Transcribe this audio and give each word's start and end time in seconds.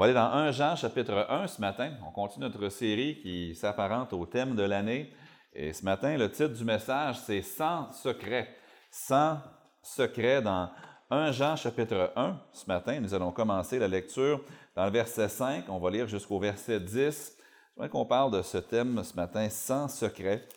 Va 0.00 0.06
aller 0.06 0.14
dans 0.14 0.32
1 0.32 0.52
Jean 0.52 0.76
chapitre 0.76 1.26
1 1.28 1.46
ce 1.46 1.60
matin. 1.60 1.92
On 2.08 2.10
continue 2.10 2.46
notre 2.46 2.70
série 2.70 3.20
qui 3.20 3.54
s'apparente 3.54 4.14
au 4.14 4.24
thème 4.24 4.56
de 4.56 4.62
l'année. 4.62 5.12
Et 5.52 5.74
ce 5.74 5.84
matin, 5.84 6.16
le 6.16 6.30
titre 6.30 6.54
du 6.54 6.64
message, 6.64 7.18
c'est 7.18 7.42
Sans 7.42 7.92
secret. 7.92 8.48
Sans 8.90 9.36
secret 9.82 10.40
dans 10.40 10.70
1 11.10 11.32
Jean 11.32 11.54
chapitre 11.54 12.14
1. 12.16 12.40
Ce 12.50 12.64
matin, 12.66 12.98
nous 12.98 13.12
allons 13.12 13.30
commencer 13.30 13.78
la 13.78 13.88
lecture 13.88 14.40
dans 14.74 14.86
le 14.86 14.90
verset 14.90 15.28
5. 15.28 15.64
On 15.68 15.78
va 15.78 15.90
lire 15.90 16.08
jusqu'au 16.08 16.38
verset 16.38 16.80
10. 16.80 17.36
Je 17.78 17.86
qu'on 17.88 18.06
parle 18.06 18.30
de 18.30 18.40
ce 18.40 18.56
thème 18.56 19.04
ce 19.04 19.14
matin, 19.14 19.50
sans 19.50 19.86
secret. 19.88 20.48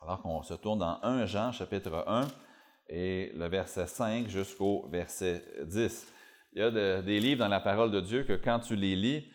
Alors 0.00 0.22
qu'on 0.22 0.44
se 0.44 0.54
tourne 0.54 0.78
dans 0.78 1.00
1 1.02 1.26
Jean 1.26 1.50
chapitre 1.50 2.04
1 2.06 2.28
et 2.90 3.32
le 3.34 3.48
verset 3.48 3.88
5 3.88 4.28
jusqu'au 4.28 4.86
verset 4.88 5.42
10. 5.64 6.12
Il 6.56 6.62
y 6.62 6.64
a 6.64 7.02
des 7.02 7.20
livres 7.20 7.40
dans 7.40 7.48
la 7.48 7.60
parole 7.60 7.90
de 7.90 8.00
Dieu 8.00 8.22
que 8.22 8.32
quand 8.32 8.60
tu 8.60 8.76
les 8.76 8.96
lis, 8.96 9.28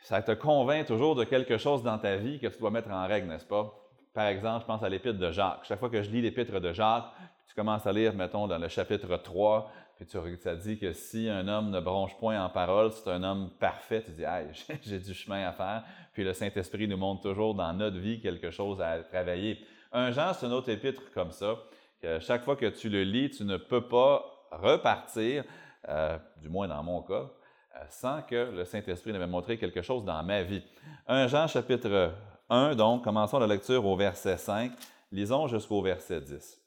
ça 0.00 0.22
te 0.22 0.32
convainc 0.32 0.86
toujours 0.86 1.14
de 1.14 1.24
quelque 1.24 1.58
chose 1.58 1.82
dans 1.82 1.98
ta 1.98 2.16
vie 2.16 2.38
que 2.38 2.46
tu 2.46 2.58
dois 2.58 2.70
mettre 2.70 2.90
en 2.90 3.06
règle, 3.06 3.28
n'est-ce 3.28 3.44
pas? 3.44 3.74
Par 4.14 4.26
exemple, 4.26 4.62
je 4.62 4.66
pense 4.66 4.82
à 4.82 4.88
l'épître 4.88 5.18
de 5.18 5.30
Jacques. 5.30 5.64
Chaque 5.64 5.78
fois 5.78 5.90
que 5.90 6.02
je 6.02 6.10
lis 6.10 6.22
l'épître 6.22 6.60
de 6.60 6.72
Jacques, 6.72 7.12
tu 7.46 7.54
commences 7.54 7.86
à 7.86 7.92
lire, 7.92 8.14
mettons, 8.14 8.46
dans 8.46 8.56
le 8.56 8.68
chapitre 8.68 9.18
3, 9.18 9.70
puis 9.96 10.06
tu, 10.06 10.16
ça 10.38 10.56
dit 10.56 10.78
que 10.78 10.94
si 10.94 11.28
un 11.28 11.46
homme 11.46 11.68
ne 11.68 11.78
bronche 11.78 12.16
point 12.16 12.42
en 12.42 12.48
parole, 12.48 12.90
c'est 12.90 13.10
un 13.10 13.22
homme 13.22 13.50
parfait. 13.60 14.02
Tu 14.02 14.12
dis, 14.12 14.24
ah, 14.24 14.40
j'ai 14.82 15.00
du 15.00 15.12
chemin 15.12 15.46
à 15.46 15.52
faire. 15.52 15.84
Puis 16.14 16.24
le 16.24 16.32
Saint-Esprit 16.32 16.88
nous 16.88 16.96
montre 16.96 17.20
toujours 17.20 17.54
dans 17.54 17.74
notre 17.74 17.98
vie 17.98 18.18
quelque 18.18 18.50
chose 18.50 18.80
à 18.80 19.00
travailler. 19.00 19.58
Un 19.92 20.10
Jean, 20.12 20.32
c'est 20.32 20.46
un 20.46 20.52
autre 20.52 20.70
épître 20.70 21.02
comme 21.12 21.32
ça, 21.32 21.56
que 22.00 22.18
chaque 22.18 22.44
fois 22.44 22.56
que 22.56 22.66
tu 22.66 22.88
le 22.88 23.02
lis, 23.02 23.28
tu 23.28 23.44
ne 23.44 23.58
peux 23.58 23.86
pas 23.86 24.24
repartir, 24.50 25.44
euh, 25.88 26.18
du 26.40 26.48
moins 26.48 26.68
dans 26.68 26.82
mon 26.82 27.02
cas, 27.02 27.30
euh, 27.76 27.84
sans 27.88 28.22
que 28.22 28.50
le 28.50 28.64
Saint-Esprit 28.64 29.12
ne 29.12 29.18
m'ait 29.18 29.26
montré 29.26 29.58
quelque 29.58 29.82
chose 29.82 30.04
dans 30.04 30.22
ma 30.22 30.42
vie. 30.42 30.62
Un 31.06 31.28
Jean 31.28 31.46
chapitre 31.46 32.12
1, 32.48 32.74
donc, 32.74 33.04
commençons 33.04 33.38
la 33.38 33.46
lecture 33.46 33.84
au 33.84 33.96
verset 33.96 34.38
5, 34.38 34.72
lisons 35.12 35.46
jusqu'au 35.46 35.82
verset 35.82 36.20
10. 36.20 36.60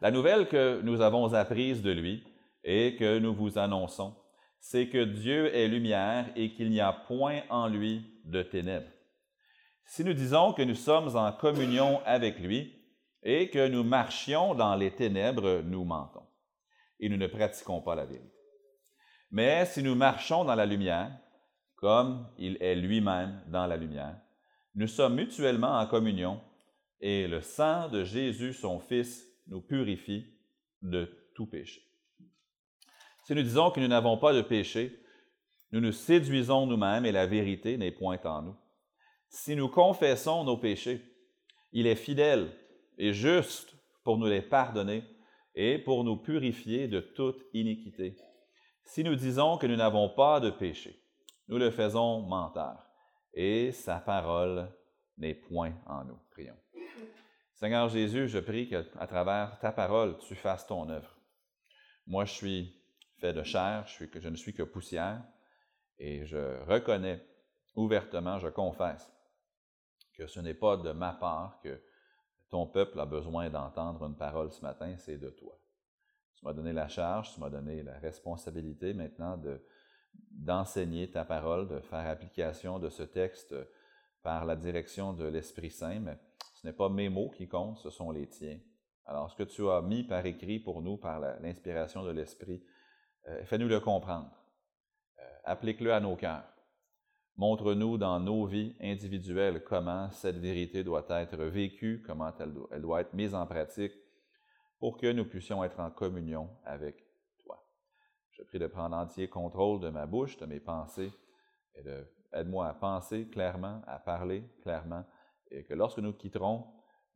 La 0.00 0.10
nouvelle 0.10 0.48
que 0.48 0.80
nous 0.82 1.00
avons 1.00 1.34
apprise 1.34 1.82
de 1.82 1.90
lui 1.90 2.24
et 2.64 2.96
que 2.96 3.18
nous 3.18 3.34
vous 3.34 3.58
annonçons, 3.58 4.14
c'est 4.60 4.88
que 4.88 5.02
Dieu 5.02 5.54
est 5.54 5.66
lumière 5.66 6.26
et 6.36 6.52
qu'il 6.52 6.70
n'y 6.70 6.80
a 6.80 6.92
point 6.92 7.40
en 7.50 7.66
lui 7.66 8.04
de 8.24 8.42
ténèbres. 8.42 8.90
Si 9.84 10.04
nous 10.04 10.14
disons 10.14 10.52
que 10.52 10.62
nous 10.62 10.76
sommes 10.76 11.16
en 11.16 11.32
communion 11.32 12.00
avec 12.06 12.38
lui 12.38 12.72
et 13.24 13.50
que 13.50 13.68
nous 13.68 13.82
marchions 13.82 14.54
dans 14.54 14.76
les 14.76 14.92
ténèbres, 14.92 15.62
nous 15.64 15.84
mentons 15.84 16.22
et 17.02 17.08
nous 17.08 17.18
ne 17.18 17.26
pratiquons 17.26 17.82
pas 17.82 17.96
la 17.96 18.06
vérité. 18.06 18.32
Mais 19.32 19.66
si 19.66 19.82
nous 19.82 19.96
marchons 19.96 20.44
dans 20.44 20.54
la 20.54 20.64
lumière, 20.64 21.10
comme 21.74 22.28
il 22.38 22.56
est 22.62 22.76
lui-même 22.76 23.42
dans 23.48 23.66
la 23.66 23.76
lumière, 23.76 24.16
nous 24.76 24.86
sommes 24.86 25.16
mutuellement 25.16 25.78
en 25.78 25.86
communion 25.86 26.40
et 27.00 27.26
le 27.26 27.40
sang 27.40 27.88
de 27.88 28.04
Jésus, 28.04 28.54
son 28.54 28.78
Fils, 28.78 29.26
nous 29.48 29.60
purifie 29.60 30.24
de 30.80 31.10
tout 31.34 31.46
péché. 31.46 31.82
Si 33.24 33.34
nous 33.34 33.42
disons 33.42 33.72
que 33.72 33.80
nous 33.80 33.88
n'avons 33.88 34.16
pas 34.16 34.32
de 34.32 34.42
péché, 34.42 35.00
nous 35.72 35.80
nous 35.80 35.92
séduisons 35.92 36.66
nous-mêmes 36.66 37.04
et 37.04 37.12
la 37.12 37.26
vérité 37.26 37.76
n'est 37.76 37.90
point 37.90 38.20
en 38.24 38.42
nous. 38.42 38.56
Si 39.28 39.56
nous 39.56 39.68
confessons 39.68 40.44
nos 40.44 40.56
péchés, 40.56 41.02
il 41.72 41.86
est 41.86 41.96
fidèle 41.96 42.52
et 42.96 43.12
juste 43.12 43.74
pour 44.04 44.18
nous 44.18 44.26
les 44.26 44.42
pardonner 44.42 45.02
et 45.54 45.78
pour 45.78 46.04
nous 46.04 46.16
purifier 46.16 46.88
de 46.88 47.00
toute 47.00 47.42
iniquité. 47.52 48.16
Si 48.84 49.04
nous 49.04 49.14
disons 49.14 49.58
que 49.58 49.66
nous 49.66 49.76
n'avons 49.76 50.08
pas 50.08 50.40
de 50.40 50.50
péché, 50.50 51.02
nous 51.48 51.58
le 51.58 51.70
faisons 51.70 52.22
menteur 52.22 52.88
et 53.34 53.72
sa 53.72 53.98
parole 53.98 54.70
n'est 55.18 55.34
point 55.34 55.74
en 55.86 56.04
nous. 56.04 56.18
Prions. 56.30 56.56
Seigneur 57.54 57.88
Jésus, 57.88 58.28
je 58.28 58.38
prie 58.38 58.68
qu'à 58.68 59.06
travers 59.06 59.58
ta 59.60 59.72
parole, 59.72 60.18
tu 60.18 60.34
fasses 60.34 60.66
ton 60.66 60.88
œuvre. 60.88 61.16
Moi, 62.06 62.24
je 62.24 62.32
suis 62.32 62.82
fait 63.20 63.32
de 63.32 63.42
chair, 63.44 63.86
je, 63.86 64.04
je 64.18 64.28
ne 64.28 64.36
suis 64.36 64.52
que 64.52 64.64
poussière, 64.64 65.22
et 65.98 66.26
je 66.26 66.60
reconnais 66.64 67.24
ouvertement, 67.76 68.38
je 68.38 68.48
confesse 68.48 69.12
que 70.14 70.26
ce 70.26 70.40
n'est 70.40 70.54
pas 70.54 70.76
de 70.76 70.90
ma 70.90 71.12
part 71.12 71.60
que 71.62 71.80
ton 72.52 72.66
peuple 72.66 73.00
a 73.00 73.06
besoin 73.06 73.48
d'entendre 73.48 74.04
une 74.04 74.14
parole 74.14 74.52
ce 74.52 74.60
matin, 74.60 74.94
c'est 74.98 75.16
de 75.16 75.30
toi. 75.30 75.58
Tu 76.34 76.44
m'as 76.44 76.52
donné 76.52 76.74
la 76.74 76.86
charge, 76.86 77.32
tu 77.32 77.40
m'as 77.40 77.48
donné 77.48 77.82
la 77.82 77.98
responsabilité 77.98 78.92
maintenant 78.92 79.38
de, 79.38 79.58
d'enseigner 80.30 81.10
ta 81.10 81.24
parole, 81.24 81.66
de 81.66 81.80
faire 81.80 82.06
application 82.06 82.78
de 82.78 82.90
ce 82.90 83.04
texte 83.04 83.54
par 84.22 84.44
la 84.44 84.54
direction 84.54 85.14
de 85.14 85.24
l'Esprit 85.24 85.70
Saint, 85.70 86.00
mais 86.00 86.18
ce 86.54 86.66
n'est 86.66 86.74
pas 86.74 86.90
mes 86.90 87.08
mots 87.08 87.30
qui 87.30 87.48
comptent, 87.48 87.78
ce 87.78 87.88
sont 87.88 88.10
les 88.10 88.28
tiens. 88.28 88.58
Alors, 89.06 89.30
ce 89.30 89.36
que 89.36 89.44
tu 89.44 89.66
as 89.70 89.80
mis 89.80 90.04
par 90.04 90.26
écrit 90.26 90.58
pour 90.60 90.82
nous, 90.82 90.98
par 90.98 91.20
l'inspiration 91.20 92.04
de 92.04 92.10
l'Esprit, 92.10 92.62
euh, 93.28 93.46
fais-nous 93.46 93.68
le 93.68 93.80
comprendre. 93.80 94.30
Euh, 95.18 95.22
applique-le 95.44 95.94
à 95.94 96.00
nos 96.00 96.16
cœurs. 96.16 96.51
Montre-nous 97.36 97.96
dans 97.96 98.20
nos 98.20 98.44
vies 98.44 98.76
individuelles 98.80 99.64
comment 99.64 100.10
cette 100.10 100.36
vérité 100.36 100.84
doit 100.84 101.06
être 101.08 101.44
vécue, 101.44 102.02
comment 102.06 102.32
elle 102.38 102.82
doit, 102.82 103.00
être 103.00 103.14
mise 103.14 103.34
en 103.34 103.46
pratique 103.46 103.92
pour 104.78 104.98
que 104.98 105.10
nous 105.10 105.24
puissions 105.24 105.64
être 105.64 105.80
en 105.80 105.90
communion 105.90 106.50
avec 106.64 107.04
toi. 107.38 107.64
Je 108.32 108.42
prie 108.42 108.58
de 108.58 108.66
prendre 108.66 108.96
entier 108.96 109.28
contrôle 109.28 109.80
de 109.80 109.88
ma 109.88 110.06
bouche, 110.06 110.36
de 110.36 110.46
mes 110.46 110.60
pensées, 110.60 111.12
et 111.74 111.82
de 111.82 112.06
aide-moi 112.34 112.66
à 112.66 112.74
penser 112.74 113.28
clairement, 113.28 113.82
à 113.86 113.98
parler 113.98 114.44
clairement, 114.62 115.04
et 115.50 115.64
que 115.64 115.74
lorsque 115.74 115.98
nous 115.98 116.12
quitterons, 116.12 116.66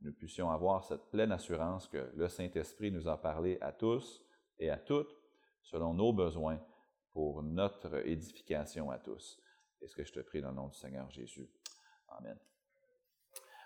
nous 0.01 0.13
puissions 0.13 0.51
avoir 0.51 0.85
cette 0.85 1.11
pleine 1.11 1.33
assurance 1.33 1.89
que 1.89 2.11
le 2.15 2.29
Saint-Esprit 2.29 2.91
nous 2.91 3.09
a 3.09 3.21
parlé 3.21 3.59
à 3.61 3.73
tous 3.73 4.23
et 4.59 4.71
à 4.71 4.77
toutes 4.77 5.15
selon 5.63 5.95
nos 5.95 6.13
besoins 6.13 6.61
pour 7.13 7.43
notre 7.43 8.07
édification 8.07 8.91
à 8.91 8.99
tous. 8.99 9.41
Est 9.83 9.89
ce 9.89 9.97
que 9.97 10.05
je 10.05 10.13
te 10.13 10.21
prie 10.21 10.41
dans 10.41 10.51
le 10.51 10.57
nom 10.57 10.69
du 10.69 10.77
Seigneur 10.77 11.11
Jésus. 11.11 11.49
Amen. 12.19 12.37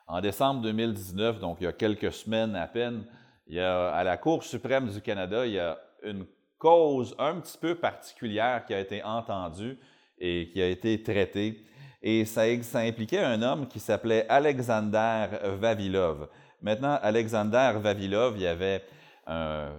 En 0.07 0.21
décembre 0.21 0.63
2019, 0.63 1.39
donc 1.39 1.59
il 1.61 1.65
y 1.65 1.67
a 1.67 1.73
quelques 1.73 2.13
semaines 2.13 2.57
à 2.57 2.67
peine, 2.67 3.07
il 3.47 3.55
y 3.55 3.61
a, 3.61 3.91
à 3.91 4.03
la 4.03 4.17
Cour 4.17 4.43
suprême 4.43 4.89
du 4.89 5.01
Canada, 5.01 5.47
il 5.47 5.53
y 5.53 5.59
a 5.59 5.79
une 6.03 6.27
cause 6.59 7.15
un 7.19 7.41
petit 7.41 7.59
peu 7.59 7.75
particulière 7.75 8.65
qui 8.67 8.75
a 8.75 8.81
été 8.81 9.03
entendue 9.03 9.79
et 10.19 10.51
qui 10.53 10.61
a 10.61 10.69
été 10.69 11.03
traitée. 11.03 11.65
Et 12.03 12.25
ça, 12.25 12.43
impliquait 12.75 13.19
un 13.19 13.43
homme 13.43 13.67
qui 13.67 13.79
s'appelait 13.79 14.27
Alexander 14.29 15.27
Vavilov. 15.59 16.29
Maintenant, 16.63 16.99
Alexander 17.03 17.73
Vavilov, 17.77 18.37
il 18.37 18.43
y 18.43 18.47
avait 18.47 18.85
un, 19.27 19.71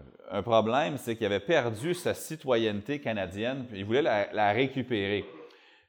problème, 0.44 0.98
c'est 0.98 1.16
qu'il 1.16 1.25
avait 1.25 1.40
perdu 1.40 1.94
sa 1.94 2.13
citoyenneté 2.13 3.00
canadienne, 3.00 3.66
il 3.74 3.86
voulait 3.86 4.02
la, 4.02 4.52
récupérer. 4.52 5.25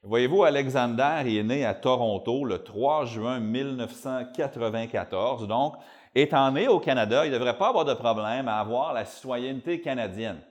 Voyez-vous, 0.05 0.43
Alexander 0.43 1.23
est 1.25 1.43
né 1.43 1.63
à 1.63 1.73
Toronto 1.73 2.43
le 2.43 2.61
3 2.61 3.05
juin 3.05 3.39
1994. 3.39 5.47
Donc, 5.47 5.75
étant 6.13 6.51
né 6.51 6.67
au 6.67 6.81
Canada, 6.81 7.25
il 7.25 7.31
ne 7.31 7.37
devrait 7.37 7.57
pas 7.57 7.69
avoir 7.69 7.85
de 7.85 7.93
problème 7.93 8.49
à 8.49 8.59
avoir 8.59 8.91
la 8.91 9.05
citoyenneté 9.05 9.79
canadienne. 9.79 10.41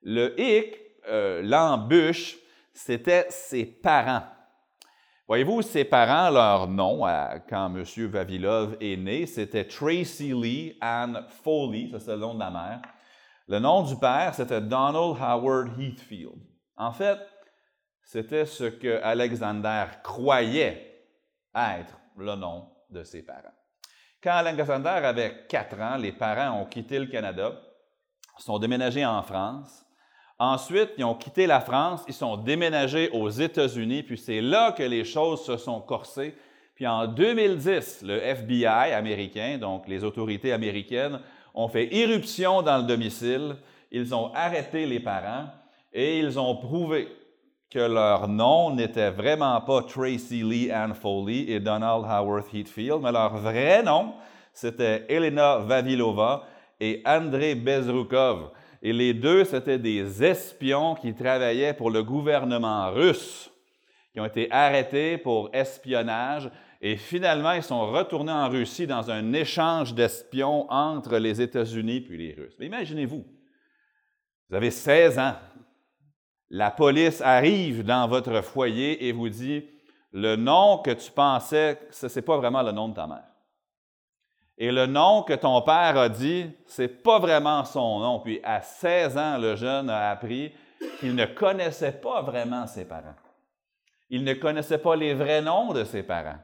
Le 0.00 0.34
hic, 0.40 0.74
euh, 1.06 1.42
l'embûche, 1.42 2.38
c'était 2.72 3.26
ses 3.28 3.66
parents. 3.66 4.22
Voyez-vous, 5.26 5.60
ses 5.60 5.84
parents, 5.84 6.30
leur 6.30 6.66
nom, 6.66 7.04
quand 7.46 7.66
M. 7.66 7.84
Vavilov 8.06 8.78
est 8.80 8.96
né, 8.96 9.26
c'était 9.26 9.64
Tracy 9.64 10.32
Lee 10.32 10.78
Ann 10.80 11.26
Foley, 11.44 11.90
ça 11.90 12.00
c'est 12.00 12.12
le 12.12 12.20
nom 12.20 12.32
de 12.32 12.40
la 12.40 12.50
mère. 12.50 12.80
Le 13.48 13.58
nom 13.58 13.82
du 13.82 13.96
père, 13.96 14.34
c'était 14.34 14.62
Donald 14.62 15.14
Howard 15.20 15.78
Heathfield. 15.78 16.38
En 16.78 16.92
fait, 16.92 17.18
c'était 18.08 18.46
ce 18.46 18.64
que 18.64 19.02
Alexander 19.02 19.84
croyait 20.02 21.04
être 21.54 21.94
le 22.16 22.36
nom 22.36 22.66
de 22.88 23.04
ses 23.04 23.22
parents. 23.22 23.52
Quand 24.22 24.32
Alexander 24.32 24.88
avait 24.88 25.44
quatre 25.46 25.78
ans, 25.78 25.98
les 25.98 26.12
parents 26.12 26.58
ont 26.58 26.64
quitté 26.64 26.98
le 26.98 27.04
Canada, 27.04 27.52
sont 28.38 28.58
déménagés 28.58 29.04
en 29.04 29.22
France, 29.22 29.84
Ensuite, 30.40 30.90
ils 30.96 31.04
ont 31.04 31.16
quitté 31.16 31.48
la 31.48 31.58
France, 31.60 32.04
ils 32.06 32.14
sont 32.14 32.36
déménagés 32.36 33.10
aux 33.10 33.28
États-Unis, 33.28 34.04
puis 34.04 34.16
c'est 34.16 34.40
là 34.40 34.70
que 34.70 34.84
les 34.84 35.02
choses 35.02 35.44
se 35.44 35.56
sont 35.56 35.80
corsées. 35.80 36.36
Puis 36.76 36.86
en 36.86 37.08
2010, 37.08 38.02
le 38.04 38.22
FBI 38.22 38.92
américain, 38.92 39.58
donc 39.58 39.88
les 39.88 40.04
autorités 40.04 40.52
américaines, 40.52 41.18
ont 41.54 41.66
fait 41.66 41.92
irruption 41.92 42.62
dans 42.62 42.78
le 42.78 42.84
domicile, 42.84 43.56
ils 43.90 44.14
ont 44.14 44.32
arrêté 44.32 44.86
les 44.86 45.00
parents 45.00 45.46
et 45.92 46.20
ils 46.20 46.38
ont 46.38 46.54
prouvé 46.54 47.08
que 47.70 47.78
leur 47.78 48.28
nom 48.28 48.74
n'était 48.74 49.10
vraiment 49.10 49.60
pas 49.60 49.82
Tracy 49.82 50.42
Lee 50.42 50.70
Ann 50.70 50.94
Foley 50.94 51.50
et 51.50 51.60
Donald 51.60 52.04
Howard 52.08 52.44
Heathfield, 52.52 53.00
mais 53.02 53.12
leur 53.12 53.36
vrai 53.36 53.82
nom, 53.82 54.14
c'était 54.52 55.04
Elena 55.08 55.58
Vavilova 55.58 56.44
et 56.80 57.02
Andrei 57.04 57.54
Bezrukov. 57.54 58.50
Et 58.80 58.92
les 58.92 59.12
deux, 59.12 59.44
c'était 59.44 59.78
des 59.78 60.24
espions 60.24 60.94
qui 60.94 61.14
travaillaient 61.14 61.74
pour 61.74 61.90
le 61.90 62.02
gouvernement 62.02 62.90
russe, 62.90 63.50
qui 64.12 64.20
ont 64.20 64.24
été 64.24 64.50
arrêtés 64.50 65.18
pour 65.18 65.50
espionnage. 65.52 66.50
Et 66.80 66.96
finalement, 66.96 67.52
ils 67.52 67.62
sont 67.62 67.90
retournés 67.90 68.32
en 68.32 68.48
Russie 68.48 68.86
dans 68.86 69.10
un 69.10 69.32
échange 69.32 69.94
d'espions 69.94 70.70
entre 70.70 71.18
les 71.18 71.42
États-Unis 71.42 72.00
puis 72.00 72.16
les 72.16 72.34
Russes. 72.34 72.54
imaginez-vous, 72.60 73.26
vous 74.48 74.56
avez 74.56 74.70
16 74.70 75.18
ans, 75.18 75.34
la 76.50 76.70
police 76.70 77.20
arrive 77.20 77.84
dans 77.84 78.08
votre 78.08 78.42
foyer 78.42 79.06
et 79.06 79.12
vous 79.12 79.28
dit, 79.28 79.64
le 80.12 80.36
nom 80.36 80.78
que 80.78 80.90
tu 80.90 81.10
pensais, 81.10 81.78
ce 81.90 82.06
n'est 82.06 82.22
pas 82.22 82.38
vraiment 82.38 82.62
le 82.62 82.72
nom 82.72 82.88
de 82.88 82.94
ta 82.94 83.06
mère. 83.06 83.24
Et 84.56 84.72
le 84.72 84.86
nom 84.86 85.22
que 85.22 85.34
ton 85.34 85.62
père 85.62 85.96
a 85.96 86.08
dit, 86.08 86.50
ce 86.66 86.82
n'est 86.82 86.88
pas 86.88 87.18
vraiment 87.18 87.64
son 87.64 88.00
nom. 88.00 88.20
Puis 88.20 88.40
à 88.42 88.60
16 88.60 89.16
ans, 89.16 89.38
le 89.38 89.54
jeune 89.54 89.88
a 89.88 90.10
appris 90.10 90.52
qu'il 90.98 91.14
ne 91.14 91.26
connaissait 91.26 91.92
pas 91.92 92.22
vraiment 92.22 92.66
ses 92.66 92.84
parents. 92.84 93.14
Il 94.10 94.24
ne 94.24 94.34
connaissait 94.34 94.78
pas 94.78 94.96
les 94.96 95.14
vrais 95.14 95.42
noms 95.42 95.72
de 95.72 95.84
ses 95.84 96.02
parents. 96.02 96.38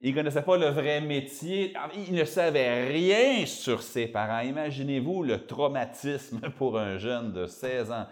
Il 0.00 0.10
ne 0.10 0.16
connaissait 0.16 0.42
pas 0.42 0.56
le 0.56 0.66
vrai 0.66 1.00
métier. 1.00 1.72
Il 1.94 2.14
ne 2.14 2.24
savait 2.24 2.88
rien 2.88 3.46
sur 3.46 3.82
ses 3.82 4.08
parents. 4.08 4.40
Imaginez-vous 4.40 5.22
le 5.22 5.46
traumatisme 5.46 6.40
pour 6.58 6.78
un 6.78 6.98
jeune 6.98 7.32
de 7.32 7.46
16 7.46 7.92
ans, 7.92 8.06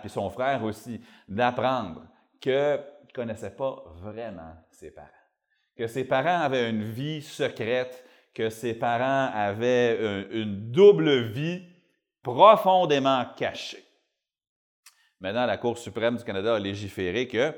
puis 0.00 0.10
son 0.10 0.30
frère 0.30 0.62
aussi, 0.64 1.00
d'apprendre 1.28 2.02
qu'il 2.40 2.52
ne 2.52 3.12
connaissait 3.14 3.54
pas 3.54 3.84
vraiment 4.00 4.54
ses 4.70 4.90
parents. 4.90 5.08
Que 5.76 5.86
ses 5.86 6.04
parents 6.04 6.40
avaient 6.40 6.70
une 6.70 6.84
vie 6.84 7.22
secrète 7.22 8.04
que 8.36 8.50
ses 8.50 8.74
parents 8.74 9.30
avaient 9.32 10.26
une 10.30 10.70
double 10.70 11.22
vie 11.22 11.62
profondément 12.22 13.24
cachée. 13.34 13.82
Maintenant, 15.20 15.46
la 15.46 15.56
Cour 15.56 15.78
suprême 15.78 16.18
du 16.18 16.24
Canada 16.24 16.56
a 16.56 16.58
légiféré 16.58 17.28
que 17.28 17.54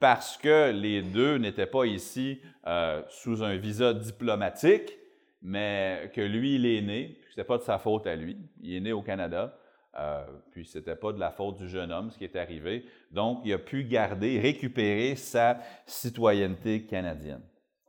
parce 0.00 0.38
que 0.38 0.70
les 0.70 1.02
deux 1.02 1.36
n'étaient 1.36 1.66
pas 1.66 1.84
ici 1.84 2.40
euh, 2.66 3.02
sous 3.08 3.44
un 3.44 3.56
visa 3.56 3.92
diplomatique, 3.92 4.98
mais 5.42 6.10
que 6.14 6.22
lui, 6.22 6.54
il 6.54 6.64
est 6.64 6.80
né, 6.80 7.18
ce 7.24 7.30
n'était 7.30 7.44
pas 7.44 7.58
de 7.58 7.62
sa 7.62 7.78
faute 7.78 8.06
à 8.06 8.16
lui, 8.16 8.38
il 8.62 8.74
est 8.74 8.80
né 8.80 8.92
au 8.92 9.02
Canada, 9.02 9.54
euh, 9.98 10.24
puis 10.50 10.64
ce 10.64 10.78
n'était 10.78 10.96
pas 10.96 11.12
de 11.12 11.20
la 11.20 11.30
faute 11.30 11.58
du 11.58 11.68
jeune 11.68 11.92
homme 11.92 12.10
ce 12.10 12.18
qui 12.18 12.24
est 12.24 12.36
arrivé, 12.36 12.86
donc 13.10 13.40
il 13.44 13.52
a 13.52 13.58
pu 13.58 13.84
garder, 13.84 14.40
récupérer 14.40 15.16
sa 15.16 15.58
citoyenneté 15.86 16.86
canadienne. 16.86 17.42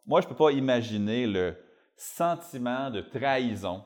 Moi, 0.06 0.20
je 0.22 0.26
ne 0.26 0.30
peux 0.30 0.38
pas 0.38 0.52
imaginer 0.52 1.26
le, 1.28 1.56
sentiment 1.96 2.90
de 2.90 3.02
trahison, 3.02 3.84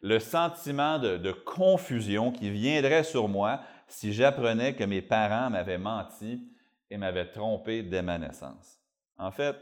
le 0.00 0.18
sentiment 0.18 0.98
de, 0.98 1.32
confusion 1.32 2.30
qui 2.30 2.50
viendrait 2.50 3.04
sur 3.04 3.28
moi 3.28 3.60
si 3.86 4.12
j'apprenais 4.12 4.74
que 4.74 4.84
mes 4.84 5.02
parents 5.02 5.50
m'avaient 5.50 5.78
menti 5.78 6.46
et 6.90 6.96
m'avaient 6.96 7.30
trompé 7.30 7.82
dès 7.82 8.02
ma 8.02 8.18
naissance. 8.18 8.80
En 9.16 9.30
fait, 9.30 9.56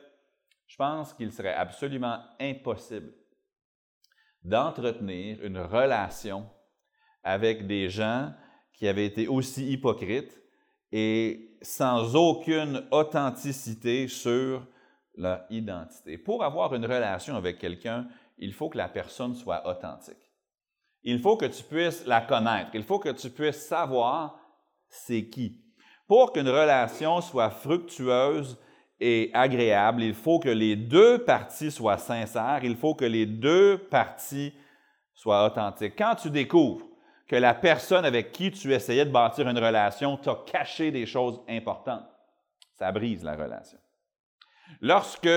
je 0.67 0.77
pense 0.77 1.15
qu'il 1.15 1.33
serait 1.33 1.55
absolument 1.55 2.19
impossible 2.41 3.13
d'entretenir 4.43 5.43
une 5.43 5.59
relation 5.59 6.49
avec 7.27 7.67
des 7.67 7.91
gens 7.91 8.33
qui 8.73 8.87
avaient 8.87 9.05
été 9.05 9.27
aussi 9.27 9.73
hypocrites 9.73 10.41
et 10.93 11.59
sans 11.61 12.15
aucune 12.15 12.87
authenticité 12.93 14.07
sur 14.07 14.65
leur 15.17 15.45
identité. 15.51 16.19
Pour 16.19 16.45
avoir 16.45 16.73
une 16.75 16.85
relation 16.85 17.35
avec 17.35 17.59
quelqu'un, 17.59 18.07
il 18.39 18.53
faut 18.53 18.69
que 18.69 18.79
la 18.79 18.89
personne 18.89 19.35
soit 19.35 19.67
authentique. 19.67 20.15
Il 21.03 21.19
faut 21.19 21.37
que 21.37 21.47
tu 21.47 21.65
puisses 21.65 22.07
la 22.07 22.21
connaître. 22.21 22.71
Il 22.75 22.85
faut 22.85 23.01
que 23.01 23.09
tu 23.09 23.29
puisses 23.31 23.67
savoir 23.67 24.39
c'est 24.89 25.29
qui. 25.29 25.65
Pour 26.07 26.33
qu'une 26.33 26.49
relation 26.49 27.21
soit 27.21 27.51
fructueuse 27.51 28.57
et 29.01 29.31
agréable, 29.35 30.05
il 30.05 30.15
faut 30.15 30.39
que 30.39 30.49
les 30.49 30.77
deux 30.77 31.25
parties 31.25 31.73
soient 31.73 31.99
sincères. 31.99 32.61
Il 32.63 32.77
faut 32.77 32.95
que 32.95 33.05
les 33.05 33.27
deux 33.27 33.79
parties 33.79 34.53
soient 35.13 35.45
authentiques. 35.45 35.95
Quand 35.99 36.15
tu 36.15 36.31
découvres 36.31 36.86
que 37.27 37.37
la 37.37 37.55
personne 37.55 38.05
avec 38.05 38.33
qui 38.33 38.51
tu 38.51 38.73
essayais 38.73 39.05
de 39.05 39.11
bâtir 39.11 39.49
une 39.49 39.59
relation 39.59 40.17
t'a 40.17 40.39
caché 40.47 40.91
des 40.91 41.07
choses 41.07 41.41
importantes, 41.49 42.07
ça 42.73 42.93
brise 42.93 43.25
la 43.25 43.35
relation. 43.35 43.79
Lorsque 44.81 45.29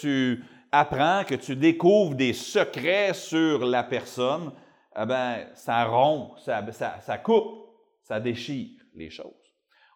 tu 0.00 0.44
apprends, 0.72 1.24
que 1.24 1.34
tu 1.34 1.56
découvres 1.56 2.14
des 2.14 2.32
secrets 2.32 3.14
sur 3.14 3.64
la 3.64 3.82
personne, 3.82 4.52
eh 4.98 5.06
ben, 5.06 5.46
ça 5.54 5.84
rompt, 5.84 6.38
ça, 6.38 7.18
coupe, 7.18 7.68
ça 8.02 8.20
déchire 8.20 8.80
les 8.94 9.10
choses. 9.10 9.32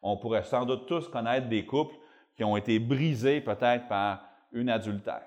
On 0.03 0.17
pourrait 0.17 0.45
sans 0.45 0.65
doute 0.65 0.87
tous 0.87 1.09
connaître 1.09 1.49
des 1.49 1.67
couples 1.67 1.95
qui 2.37 2.45
ont 2.45 2.57
été 2.57 2.79
brisés 2.79 3.41
peut-être 3.41 3.89
par 3.89 4.25
une 4.53 4.71
adultère. 4.71 5.27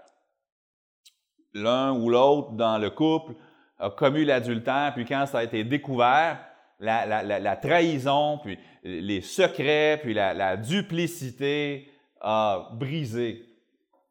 L'un 1.54 1.94
ou 1.94 2.10
l'autre 2.10 2.52
dans 2.52 2.78
le 2.78 2.90
couple 2.90 3.34
a 3.83 3.89
commis 3.89 4.24
l'adultère, 4.24 4.94
puis 4.95 5.06
quand 5.06 5.25
ça 5.25 5.39
a 5.39 5.44
été 5.44 5.63
découvert, 5.63 6.39
la, 6.80 7.56
trahison, 7.57 8.39
puis 8.39 8.57
les 8.83 9.21
secrets, 9.21 10.00
puis 10.01 10.13
la, 10.13 10.57
duplicité 10.57 11.89
a 12.21 12.69
brisé 12.74 13.45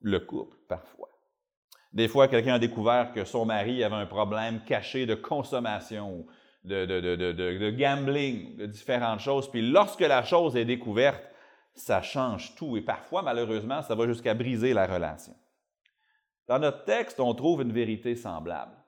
le 0.01 0.21
couple, 0.21 0.57
parfois. 0.69 1.09
Des 1.93 2.09
fois, 2.09 2.29
quelqu'un 2.29 2.55
a 2.55 2.59
découvert 2.59 3.13
que 3.13 3.25
son 3.25 3.45
mari 3.45 3.85
avait 3.85 3.97
un 3.97 4.07
problème 4.07 4.61
caché 4.67 5.07
de 5.07 5.15
consommation, 5.15 6.27
de, 6.65 6.85
de, 6.87 7.71
gambling, 7.71 8.57
de 8.57 8.67
différentes 8.67 9.21
choses. 9.21 9.51
Puis 9.51 9.63
lorsque 9.63 10.01
la 10.01 10.23
chose 10.23 10.57
est 10.57 10.65
découverte, 10.65 11.23
ça 11.75 12.01
change 12.01 12.55
tout. 12.55 12.77
Et 12.77 12.83
parfois, 12.83 13.23
malheureusement, 13.23 13.83
ça 13.83 13.95
va 13.95 14.07
jusqu'à 14.07 14.35
briser 14.35 14.73
la 14.73 14.87
relation. 14.87 15.35
Dans 16.49 16.59
notre 16.59 16.85
texte, 16.85 17.21
on 17.21 17.35
trouve 17.35 17.63
une 17.63 17.73
vérité 17.73 18.17
semblable. 18.17 18.82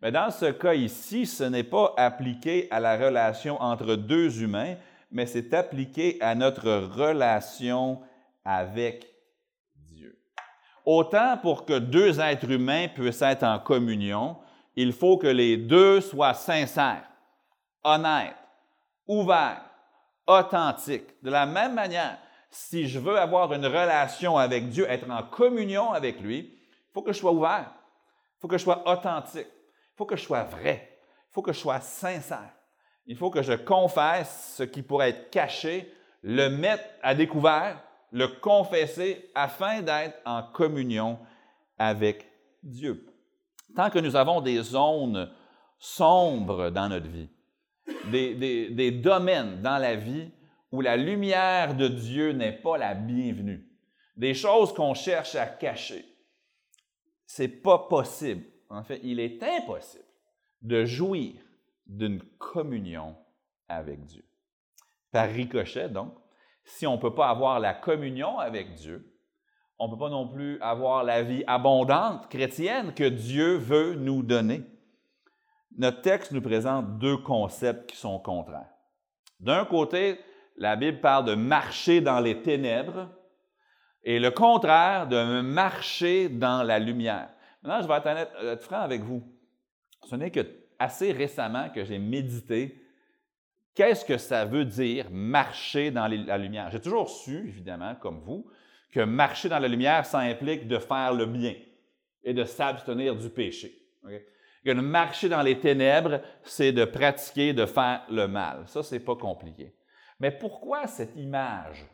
Mais 0.00 0.12
dans 0.12 0.30
ce 0.30 0.46
cas 0.46 0.74
ici, 0.74 1.26
ce 1.26 1.44
n'est 1.44 1.64
pas 1.64 1.94
appliqué 1.96 2.68
à 2.70 2.80
la 2.80 2.96
relation 2.96 3.60
entre 3.60 3.96
deux 3.96 4.42
humains, 4.42 4.76
mais 5.10 5.26
c'est 5.26 5.52
appliqué 5.54 6.18
à 6.20 6.34
notre 6.34 6.70
relation 6.70 8.00
avec 8.44 9.06
Autant 10.90 11.36
pour 11.36 11.66
que 11.66 11.78
deux 11.78 12.18
êtres 12.18 12.50
humains 12.50 12.88
puissent 12.88 13.20
être 13.20 13.42
en 13.42 13.58
communion, 13.58 14.38
il 14.74 14.94
faut 14.94 15.18
que 15.18 15.26
les 15.26 15.58
deux 15.58 16.00
soient 16.00 16.32
sincères, 16.32 17.04
honnêtes, 17.84 18.34
ouverts, 19.06 19.60
authentiques. 20.26 21.22
De 21.22 21.30
la 21.30 21.44
même 21.44 21.74
manière, 21.74 22.16
si 22.48 22.88
je 22.88 22.98
veux 22.98 23.18
avoir 23.18 23.52
une 23.52 23.66
relation 23.66 24.38
avec 24.38 24.70
Dieu, 24.70 24.86
être 24.88 25.10
en 25.10 25.24
communion 25.24 25.92
avec 25.92 26.22
lui, 26.22 26.38
il 26.58 26.92
faut 26.94 27.02
que 27.02 27.12
je 27.12 27.18
sois 27.18 27.32
ouvert, 27.32 27.70
il 27.70 28.40
faut 28.40 28.48
que 28.48 28.56
je 28.56 28.62
sois 28.62 28.90
authentique, 28.90 29.46
faut 29.98 30.06
que 30.06 30.16
je 30.16 30.22
sois 30.22 30.44
vrai, 30.44 30.96
il 31.28 31.32
faut 31.32 31.42
que 31.42 31.52
je 31.52 31.58
sois 31.58 31.80
sincère. 31.80 32.54
Il 33.06 33.16
faut 33.16 33.30
que 33.30 33.42
je 33.42 33.54
confesse 33.54 34.54
ce 34.56 34.62
qui 34.62 34.82
pourrait 34.82 35.10
être 35.10 35.30
caché, 35.30 35.92
le 36.22 36.48
mettre 36.48 36.84
à 37.02 37.16
découvert 37.16 37.82
le 38.12 38.28
confesser 38.28 39.30
afin 39.34 39.82
d'être 39.82 40.18
en 40.24 40.42
communion 40.42 41.18
avec 41.78 42.30
Dieu. 42.62 43.06
Tant 43.74 43.90
que 43.90 43.98
nous 43.98 44.14
avons 44.14 44.40
des 44.40 44.62
zones 44.62 45.30
sombres 45.80 46.70
dans 46.70 46.88
notre 46.88 47.08
vie, 47.08 47.28
des, 48.10 48.90
domaines 48.92 49.62
dans 49.62 49.78
la 49.78 49.96
vie 49.96 50.30
où 50.70 50.80
la 50.80 50.96
lumière 50.96 51.74
de 51.74 51.88
Dieu 51.88 52.32
n'est 52.32 52.52
pas 52.52 52.78
la 52.78 52.94
bienvenue, 52.94 53.68
des 54.16 54.34
choses 54.34 54.72
qu'on 54.72 54.94
cherche 54.94 55.34
à 55.34 55.46
cacher, 55.46 56.04
c'est 57.26 57.48
pas 57.48 57.78
possible. 57.78 58.44
En 58.70 58.82
fait, 58.82 59.00
il 59.02 59.20
est 59.20 59.42
impossible 59.42 60.04
de 60.62 60.84
jouir 60.84 61.34
d'une 61.86 62.22
communion 62.38 63.16
avec 63.68 64.04
Dieu. 64.04 64.24
Par 65.10 65.28
ricochet, 65.28 65.88
donc, 65.88 66.14
si 66.64 66.86
on 66.86 66.96
ne 66.96 67.00
peut 67.00 67.14
pas 67.14 67.30
avoir 67.30 67.60
la 67.60 67.72
communion 67.72 68.38
avec 68.38 68.74
Dieu, 68.74 69.14
on 69.78 69.86
ne 69.86 69.92
peut 69.92 69.98
pas 69.98 70.10
non 70.10 70.28
plus 70.28 70.60
avoir 70.60 71.04
la 71.04 71.22
vie 71.22 71.44
abondante 71.46 72.28
chrétienne 72.28 72.92
que 72.94 73.08
Dieu 73.08 73.56
veut 73.56 73.94
nous 73.94 74.22
donner. 74.22 74.62
Notre 75.76 76.02
texte 76.02 76.32
nous 76.32 76.42
présente 76.42 76.98
deux 76.98 77.16
concepts 77.16 77.88
qui 77.88 77.96
sont 77.96 78.18
contraires. 78.18 78.68
D'un 79.40 79.64
côté, 79.64 80.18
la 80.56 80.74
Bible 80.74 81.00
parle 81.00 81.24
de 81.24 81.34
marcher 81.34 82.00
dans 82.00 82.18
les 82.18 82.42
ténèbres 82.42 83.08
et 84.02 84.18
le 84.18 84.30
contraire 84.30 85.06
de 85.06 85.40
marcher 85.40 86.28
dans 86.28 86.64
la 86.64 86.80
lumière. 86.80 87.30
Maintenant, 87.62 87.82
je 87.82 87.88
vais 87.88 88.10
être, 88.10 88.44
être 88.44 88.62
franc 88.62 88.80
avec 88.80 89.02
vous. 89.02 89.22
Ce 90.08 90.16
n'est 90.16 90.30
que 90.30 90.46
assez 90.78 91.12
récemment 91.12 91.70
que 91.70 91.84
j'ai 91.84 91.98
médité 91.98 92.80
qu'est-ce 93.78 94.04
que 94.04 94.18
ça 94.18 94.44
veut 94.44 94.64
dire 94.64 95.06
marcher 95.08 95.92
dans 95.92 96.08
la 96.08 96.36
lumière. 96.36 96.68
J'ai 96.72 96.80
toujours 96.80 97.08
su, 97.08 97.48
évidemment, 97.48 97.94
comme 97.94 98.18
vous, 98.18 98.50
que 98.90 99.00
marcher 99.00 99.48
dans 99.48 99.60
la 99.60 99.68
lumière, 99.68 100.04
ça 100.04 100.18
implique 100.18 100.66
de 100.66 100.78
faire 100.78 101.14
le 101.14 101.26
bien 101.26 101.54
et 102.24 102.34
de 102.34 102.42
s'abstenir 102.42 103.14
du 103.14 103.30
péché. 103.30 103.72
Que 104.64 104.72
marcher 104.72 105.28
dans 105.28 105.42
les 105.42 105.60
ténèbres, 105.60 106.20
c'est 106.42 106.72
de 106.72 106.84
pratiquer, 106.84 107.52
de 107.52 107.66
faire 107.66 108.04
le 108.10 108.26
mal. 108.26 108.64
Ça, 108.66 108.82
c'est 108.82 108.98
pas 108.98 109.14
compliqué. 109.14 109.72
Mais 110.18 110.32
pourquoi 110.32 110.88
cette 110.88 111.14
image 111.16 111.86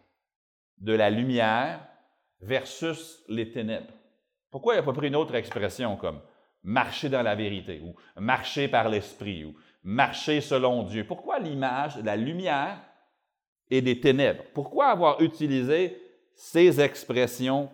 de 0.78 0.94
la 0.94 1.10
lumière 1.10 1.86
versus 2.40 3.22
les 3.28 3.52
ténèbres? 3.52 3.92
Pourquoi 4.54 4.74
il 4.74 4.76
n'a 4.76 4.84
pas 4.84 4.92
pris 4.92 5.08
une 5.08 5.16
autre 5.16 5.34
expression 5.34 5.96
comme 5.96 6.22
marcher 6.62 7.08
dans 7.08 7.22
la 7.22 7.34
vérité 7.34 7.80
ou 7.80 7.96
marcher 8.14 8.68
par 8.68 8.88
l'esprit 8.88 9.44
ou 9.44 9.58
marcher 9.82 10.40
selon 10.40 10.84
Dieu? 10.84 11.04
Pourquoi 11.04 11.40
l'image 11.40 11.96
de 11.96 12.02
la 12.02 12.14
lumière 12.14 12.80
et 13.68 13.82
des 13.82 13.98
ténèbres? 13.98 14.44
Pourquoi 14.54 14.90
avoir 14.90 15.20
utilisé 15.20 16.00
ces 16.36 16.80
expressions 16.80 17.68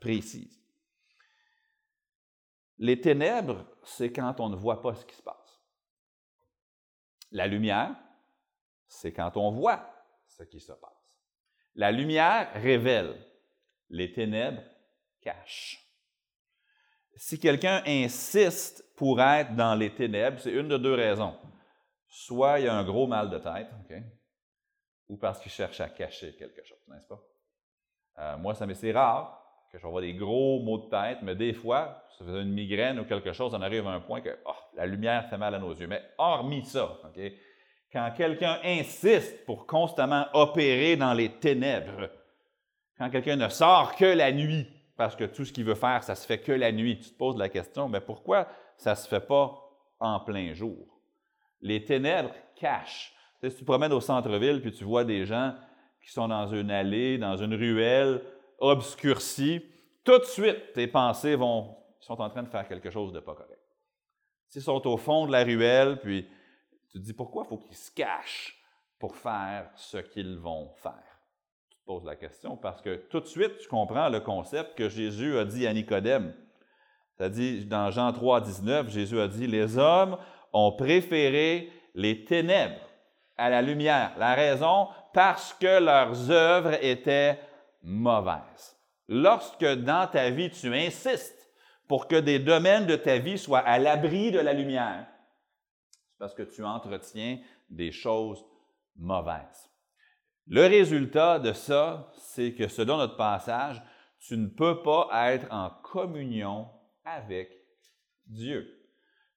précises? 0.00 0.64
Les 2.78 3.00
ténèbres, 3.00 3.66
c'est 3.82 4.12
quand 4.12 4.38
on 4.38 4.48
ne 4.48 4.54
voit 4.54 4.80
pas 4.80 4.94
ce 4.94 5.04
qui 5.04 5.16
se 5.16 5.22
passe. 5.22 5.60
La 7.32 7.48
lumière, 7.48 7.96
c'est 8.86 9.12
quand 9.12 9.36
on 9.36 9.50
voit 9.50 9.92
ce 10.28 10.44
qui 10.44 10.60
se 10.60 10.70
passe. 10.70 11.18
La 11.74 11.90
lumière 11.90 12.48
révèle, 12.54 13.12
les 13.90 14.12
ténèbres 14.12 14.62
cachent. 15.20 15.80
Si 17.16 17.38
quelqu'un 17.38 17.82
insiste 17.86 18.84
pour 18.96 19.20
être 19.20 19.54
dans 19.54 19.74
les 19.74 19.94
ténèbres, 19.94 20.40
c'est 20.40 20.52
une 20.52 20.68
de 20.68 20.76
deux 20.76 20.94
raisons. 20.94 21.34
Soit 22.08 22.60
il 22.60 22.68
a 22.68 22.74
un 22.74 22.84
gros 22.84 23.06
mal 23.06 23.30
de 23.30 23.38
tête, 23.38 23.68
ou 25.08 25.16
parce 25.16 25.40
qu'il 25.40 25.52
cherche 25.52 25.80
à 25.80 25.88
cacher 25.88 26.34
quelque 26.36 26.64
chose, 26.64 26.78
n'est-ce 26.88 27.06
pas? 27.06 27.20
Euh, 28.18 28.36
moi, 28.38 28.54
ça 28.54 28.66
c'est 28.74 28.92
rare 28.92 29.38
que 29.72 29.78
je 29.78 29.86
vois 29.86 30.02
des 30.02 30.14
gros 30.14 30.62
maux 30.62 30.78
de 30.78 30.90
tête, 30.90 31.18
mais 31.22 31.34
des 31.34 31.54
fois, 31.54 32.04
ça 32.18 32.24
fait 32.24 32.42
une 32.42 32.52
migraine 32.52 33.00
ou 33.00 33.04
quelque 33.04 33.32
chose, 33.32 33.54
on 33.54 33.62
arrive 33.62 33.86
à 33.86 33.92
un 33.92 34.00
point 34.00 34.20
que 34.20 34.38
oh, 34.44 34.54
la 34.74 34.84
lumière 34.84 35.28
fait 35.30 35.38
mal 35.38 35.54
à 35.54 35.58
nos 35.58 35.72
yeux. 35.72 35.86
Mais 35.86 36.02
hormis 36.18 36.64
ça, 36.64 36.98
OK? 37.04 37.32
quand 37.92 38.10
quelqu'un 38.16 38.58
insiste 38.64 39.44
pour 39.44 39.66
constamment 39.66 40.26
opérer 40.32 40.96
dans 40.96 41.12
les 41.12 41.28
ténèbres, 41.28 42.08
quand 42.96 43.10
quelqu'un 43.10 43.36
ne 43.36 43.48
sort 43.48 43.94
que 43.96 44.06
la 44.06 44.32
nuit, 44.32 44.66
parce 44.96 45.16
que 45.16 45.24
tout 45.24 45.44
ce 45.44 45.52
qu'il 45.52 45.64
veut 45.64 45.74
faire, 45.74 46.02
ça 46.02 46.14
se 46.14 46.26
fait 46.26 46.38
que 46.38 46.52
la 46.52 46.72
nuit, 46.72 46.98
tu 46.98 47.10
te 47.10 47.16
poses 47.16 47.36
la 47.36 47.48
question, 47.48 47.88
mais 47.88 48.00
pourquoi 48.00 48.48
ça 48.76 48.90
ne 48.92 48.96
se 48.96 49.08
fait 49.08 49.26
pas 49.26 49.58
en 49.98 50.20
plein 50.20 50.52
jour? 50.52 51.00
Les 51.60 51.84
ténèbres 51.84 52.34
cachent. 52.56 53.14
Si 53.42 53.50
tu 53.50 53.60
te 53.60 53.64
promènes 53.64 53.92
au 53.92 54.00
centre-ville 54.00 54.60
puis 54.60 54.72
tu 54.72 54.84
vois 54.84 55.04
des 55.04 55.24
gens 55.24 55.54
qui 56.02 56.10
sont 56.10 56.28
dans 56.28 56.46
une 56.46 56.70
allée, 56.70 57.18
dans 57.18 57.36
une 57.36 57.54
ruelle 57.54 58.22
obscurcie, 58.58 59.64
tout 60.04 60.18
de 60.18 60.24
suite, 60.24 60.72
tes 60.72 60.86
pensées 60.86 61.36
vont, 61.36 61.76
sont 62.00 62.20
en 62.20 62.28
train 62.28 62.42
de 62.42 62.48
faire 62.48 62.66
quelque 62.66 62.90
chose 62.90 63.12
de 63.12 63.20
pas 63.20 63.34
correct. 63.34 63.60
S'ils 64.48 64.62
sont 64.62 64.86
au 64.86 64.96
fond 64.96 65.26
de 65.26 65.32
la 65.32 65.44
ruelle, 65.44 65.98
puis 66.00 66.28
tu 66.90 66.98
te 66.98 67.04
dis 67.04 67.14
pourquoi 67.14 67.44
il 67.46 67.48
faut 67.48 67.58
qu'ils 67.58 67.76
se 67.76 67.90
cachent 67.90 68.60
pour 68.98 69.16
faire 69.16 69.70
ce 69.76 69.98
qu'ils 69.98 70.36
vont 70.36 70.70
faire? 70.74 71.11
Poses 71.84 72.04
la 72.04 72.16
question 72.16 72.56
parce 72.56 72.80
que 72.80 72.96
tout 73.10 73.20
de 73.20 73.26
suite, 73.26 73.58
tu 73.58 73.68
comprends 73.68 74.08
le 74.08 74.20
concept 74.20 74.76
que 74.76 74.88
Jésus 74.88 75.36
a 75.36 75.44
dit 75.44 75.66
à 75.66 75.72
Nicodème. 75.72 76.34
C'est-à-dire, 77.16 77.64
dans 77.66 77.90
Jean 77.90 78.12
3, 78.12 78.40
19, 78.40 78.88
Jésus 78.88 79.20
a 79.20 79.28
dit 79.28 79.46
Les 79.46 79.78
hommes 79.78 80.16
ont 80.52 80.72
préféré 80.72 81.70
les 81.94 82.24
ténèbres 82.24 82.80
à 83.36 83.50
la 83.50 83.62
lumière. 83.62 84.12
La 84.18 84.34
raison, 84.34 84.88
parce 85.12 85.52
que 85.54 85.80
leurs 85.80 86.30
œuvres 86.30 86.82
étaient 86.84 87.38
mauvaises. 87.82 88.76
Lorsque 89.08 89.64
dans 89.64 90.06
ta 90.06 90.30
vie, 90.30 90.50
tu 90.50 90.74
insistes 90.74 91.50
pour 91.88 92.06
que 92.06 92.16
des 92.16 92.38
domaines 92.38 92.86
de 92.86 92.96
ta 92.96 93.18
vie 93.18 93.38
soient 93.38 93.58
à 93.58 93.78
l'abri 93.78 94.30
de 94.30 94.38
la 94.38 94.52
lumière, 94.52 95.06
parce 96.18 96.34
que 96.34 96.42
tu 96.42 96.64
entretiens 96.64 97.38
des 97.68 97.92
choses 97.92 98.44
mauvaises. 98.96 99.71
Le 100.46 100.66
résultat 100.66 101.38
de 101.38 101.52
ça, 101.52 102.12
c'est 102.16 102.54
que 102.54 102.68
selon 102.68 102.96
notre 102.96 103.16
passage, 103.16 103.82
tu 104.18 104.36
ne 104.36 104.48
peux 104.48 104.82
pas 104.82 105.08
être 105.32 105.46
en 105.50 105.70
communion 105.82 106.68
avec 107.04 107.50
Dieu. 108.26 108.66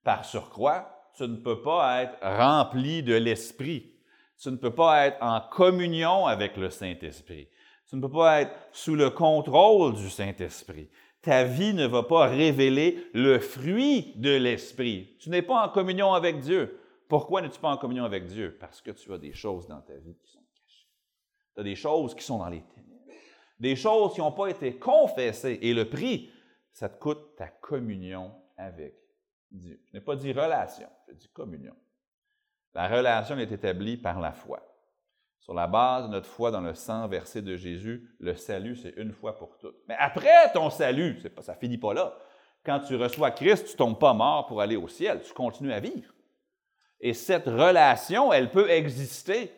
Par 0.03 0.25
surcroît, 0.25 1.11
tu 1.15 1.23
ne 1.23 1.37
peux 1.37 1.61
pas 1.61 2.03
être 2.03 2.17
rempli 2.21 3.01
de 3.01 3.15
l'Esprit. 3.15 3.93
Tu 4.37 4.49
ne 4.51 4.57
peux 4.57 4.73
pas 4.73 5.07
être 5.07 5.17
en 5.21 5.41
communion 5.41 6.27
avec 6.27 6.57
le 6.57 6.69
Saint-Esprit. 6.69 7.47
Tu 7.89 7.95
ne 7.95 8.01
peux 8.01 8.11
pas 8.11 8.41
être 8.41 8.51
sous 8.71 8.95
le 8.95 9.09
contrôle 9.09 9.95
du 9.95 10.09
Saint-Esprit. 10.09 10.89
Ta 11.21 11.43
vie 11.43 11.73
ne 11.73 11.87
va 11.87 12.03
pas 12.03 12.27
révéler 12.27 13.07
le 13.13 13.39
fruit 13.39 14.13
de 14.17 14.35
l'Esprit. 14.35 15.15
Tu 15.19 15.29
n'es 15.29 15.41
pas 15.41 15.65
en 15.65 15.69
communion 15.69 16.13
avec 16.13 16.39
Dieu. 16.39 16.79
Pourquoi 17.07 17.41
n'es-tu 17.41 17.59
pas 17.59 17.69
en 17.69 17.77
communion 17.77 18.03
avec 18.03 18.27
Dieu? 18.27 18.57
Parce 18.59 18.81
que 18.81 18.91
tu 18.91 19.11
as 19.13 19.17
des 19.17 19.33
choses 19.33 19.67
dans 19.67 19.81
ta 19.81 19.95
vie 19.95 20.15
qui 20.15 20.31
sont. 20.31 20.44
Tu 21.55 21.61
as 21.61 21.63
des 21.63 21.75
choses 21.75 22.13
qui 22.13 22.23
sont 22.23 22.37
dans 22.37 22.49
les 22.49 22.61
ténèbres. 22.61 23.13
Des 23.59 23.75
choses 23.75 24.13
qui 24.13 24.19
n'ont 24.19 24.31
pas 24.31 24.47
été 24.47 24.77
confessées. 24.77 25.59
Et 25.61 25.73
le 25.73 25.89
prix, 25.89 26.31
ça 26.71 26.89
te 26.89 26.99
coûte 26.99 27.35
ta 27.37 27.47
communion 27.47 28.33
avec 28.57 28.95
Dieu. 29.49 29.81
Je 29.87 29.97
n'ai 29.97 30.03
pas 30.03 30.15
dit 30.15 30.33
relation, 30.33 30.89
je 31.07 31.13
dis 31.13 31.29
communion. 31.29 31.73
La 32.73 32.89
relation 32.89 33.37
est 33.37 33.51
établie 33.51 33.95
par 33.95 34.19
la 34.19 34.33
foi. 34.33 34.61
Sur 35.39 35.53
la 35.53 35.67
base 35.67 36.07
de 36.07 36.11
notre 36.11 36.27
foi 36.27 36.51
dans 36.51 36.59
le 36.59 36.73
sang 36.73 37.07
versé 37.07 37.41
de 37.41 37.55
Jésus, 37.55 38.09
le 38.19 38.35
salut, 38.35 38.75
c'est 38.75 38.95
une 38.97 39.13
fois 39.13 39.37
pour 39.37 39.57
toutes. 39.57 39.77
Mais 39.87 39.95
après 39.97 40.51
ton 40.53 40.69
salut, 40.69 41.21
ça 41.39 41.53
ne 41.53 41.57
finit 41.57 41.77
pas 41.77 41.93
là. 41.93 42.17
Quand 42.65 42.79
tu 42.79 42.95
reçois 42.95 43.31
Christ, 43.31 43.67
tu 43.67 43.73
ne 43.73 43.77
tombes 43.77 43.99
pas 43.99 44.13
mort 44.13 44.47
pour 44.47 44.59
aller 44.59 44.75
au 44.75 44.87
ciel, 44.87 45.21
tu 45.21 45.31
continues 45.33 45.71
à 45.71 45.79
vivre. 45.79 46.11
Et 46.99 47.13
cette 47.13 47.45
relation, 47.45 48.33
elle 48.33 48.49
peut 48.49 48.69
exister 48.69 49.51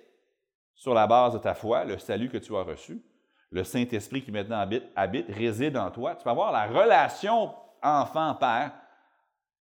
sur 0.77 0.93
la 0.93 1.07
base 1.07 1.33
de 1.33 1.39
ta 1.39 1.55
foi, 1.55 1.83
le 1.83 1.97
salut 1.97 2.29
que 2.29 2.37
tu 2.37 2.55
as 2.55 2.61
reçu, 2.61 3.03
le 3.49 3.63
Saint-Esprit 3.63 4.23
qui 4.23 4.31
maintenant 4.31 4.59
habite, 4.59 4.83
habite, 4.95 5.27
réside 5.27 5.75
en 5.75 5.89
toi. 5.89 6.15
Tu 6.15 6.23
peux 6.23 6.29
avoir 6.29 6.51
la 6.51 6.67
relation 6.67 7.53
enfant-père 7.81 8.73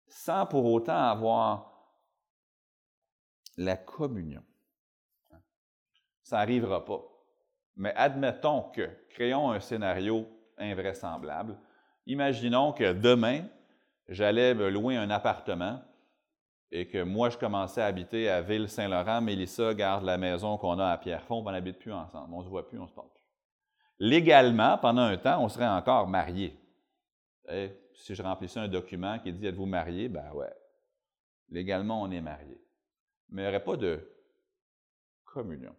sans 0.08 0.46
pour 0.46 0.66
autant 0.66 1.10
avoir 1.10 1.72
la 3.58 3.75
communion. 3.75 4.44
Ça 6.22 6.38
n'arrivera 6.38 6.86
pas. 6.86 7.01
Mais 7.75 7.94
admettons 7.96 8.70
que, 8.70 8.88
créons 9.10 9.51
un 9.51 9.60
scénario 9.60 10.28
invraisemblable. 10.58 11.58
Imaginons 12.06 12.72
que 12.72 12.94
demain, 12.94 13.46
j'allais 14.08 14.54
me 14.54 14.70
louer 14.70 14.98
un 14.98 15.10
appartement 15.10 15.82
et 16.72 16.88
que 16.88 17.02
moi, 17.02 17.30
je 17.30 17.38
commençais 17.38 17.82
à 17.82 17.86
habiter 17.86 18.30
à 18.30 18.42
Ville-Saint-Laurent, 18.42 19.22
Mélissa 19.22 19.74
garde 19.74 20.04
la 20.04 20.18
maison 20.18 20.58
qu'on 20.58 20.78
a 20.78 20.88
à 20.88 20.98
Pierrefonds, 20.98 21.44
on 21.46 21.52
n'habite 21.52 21.80
plus 21.80 21.94
ensemble. 21.94 22.34
On 22.34 22.40
ne 22.40 22.44
se 22.44 22.50
voit 22.50 22.68
plus, 22.68 22.78
on 22.78 22.84
ne 22.84 22.88
se 22.88 22.94
parle 22.94 23.10
plus. 23.10 23.20
Légalement, 24.00 24.78
pendant 24.78 25.02
un 25.02 25.18
temps, 25.18 25.44
on 25.44 25.50
serait 25.50 25.68
encore 25.68 26.08
mariés. 26.08 26.58
si 27.94 28.16
je 28.16 28.22
remplissais 28.22 28.60
un 28.60 28.68
document 28.68 29.18
qui 29.20 29.34
dit 29.34 29.48
Êtes-vous 29.48 29.66
mariés? 29.66 30.10
Ben 30.10 30.32
ouais. 30.34 30.54
Légalement, 31.50 32.02
on 32.04 32.12
est 32.12 32.22
mariés. 32.22 32.62
Mais 33.30 33.42
il 33.42 33.46
n'y 33.46 33.50
aurait 33.50 33.64
pas 33.64 33.76
de 33.76 34.00
communion. 35.26 35.76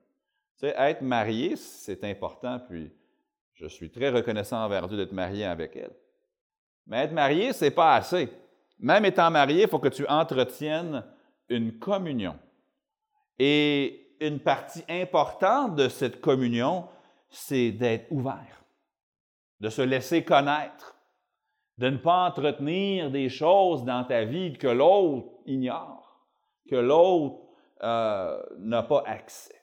Tu 0.59 0.67
sais, 0.67 0.75
être 0.77 1.03
marié, 1.03 1.57
c'est 1.57 2.05
important, 2.05 2.59
puis 2.69 2.93
je 3.55 3.67
suis 3.67 3.91
très 3.91 4.11
reconnaissant 4.11 4.65
envers 4.65 4.89
Dieu 4.89 4.97
d'être 4.97 5.13
marié 5.13 5.45
avec 5.45 5.77
elle. 5.77 5.95
Mais 6.87 7.05
être 7.05 7.13
marié, 7.13 7.53
ce 7.53 7.67
n'est 7.67 7.71
pas 7.71 7.95
assez. 7.95 8.29
Même 8.81 9.05
étant 9.05 9.31
marié, 9.31 9.65
il 9.65 9.69
faut 9.69 9.79
que 9.79 9.89
tu 9.89 10.07
entretiennes 10.07 11.05
une 11.49 11.79
communion. 11.79 12.39
Et 13.39 14.17
une 14.21 14.41
partie 14.41 14.85
importante 14.89 15.77
de 15.77 15.89
cette 15.89 16.21
communion, 16.21 16.89
c'est 17.29 17.73
d'être 17.73 18.11
ouvert, 18.11 18.65
de 19.61 19.69
se 19.69 19.83
laisser 19.83 20.25
connaître, 20.25 20.97
de 21.79 21.91
ne 21.91 21.99
pas 21.99 22.27
entretenir 22.27 23.11
des 23.11 23.29
choses 23.29 23.85
dans 23.85 24.05
ta 24.05 24.25
vie 24.25 24.55
que 24.55 24.67
l'autre 24.67 25.29
ignore, 25.47 26.27
que 26.69 26.77
l'autre 26.77 27.43
euh, 27.83 28.43
n'a 28.59 28.83
pas 28.83 29.03
accès. 29.07 29.57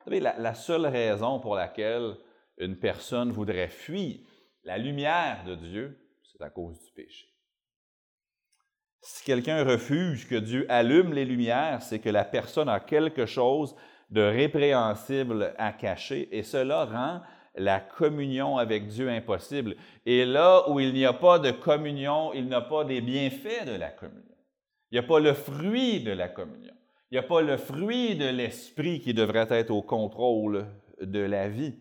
Vous 0.00 0.12
savez, 0.12 0.20
la 0.20 0.54
seule 0.54 0.86
raison 0.86 1.40
pour 1.40 1.56
laquelle 1.56 2.16
une 2.58 2.78
personne 2.78 3.32
voudrait 3.32 3.68
fuir 3.68 4.20
la 4.62 4.78
lumière 4.78 5.44
de 5.44 5.56
Dieu, 5.56 5.98
c'est 6.22 6.42
à 6.42 6.50
cause 6.50 6.78
du 6.80 6.92
péché 6.92 7.35
Si 9.08 9.24
quelqu'un 9.24 9.62
refuse 9.62 10.24
que 10.24 10.34
Dieu 10.34 10.66
allume 10.68 11.12
les 11.12 11.24
lumières, 11.24 11.80
c'est 11.80 12.00
que 12.00 12.08
la 12.08 12.24
personne 12.24 12.68
a 12.68 12.80
quelque 12.80 13.24
chose 13.24 13.76
de 14.10 14.20
répréhensible 14.20 15.54
à 15.58 15.72
cacher 15.72 16.28
et 16.36 16.42
cela 16.42 16.86
rend 16.86 17.20
la 17.54 17.78
communion 17.78 18.58
avec 18.58 18.88
Dieu 18.88 19.08
impossible. 19.08 19.76
Et 20.06 20.24
là 20.24 20.68
où 20.68 20.80
il 20.80 20.92
n'y 20.92 21.06
a 21.06 21.12
pas 21.12 21.38
de 21.38 21.52
communion, 21.52 22.32
il 22.34 22.46
n'y 22.46 22.54
a 22.54 22.60
pas 22.60 22.84
des 22.84 23.00
bienfaits 23.00 23.64
de 23.68 23.76
la 23.76 23.90
communion. 23.90 24.34
Il 24.90 24.98
n'y 24.98 25.04
a 25.04 25.06
pas 25.06 25.20
le 25.20 25.34
fruit 25.34 26.00
de 26.00 26.10
la 26.10 26.28
communion. 26.28 26.74
Il 27.12 27.14
n'y 27.14 27.18
a 27.18 27.28
pas 27.28 27.42
le 27.42 27.56
fruit 27.58 28.16
de 28.16 28.28
l'esprit 28.28 28.98
qui 28.98 29.14
devrait 29.14 29.46
être 29.50 29.70
au 29.70 29.82
contrôle 29.82 30.66
de 31.00 31.20
la 31.20 31.48
vie. 31.48 31.76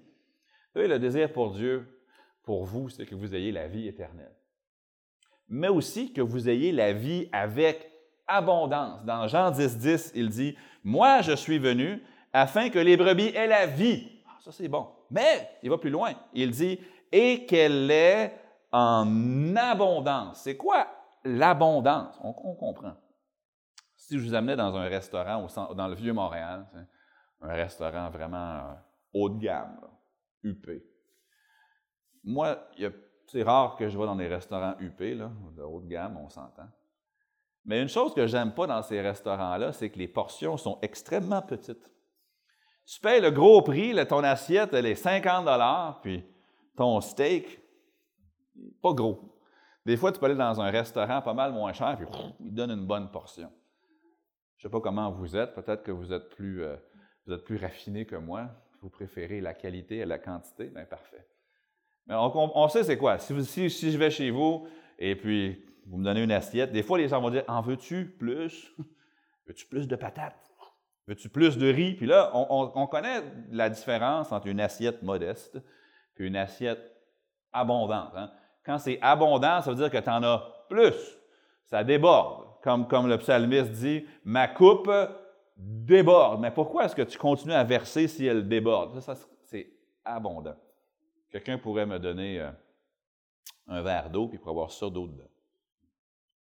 le 0.75 0.99
désir 0.99 1.33
pour 1.33 1.53
Dieu, 1.55 2.03
pour 2.43 2.65
vous, 2.65 2.89
c'est 2.89 3.07
que 3.07 3.15
vous 3.15 3.33
ayez 3.33 3.51
la 3.51 3.67
vie 3.67 3.87
éternelle. 3.87 4.35
Mais 5.47 5.67
aussi 5.67 6.13
que 6.13 6.21
vous 6.21 6.49
ayez 6.49 6.71
la 6.71 6.93
vie 6.93 7.29
avec 7.31 7.91
abondance. 8.27 9.03
Dans 9.05 9.27
Jean 9.27 9.51
10, 9.51 9.77
10, 9.77 10.11
il 10.15 10.29
dit, 10.29 10.55
Moi 10.83 11.21
je 11.21 11.33
suis 11.33 11.59
venu 11.59 12.01
afin 12.33 12.69
que 12.69 12.79
les 12.79 12.97
brebis 12.97 13.27
aient 13.35 13.47
la 13.47 13.65
vie. 13.65 14.07
Ah, 14.27 14.37
ça 14.41 14.51
c'est 14.51 14.67
bon. 14.67 14.87
Mais 15.11 15.49
il 15.63 15.69
va 15.69 15.77
plus 15.77 15.89
loin. 15.89 16.13
Il 16.33 16.51
dit, 16.51 16.79
et 17.11 17.45
qu'elle 17.45 17.89
est 17.91 18.33
en 18.71 19.55
abondance. 19.55 20.41
C'est 20.41 20.57
quoi 20.57 20.87
l'abondance? 21.23 22.19
On, 22.21 22.33
comprend. 22.33 22.93
Si 23.95 24.19
je 24.19 24.23
vous 24.23 24.33
amenais 24.33 24.55
dans 24.55 24.75
un 24.75 24.87
restaurant 24.87 25.47
dans 25.75 25.87
le 25.87 25.95
vieux 25.95 26.13
Montréal, 26.13 26.67
un 27.41 27.53
restaurant 27.53 28.09
vraiment 28.09 28.57
euh, 28.57 28.73
haut 29.13 29.29
de 29.29 29.39
gamme, 29.39 29.79
UP. 30.43 30.67
Moi, 32.23 32.57
c'est 33.27 33.43
rare 33.43 33.75
que 33.75 33.89
je 33.89 33.97
vais 33.97 34.05
dans 34.05 34.15
des 34.15 34.27
restaurants 34.27 34.75
UP, 34.79 35.01
de 35.01 35.63
haut 35.63 35.81
de 35.81 35.87
gamme, 35.87 36.17
on 36.17 36.29
s'entend. 36.29 36.67
Mais 37.65 37.81
une 37.81 37.89
chose 37.89 38.13
que 38.13 38.27
j'aime 38.27 38.53
pas 38.53 38.67
dans 38.67 38.83
ces 38.83 39.01
restaurants-là, 39.01 39.73
c'est 39.73 39.89
que 39.89 39.97
les 39.97 40.07
portions 40.07 40.55
sont 40.57 40.77
extrêmement 40.81 41.41
petites. 41.41 41.89
Tu 42.85 42.99
payes 42.99 43.21
le 43.21 43.31
gros 43.31 43.63
prix, 43.63 43.95
ton 44.07 44.23
assiette, 44.23 44.73
elle 44.73 44.85
est 44.85 44.95
50 44.95 46.01
puis 46.03 46.23
ton 46.75 47.01
steak, 47.01 47.59
pas 48.81 48.93
gros. 48.93 49.35
Des 49.85 49.97
fois, 49.97 50.11
tu 50.11 50.19
peux 50.19 50.27
aller 50.27 50.35
dans 50.35 50.61
un 50.61 50.69
restaurant 50.69 51.21
pas 51.21 51.33
mal 51.33 51.51
moins 51.51 51.73
cher, 51.73 51.97
puis 51.97 52.07
il 52.39 52.53
donne 52.53 52.71
une 52.71 52.85
bonne 52.85 53.09
portion. 53.09 53.51
Je 54.57 54.67
ne 54.67 54.69
sais 54.69 54.71
pas 54.71 54.81
comment 54.81 55.11
vous 55.11 55.35
êtes, 55.35 55.53
peut-être 55.55 55.83
que 55.83 55.91
vous 55.91 56.13
êtes 56.13 56.29
plus, 56.29 56.63
euh, 56.63 57.37
plus 57.43 57.57
raffiné 57.57 58.05
que 58.05 58.15
moi, 58.15 58.49
vous 58.81 58.89
préférez 58.89 59.41
la 59.41 59.55
qualité 59.55 60.03
à 60.03 60.05
la 60.05 60.19
quantité, 60.19 60.65
bien 60.69 60.85
parfait. 60.85 61.27
Mais 62.07 62.15
on, 62.15 62.67
sait 62.67 62.83
c'est 62.83 62.97
quoi. 62.97 63.17
Si, 63.17 63.69
je 63.69 63.97
vais 63.97 64.11
chez 64.11 64.29
vous 64.29 64.67
et 64.99 65.15
puis 65.15 65.63
vous 65.87 65.97
me 65.97 66.03
donnez 66.03 66.23
une 66.23 66.31
assiette, 66.31 66.71
des 66.71 66.83
fois 66.83 66.97
les 66.97 67.07
gens 67.07 67.21
vont 67.21 67.29
dire 67.29 67.43
En 67.47 67.61
veux-tu 67.61 68.05
plus? 68.05 68.73
Veux-tu 69.47 69.65
plus 69.67 69.87
de 69.87 69.95
patates? 69.95 70.51
Veux-tu 71.07 71.29
plus 71.29 71.57
de 71.57 71.71
riz? 71.71 71.93
Puis 71.93 72.07
là, 72.07 72.31
on, 72.33 72.87
connaît 72.87 73.21
la 73.51 73.69
différence 73.69 74.31
entre 74.31 74.47
une 74.47 74.59
assiette 74.59 75.03
modeste 75.03 75.61
et 76.17 76.23
une 76.23 76.35
assiette 76.35 76.81
abondante. 77.53 78.11
Hein. 78.15 78.31
Quand 78.65 78.79
c'est 78.79 78.97
abondant, 79.01 79.61
ça 79.61 79.69
veut 79.69 79.75
dire 79.75 79.91
que 79.91 79.99
tu 79.99 80.09
en 80.09 80.23
as 80.23 80.65
plus. 80.67 81.17
Ça 81.65 81.83
déborde. 81.83 82.45
Comme, 82.63 82.87
comme 82.87 83.07
le 83.07 83.19
psalmiste 83.19 83.71
dit, 83.73 84.03
ma 84.23 84.47
coupe 84.47 84.89
déborde. 85.55 86.41
Mais 86.41 86.49
pourquoi 86.49 86.85
est-ce 86.85 86.95
que 86.95 87.03
tu 87.03 87.19
continues 87.19 87.53
à 87.53 87.63
verser 87.63 88.07
si 88.07 88.25
elle 88.25 88.47
déborde? 88.47 88.99
Ça, 89.01 89.13
c'est 89.43 89.69
abondant. 90.03 90.55
Quelqu'un 91.31 91.57
pourrait 91.57 91.85
me 91.85 91.99
donner 91.99 92.39
euh, 92.39 92.51
un 93.67 93.81
verre 93.81 94.09
d'eau, 94.09 94.27
puis 94.27 94.37
il 94.37 94.39
pourrait 94.39 94.51
avoir 94.51 94.71
ça 94.71 94.89
d'eau 94.89 95.07
dedans. 95.07 95.29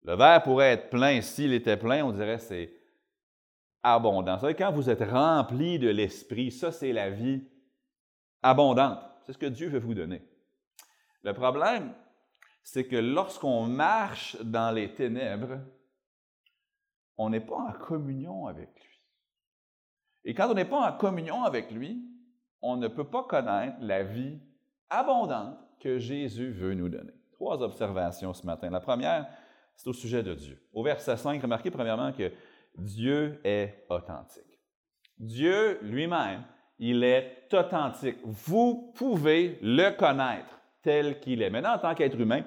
Le 0.03 0.15
verre 0.17 0.43
pourrait 0.43 0.73
être 0.73 0.91
plein. 0.91 1.21
S'il 1.21 1.53
était 1.53 1.77
plein, 1.77 2.05
on 2.05 2.13
dirait 2.13 2.39
c'est 2.39 2.73
abondant. 3.83 4.35
Vous 4.35 4.41
savez, 4.41 4.55
quand 4.55 4.73
vous 4.73 4.91
êtes 4.91 5.03
rempli 5.03 5.79
de 5.79 5.89
l'Esprit, 5.89 6.51
ça, 6.51 6.73
c'est 6.73 6.93
la 6.93 7.11
vie 7.11 7.47
abondante. 8.43 8.99
C'est 9.27 9.33
ce 9.33 9.39
que 9.39 9.47
Dieu 9.47 9.69
veut 9.69 9.79
vous 9.79 9.95
donner. 9.95 10.23
Le 11.23 11.35
problème, 11.35 11.95
c'est 12.63 12.87
que 12.87 12.97
lorsqu'on 12.97 13.67
marche 13.67 14.37
dans 14.43 14.71
les 14.71 14.95
ténèbres, 14.95 15.61
on 17.17 17.29
n'est 17.29 17.41
pas 17.41 17.59
en 17.59 17.73
communion 17.73 18.47
avec 18.47 18.69
lui. 18.75 19.03
Et 20.25 20.35
quand 20.35 20.51
on 20.51 20.55
n'est 20.55 20.65
pas 20.65 20.91
en 20.91 20.97
communion 20.97 21.45
avec 21.45 21.71
lui, 21.71 22.03
on 22.63 22.77
ne 22.77 22.89
peut 22.89 23.09
pas 23.09 23.25
connaître 23.25 23.77
la 23.81 24.03
vie 24.03 24.41
abondante 24.91 25.59
que 25.81 25.99
Jésus 25.99 26.51
veut 26.51 26.75
nous 26.75 26.89
donner. 26.89 27.13
Trois 27.33 27.63
observations 27.63 28.35
ce 28.35 28.45
matin. 28.45 28.71
La 28.71 28.81
première, 28.81 29.27
c'est 29.75 29.89
au 29.89 29.93
sujet 29.93 30.23
de 30.23 30.35
Dieu. 30.35 30.63
Au 30.73 30.83
verset 30.83 31.17
5, 31.17 31.41
remarquez 31.41 31.71
premièrement 31.71 32.13
que 32.13 32.31
Dieu 32.77 33.41
est 33.45 33.87
authentique. 33.89 34.61
Dieu 35.19 35.79
lui-même, 35.83 36.45
il 36.79 37.05
est 37.05 37.49
authentique. 37.53 38.19
Vous 38.25 38.93
pouvez 38.95 39.59
le 39.63 39.91
connaître 39.91 40.61
tel 40.83 41.21
qu'il 41.21 41.43
est. 41.43 41.51
Maintenant, 41.51 41.75
en 41.75 41.79
tant 41.79 41.95
qu'être 41.95 42.19
humain, 42.19 42.43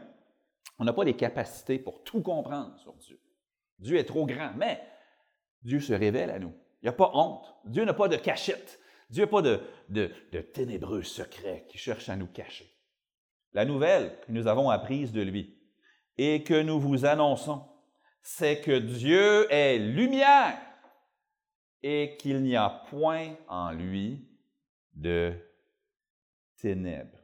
on 0.79 0.85
n'a 0.85 0.93
pas 0.93 1.03
les 1.03 1.15
capacités 1.15 1.79
pour 1.79 2.03
tout 2.03 2.21
comprendre 2.21 2.77
sur 2.77 2.93
Dieu. 2.93 3.19
Dieu 3.79 3.97
est 3.97 4.05
trop 4.05 4.25
grand, 4.25 4.51
mais 4.57 4.81
Dieu 5.61 5.79
se 5.79 5.93
révèle 5.93 6.31
à 6.31 6.39
nous. 6.39 6.53
Il 6.81 6.85
n'y 6.85 6.89
a 6.89 6.93
pas 6.93 7.11
honte. 7.13 7.55
Dieu 7.65 7.85
n'a 7.85 7.93
pas 7.93 8.07
de 8.07 8.15
cachette. 8.15 8.79
Dieu 9.09 9.23
n'a 9.23 9.27
pas 9.27 9.41
de, 9.41 10.41
ténébreux 10.53 11.03
secrets 11.03 11.65
qui 11.69 11.77
cherchent 11.77 12.09
à 12.09 12.15
nous 12.15 12.27
cacher. 12.27 12.69
La 13.53 13.65
nouvelle 13.65 14.19
que 14.21 14.31
nous 14.31 14.47
avons 14.47 14.69
apprise 14.69 15.11
de 15.11 15.21
lui 15.21 15.59
et 16.17 16.43
que 16.43 16.61
nous 16.61 16.79
vous 16.79 17.05
annonçons, 17.05 17.63
c'est 18.21 18.61
que 18.61 18.77
Dieu 18.77 19.51
est 19.51 19.77
lumière 19.77 20.59
et 21.81 22.17
qu'il 22.17 22.41
n'y 22.41 22.55
a 22.55 22.69
point 22.89 23.35
en 23.47 23.71
lui 23.71 24.27
de 24.93 25.33
ténèbres. 26.57 27.19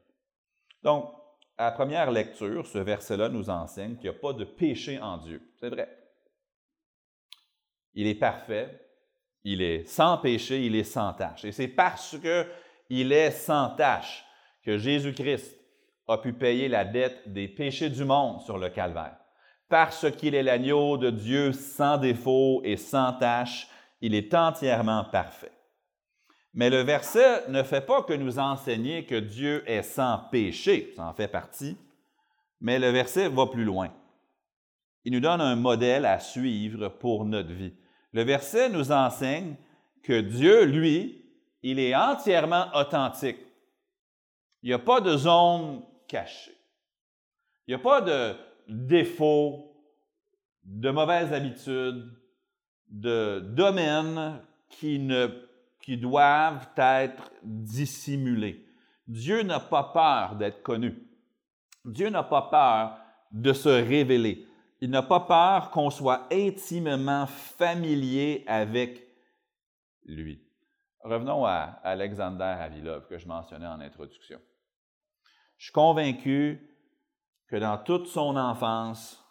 Donc, 0.83 1.13
à 1.57 1.65
la 1.65 1.71
première 1.71 2.11
lecture, 2.11 2.67
ce 2.67 2.77
verset-là 2.77 3.29
nous 3.29 3.49
enseigne 3.49 3.95
qu'il 3.95 4.09
n'y 4.09 4.15
a 4.15 4.19
pas 4.19 4.33
de 4.33 4.45
péché 4.45 4.99
en 4.99 5.17
Dieu. 5.17 5.41
C'est 5.59 5.69
vrai. 5.69 5.89
Il 7.93 8.07
est 8.07 8.15
parfait, 8.15 8.88
il 9.43 9.61
est 9.61 9.87
sans 9.87 10.17
péché, 10.17 10.65
il 10.65 10.75
est 10.75 10.83
sans 10.83 11.13
tâche. 11.13 11.45
Et 11.45 11.51
c'est 11.51 11.67
parce 11.67 12.17
qu'il 12.19 13.11
est 13.11 13.31
sans 13.31 13.69
tâche 13.69 14.25
que 14.63 14.77
Jésus-Christ 14.77 15.57
a 16.07 16.17
pu 16.17 16.33
payer 16.33 16.67
la 16.67 16.85
dette 16.85 17.31
des 17.31 17.47
péchés 17.47 17.89
du 17.89 18.03
monde 18.03 18.41
sur 18.41 18.57
le 18.57 18.69
calvaire. 18.69 19.17
Parce 19.69 20.09
qu'il 20.11 20.33
est 20.33 20.43
l'agneau 20.43 20.97
de 20.97 21.11
Dieu 21.11 21.53
sans 21.53 21.97
défaut 21.97 22.61
et 22.63 22.77
sans 22.77 23.13
tâche, 23.13 23.67
il 24.01 24.15
est 24.15 24.33
entièrement 24.33 25.05
parfait. 25.05 25.51
Mais 26.53 26.69
le 26.69 26.81
verset 26.81 27.47
ne 27.49 27.61
fait 27.61 27.85
pas 27.85 28.01
que 28.01 28.13
nous 28.13 28.39
enseigner 28.39 29.05
que 29.05 29.15
Dieu 29.15 29.63
est 29.69 29.83
sans 29.83 30.17
péché, 30.31 30.93
ça 30.95 31.05
en 31.05 31.13
fait 31.13 31.27
partie, 31.27 31.77
mais 32.59 32.79
le 32.79 32.89
verset 32.89 33.29
va 33.29 33.45
plus 33.45 33.63
loin. 33.63 33.93
Il 35.05 35.13
nous 35.13 35.19
donne 35.19 35.41
un 35.41 35.55
modèle 35.55 36.05
à 36.05 36.19
suivre 36.19 36.89
pour 36.89 37.23
notre 37.25 37.53
vie. 37.53 37.73
Le 38.13 38.23
verset 38.23 38.69
nous 38.69 38.91
enseigne 38.91 39.55
que 40.03 40.21
Dieu, 40.21 40.65
lui, 40.65 41.25
il 41.61 41.79
est 41.79 41.95
entièrement 41.95 42.67
authentique. 42.73 43.39
Il 44.63 44.69
n'y 44.69 44.73
a 44.73 44.79
pas 44.79 45.01
de 45.01 45.15
zone 45.15 45.83
cachée. 46.07 46.57
Il 47.67 47.75
n'y 47.75 47.81
a 47.81 47.83
pas 47.83 48.01
de 48.01 48.35
défauts, 48.67 49.75
de 50.63 50.89
mauvaises 50.89 51.33
habitudes, 51.33 52.11
de 52.87 53.39
domaines 53.39 54.41
qui, 54.69 54.99
ne, 54.99 55.27
qui 55.81 55.97
doivent 55.97 56.67
être 56.77 57.31
dissimulés. 57.43 58.65
Dieu 59.07 59.43
n'a 59.43 59.59
pas 59.59 59.83
peur 59.83 60.35
d'être 60.35 60.61
connu. 60.61 60.95
Dieu 61.85 62.09
n'a 62.09 62.23
pas 62.23 62.43
peur 62.43 62.97
de 63.31 63.53
se 63.53 63.69
révéler. 63.69 64.47
Il 64.81 64.89
n'a 64.89 65.03
pas 65.03 65.19
peur 65.19 65.71
qu'on 65.71 65.89
soit 65.89 66.27
intimement 66.31 67.25
familier 67.25 68.43
avec 68.47 69.05
lui. 70.05 70.41
Revenons 71.01 71.45
à 71.45 71.79
Alexander 71.83 72.43
Avilov 72.43 73.07
que 73.07 73.17
je 73.17 73.27
mentionnais 73.27 73.67
en 73.67 73.79
introduction. 73.79 74.39
Je 75.57 75.65
suis 75.65 75.73
convaincu 75.73 76.77
que 77.47 77.57
dans 77.57 77.77
toute 77.77 78.07
son 78.07 78.37
enfance, 78.37 79.21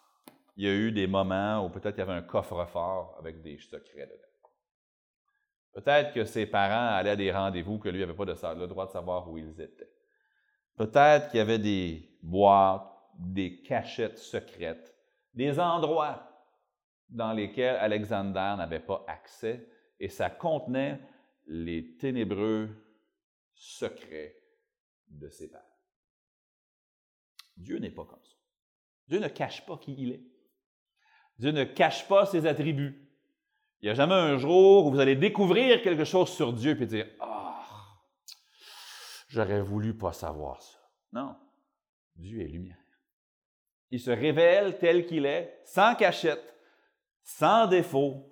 il 0.55 0.65
y 0.65 0.67
a 0.67 0.73
eu 0.73 0.91
des 0.91 1.07
moments 1.07 1.65
où 1.65 1.69
peut-être 1.69 1.95
il 1.97 1.99
y 1.99 2.03
avait 2.03 2.13
un 2.13 2.21
coffre-fort 2.21 3.15
avec 3.17 3.41
des 3.41 3.57
secrets 3.57 4.05
dedans. 4.05 4.29
Peut-être 5.73 6.13
que 6.13 6.25
ses 6.25 6.45
parents 6.45 6.95
allaient 6.95 7.11
à 7.11 7.15
des 7.15 7.31
rendez-vous 7.31 7.79
que 7.79 7.89
lui 7.89 7.99
n'avait 7.99 8.13
pas 8.13 8.25
le 8.25 8.67
droit 8.67 8.85
de 8.85 8.91
savoir 8.91 9.29
où 9.29 9.37
ils 9.37 9.61
étaient. 9.61 9.91
Peut-être 10.75 11.29
qu'il 11.29 11.37
y 11.37 11.41
avait 11.41 11.59
des 11.59 12.17
boîtes, 12.21 12.91
des 13.17 13.61
cachettes 13.61 14.17
secrètes, 14.17 14.93
des 15.33 15.59
endroits 15.59 16.29
dans 17.09 17.33
lesquels 17.33 17.75
Alexander 17.77 18.55
n'avait 18.57 18.79
pas 18.79 19.03
accès 19.07 19.67
et 19.99 20.09
ça 20.09 20.29
contenait 20.29 21.01
les 21.47 21.97
ténébreux 21.97 22.69
secrets 23.53 24.35
de 25.07 25.29
ses 25.29 25.49
parents. 25.49 25.63
Dieu 27.57 27.77
n'est 27.77 27.91
pas 27.91 28.05
comme 28.05 28.23
ça. 28.23 28.35
Dieu 29.07 29.19
ne 29.19 29.27
cache 29.27 29.65
pas 29.65 29.77
qui 29.77 29.95
il 29.97 30.11
est. 30.11 30.23
Dieu 31.39 31.51
ne 31.51 31.63
cache 31.63 32.07
pas 32.07 32.25
ses 32.25 32.45
attributs. 32.45 33.09
Il 33.81 33.85
n'y 33.85 33.89
a 33.89 33.95
jamais 33.95 34.13
un 34.13 34.37
jour 34.37 34.85
où 34.85 34.91
vous 34.91 34.99
allez 34.99 35.15
découvrir 35.15 35.81
quelque 35.81 36.03
chose 36.03 36.29
sur 36.29 36.53
Dieu 36.53 36.79
et 36.79 36.85
dire 36.85 37.07
Ah, 37.19 37.63
j'aurais 39.27 39.61
voulu 39.61 39.97
pas 39.97 40.13
savoir 40.13 40.61
ça. 40.61 40.77
Non, 41.13 41.35
Dieu 42.15 42.41
est 42.41 42.47
lumière. 42.47 42.77
Il 43.91 43.99
se 43.99 44.11
révèle 44.11 44.77
tel 44.77 45.05
qu'il 45.05 45.25
est, 45.25 45.61
sans 45.65 45.95
cachette, 45.95 46.55
sans 47.23 47.67
défaut, 47.67 48.29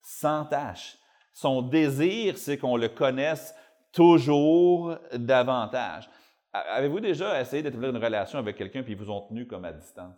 sans 0.00 0.44
tâche. 0.44 0.98
Son 1.32 1.62
désir, 1.62 2.36
c'est 2.36 2.58
qu'on 2.58 2.76
le 2.76 2.88
connaisse 2.88 3.54
toujours 3.92 4.96
davantage. 5.12 6.10
Avez-vous 6.52 7.00
déjà 7.00 7.40
essayé 7.40 7.62
d'établir 7.62 7.90
une 7.90 8.02
relation 8.02 8.38
avec 8.38 8.56
quelqu'un 8.56 8.82
puis 8.82 8.92
ils 8.92 8.98
vous 8.98 9.10
ont 9.10 9.26
tenu 9.28 9.46
comme 9.46 9.64
à 9.64 9.72
distance? 9.72 10.16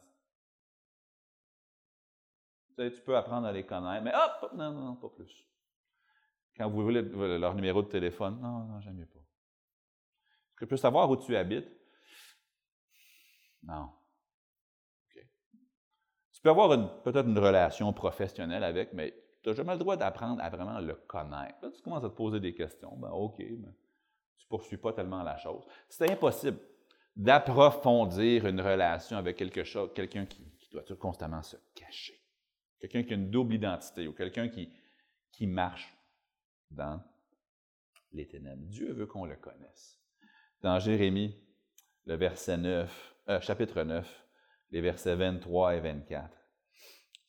Tu, 2.78 3.02
peux 3.04 3.16
apprendre 3.16 3.46
à 3.46 3.52
les 3.52 3.66
connaître, 3.66 4.02
mais 4.02 4.12
hop, 4.14 4.52
non, 4.54 4.72
non, 4.72 4.96
pas 4.96 5.10
plus. 5.10 5.46
Quand 6.56 6.70
vous 6.70 6.82
voulez 6.82 7.02
leur 7.02 7.54
numéro 7.54 7.82
de 7.82 7.88
téléphone, 7.88 8.40
non, 8.40 8.64
non, 8.64 8.80
j'aime 8.80 8.94
mieux 8.94 9.06
pas. 9.06 9.18
Est-ce 9.18 10.56
que 10.56 10.64
je 10.64 10.70
peux 10.70 10.76
savoir 10.78 11.10
où 11.10 11.16
tu 11.16 11.36
habites? 11.36 11.68
Non. 13.62 13.90
Tu 16.40 16.44
peux 16.44 16.50
avoir 16.50 17.02
peut-être 17.02 17.28
une 17.28 17.38
relation 17.38 17.92
professionnelle 17.92 18.64
avec, 18.64 18.94
mais 18.94 19.14
tu 19.42 19.50
n'as 19.50 19.54
jamais 19.54 19.74
le 19.74 19.78
droit 19.78 19.98
d'apprendre 19.98 20.42
à 20.42 20.48
vraiment 20.48 20.80
le 20.80 20.94
connaître. 20.94 21.58
Là, 21.60 21.70
tu 21.70 21.82
commences 21.82 22.02
à 22.02 22.08
te 22.08 22.14
poser 22.14 22.40
des 22.40 22.54
questions. 22.54 22.96
Ben, 22.96 23.10
OK, 23.10 23.36
mais 23.40 23.74
tu 24.38 24.46
ne 24.46 24.48
poursuis 24.48 24.78
pas 24.78 24.94
tellement 24.94 25.22
la 25.22 25.36
chose. 25.36 25.62
C'est 25.90 26.10
impossible 26.10 26.58
d'approfondir 27.14 28.46
une 28.46 28.62
relation 28.62 29.18
avec 29.18 29.36
quelque 29.36 29.64
chose, 29.64 29.90
quelqu'un 29.94 30.24
qui, 30.24 30.42
qui 30.58 30.70
doit 30.70 30.82
constamment 30.98 31.42
se 31.42 31.56
cacher. 31.74 32.18
Quelqu'un 32.80 33.02
qui 33.02 33.12
a 33.12 33.16
une 33.16 33.30
double 33.30 33.56
identité 33.56 34.08
ou 34.08 34.14
quelqu'un 34.14 34.48
qui, 34.48 34.72
qui 35.30 35.46
marche 35.46 35.94
dans 36.70 37.02
les 38.12 38.26
ténèbres. 38.26 38.62
Dieu 38.64 38.94
veut 38.94 39.06
qu'on 39.06 39.26
le 39.26 39.36
connaisse. 39.36 40.00
Dans 40.62 40.78
Jérémie, 40.78 41.36
le 42.06 42.14
verset 42.14 42.56
9, 42.56 43.16
euh, 43.28 43.40
chapitre 43.42 43.82
9, 43.82 44.26
les 44.70 44.80
versets 44.80 45.16
23 45.16 45.76
et 45.76 45.80
24, 45.80 46.30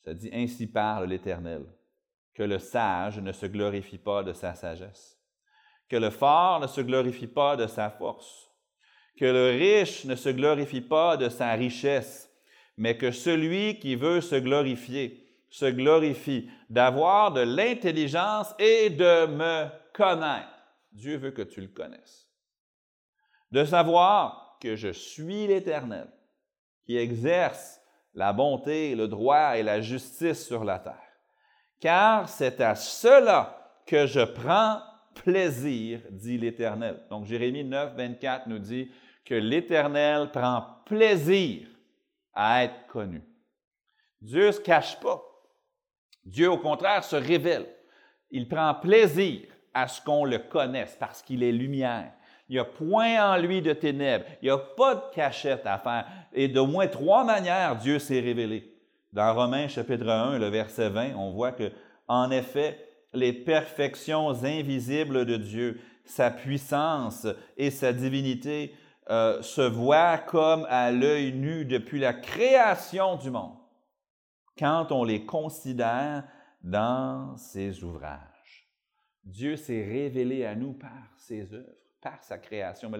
ça 0.04 0.14
dit 0.14 0.30
Ainsi 0.32 0.66
parle 0.66 1.06
l'Éternel, 1.06 1.64
que 2.34 2.42
le 2.42 2.58
sage 2.58 3.18
ne 3.18 3.32
se 3.32 3.46
glorifie 3.46 3.98
pas 3.98 4.22
de 4.22 4.32
sa 4.32 4.54
sagesse, 4.54 5.18
que 5.88 5.96
le 5.96 6.10
fort 6.10 6.60
ne 6.60 6.66
se 6.66 6.80
glorifie 6.80 7.26
pas 7.26 7.56
de 7.56 7.66
sa 7.66 7.90
force, 7.90 8.50
que 9.16 9.24
le 9.24 9.50
riche 9.50 10.04
ne 10.04 10.14
se 10.14 10.30
glorifie 10.30 10.80
pas 10.80 11.16
de 11.16 11.28
sa 11.28 11.52
richesse, 11.52 12.30
mais 12.76 12.96
que 12.96 13.10
celui 13.10 13.78
qui 13.78 13.96
veut 13.96 14.20
se 14.20 14.36
glorifier 14.36 15.18
se 15.50 15.66
glorifie 15.66 16.50
d'avoir 16.70 17.30
de 17.30 17.42
l'intelligence 17.42 18.54
et 18.58 18.88
de 18.88 19.26
me 19.26 19.68
connaître. 19.92 20.48
Dieu 20.92 21.18
veut 21.18 21.30
que 21.30 21.42
tu 21.42 21.60
le 21.60 21.68
connaisses. 21.68 22.30
De 23.50 23.64
savoir 23.66 24.56
que 24.62 24.76
je 24.76 24.88
suis 24.88 25.46
l'Éternel, 25.46 26.08
qui 26.84 26.96
exerce 26.96 27.80
la 28.14 28.32
bonté, 28.32 28.94
le 28.94 29.08
droit 29.08 29.56
et 29.56 29.62
la 29.62 29.80
justice 29.80 30.46
sur 30.46 30.64
la 30.64 30.78
terre. 30.78 30.98
Car 31.80 32.28
c'est 32.28 32.60
à 32.60 32.74
cela 32.74 33.80
que 33.86 34.06
je 34.06 34.20
prends 34.20 34.80
plaisir, 35.14 36.00
dit 36.10 36.38
l'Éternel. 36.38 37.04
Donc 37.10 37.26
Jérémie 37.26 37.64
9, 37.64 37.96
24 37.96 38.46
nous 38.46 38.58
dit 38.58 38.90
que 39.24 39.34
l'Éternel 39.34 40.30
prend 40.30 40.64
plaisir 40.86 41.68
à 42.34 42.64
être 42.64 42.86
connu. 42.86 43.22
Dieu 44.20 44.46
ne 44.46 44.52
se 44.52 44.60
cache 44.60 44.98
pas. 45.00 45.22
Dieu, 46.24 46.50
au 46.50 46.58
contraire, 46.58 47.02
se 47.04 47.16
révèle. 47.16 47.66
Il 48.30 48.48
prend 48.48 48.74
plaisir 48.74 49.42
à 49.74 49.88
ce 49.88 50.00
qu'on 50.00 50.24
le 50.24 50.38
connaisse 50.38 50.96
parce 50.98 51.22
qu'il 51.22 51.42
est 51.42 51.52
lumière. 51.52 52.12
Il 52.52 52.56
n'y 52.56 52.60
a 52.60 52.64
point 52.66 53.32
en 53.32 53.38
lui 53.38 53.62
de 53.62 53.72
ténèbres. 53.72 54.26
Il 54.42 54.44
n'y 54.44 54.50
a 54.50 54.58
pas 54.58 54.94
de 54.94 55.14
cachette 55.14 55.64
à 55.64 55.78
faire. 55.78 56.06
Et 56.34 56.48
de 56.48 56.60
moins 56.60 56.86
trois 56.86 57.24
manières, 57.24 57.76
Dieu 57.76 57.98
s'est 57.98 58.20
révélé. 58.20 58.76
Dans 59.10 59.34
Romains 59.34 59.68
chapitre 59.68 60.06
1, 60.06 60.38
le 60.38 60.48
verset 60.48 60.90
20, 60.90 61.14
on 61.16 61.30
voit 61.30 61.52
que, 61.52 61.72
en 62.08 62.30
effet, 62.30 62.78
les 63.14 63.32
perfections 63.32 64.44
invisibles 64.44 65.24
de 65.24 65.38
Dieu, 65.38 65.80
sa 66.04 66.30
puissance 66.30 67.26
et 67.56 67.70
sa 67.70 67.94
divinité 67.94 68.74
euh, 69.08 69.40
se 69.40 69.62
voient 69.62 70.18
comme 70.18 70.66
à 70.68 70.90
l'œil 70.90 71.32
nu 71.32 71.64
depuis 71.64 72.00
la 72.00 72.12
création 72.12 73.16
du 73.16 73.30
monde 73.30 73.56
quand 74.58 74.92
on 74.92 75.04
les 75.04 75.24
considère 75.24 76.24
dans 76.62 77.34
ses 77.38 77.82
ouvrages. 77.82 78.68
Dieu 79.24 79.56
s'est 79.56 79.84
révélé 79.84 80.44
à 80.44 80.54
nous 80.54 80.74
par 80.74 81.14
ses 81.16 81.54
œuvres, 81.54 81.81
par 82.02 82.22
sa 82.22 82.38
création. 82.38 82.90
Mais 82.90 82.98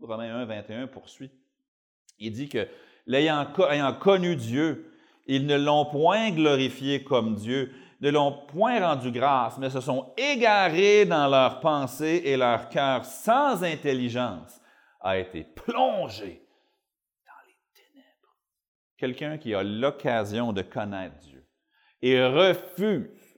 Romains 0.00 0.34
1, 0.34 0.44
21 0.44 0.86
poursuit. 0.86 1.30
Il 2.18 2.32
dit 2.32 2.48
que, 2.48 2.68
l'ayant 3.06 3.46
ayant 3.70 3.94
connu 3.94 4.36
Dieu, 4.36 4.92
ils 5.26 5.46
ne 5.46 5.56
l'ont 5.56 5.86
point 5.86 6.30
glorifié 6.30 7.02
comme 7.02 7.34
Dieu, 7.34 7.72
ne 8.00 8.10
l'ont 8.10 8.32
point 8.48 8.80
rendu 8.80 9.10
grâce, 9.10 9.58
mais 9.58 9.70
se 9.70 9.80
sont 9.80 10.12
égarés 10.16 11.06
dans 11.06 11.28
leurs 11.28 11.60
pensées 11.60 12.22
et 12.24 12.36
leur 12.36 12.68
cœur 12.68 13.04
sans 13.04 13.62
intelligence 13.64 14.60
a 15.00 15.18
été 15.18 15.44
plongé 15.44 16.42
quelqu'un 19.02 19.36
qui 19.36 19.52
a 19.52 19.64
l'occasion 19.64 20.52
de 20.52 20.62
connaître 20.62 21.18
Dieu 21.18 21.44
et 22.02 22.24
refuse, 22.24 23.36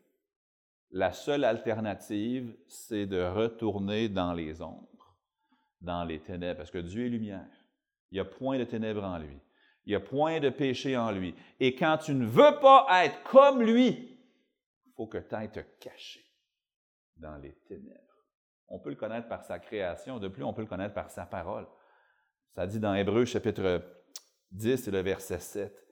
la 0.90 1.10
seule 1.10 1.42
alternative, 1.42 2.54
c'est 2.68 3.06
de 3.06 3.22
retourner 3.22 4.10
dans 4.10 4.34
les 4.34 4.60
ombres, 4.60 4.93
dans 5.84 6.04
les 6.04 6.20
ténèbres, 6.20 6.58
parce 6.58 6.70
que 6.70 6.78
Dieu 6.78 7.06
est 7.06 7.10
lumière. 7.10 7.46
Il 8.10 8.14
n'y 8.14 8.20
a 8.20 8.24
point 8.24 8.58
de 8.58 8.64
ténèbres 8.64 9.04
en 9.04 9.18
lui. 9.18 9.38
Il 9.86 9.90
n'y 9.90 9.94
a 9.94 10.00
point 10.00 10.40
de 10.40 10.48
péché 10.48 10.96
en 10.96 11.10
lui. 11.10 11.34
Et 11.60 11.74
quand 11.74 11.98
tu 11.98 12.14
ne 12.14 12.24
veux 12.24 12.58
pas 12.60 12.86
être 13.04 13.22
comme 13.24 13.62
lui, 13.62 14.18
il 14.86 14.92
faut 14.96 15.06
que 15.06 15.18
tu 15.18 15.34
ailles 15.34 15.52
te 15.52 15.60
cacher 15.80 16.24
dans 17.16 17.36
les 17.36 17.52
ténèbres. 17.68 18.00
On 18.68 18.78
peut 18.78 18.90
le 18.90 18.96
connaître 18.96 19.28
par 19.28 19.44
sa 19.44 19.58
création, 19.58 20.18
de 20.18 20.28
plus, 20.28 20.42
on 20.42 20.54
peut 20.54 20.62
le 20.62 20.68
connaître 20.68 20.94
par 20.94 21.10
sa 21.10 21.26
parole. 21.26 21.66
Ça 22.54 22.66
dit 22.66 22.80
dans 22.80 22.94
Hébreu 22.94 23.24
chapitre 23.24 23.82
10 24.52 24.88
et 24.88 24.90
le 24.90 25.00
verset 25.00 25.38
7. 25.38 25.84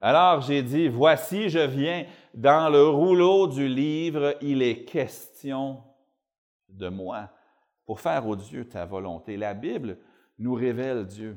Alors 0.00 0.40
j'ai 0.40 0.62
dit, 0.62 0.88
voici, 0.88 1.50
je 1.50 1.58
viens, 1.58 2.06
dans 2.32 2.70
le 2.70 2.88
rouleau 2.88 3.48
du 3.48 3.68
livre, 3.68 4.36
il 4.40 4.62
est 4.62 4.84
question 4.84 5.82
de 6.68 6.88
moi 6.88 7.30
pour 7.90 7.98
faire 7.98 8.24
au 8.28 8.36
Dieu 8.36 8.68
ta 8.68 8.84
volonté. 8.84 9.36
La 9.36 9.52
Bible 9.52 9.98
nous 10.38 10.54
révèle 10.54 11.06
Dieu. 11.06 11.36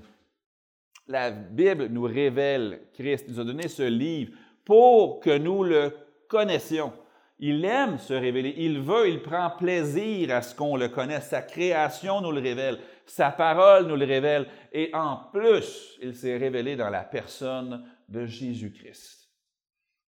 La 1.07 1.31
Bible 1.31 1.87
nous 1.87 2.03
révèle 2.03 2.89
Christ. 2.93 3.25
Il 3.27 3.33
nous 3.33 3.39
a 3.39 3.43
donné 3.43 3.67
ce 3.67 3.81
livre 3.81 4.37
pour 4.63 5.19
que 5.19 5.35
nous 5.35 5.63
le 5.63 5.97
connaissions. 6.27 6.93
Il 7.39 7.65
aime 7.65 7.97
se 7.97 8.13
révéler. 8.13 8.53
Il 8.55 8.81
veut, 8.81 9.09
il 9.09 9.23
prend 9.23 9.49
plaisir 9.49 10.29
à 10.29 10.43
ce 10.43 10.53
qu'on 10.53 10.75
le 10.75 10.89
connaisse. 10.89 11.29
Sa 11.29 11.41
création 11.41 12.21
nous 12.21 12.31
le 12.31 12.39
révèle. 12.39 12.77
Sa 13.07 13.31
parole 13.31 13.87
nous 13.87 13.95
le 13.95 14.05
révèle. 14.05 14.45
Et 14.71 14.91
en 14.93 15.17
plus, 15.33 15.97
il 16.03 16.13
s'est 16.13 16.37
révélé 16.37 16.75
dans 16.75 16.91
la 16.91 17.03
personne 17.03 17.83
de 18.09 18.27
Jésus-Christ. 18.27 19.27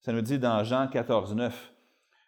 Ça 0.00 0.12
nous 0.12 0.22
dit 0.22 0.40
dans 0.40 0.64
Jean 0.64 0.88
14, 0.88 1.36
9, 1.36 1.72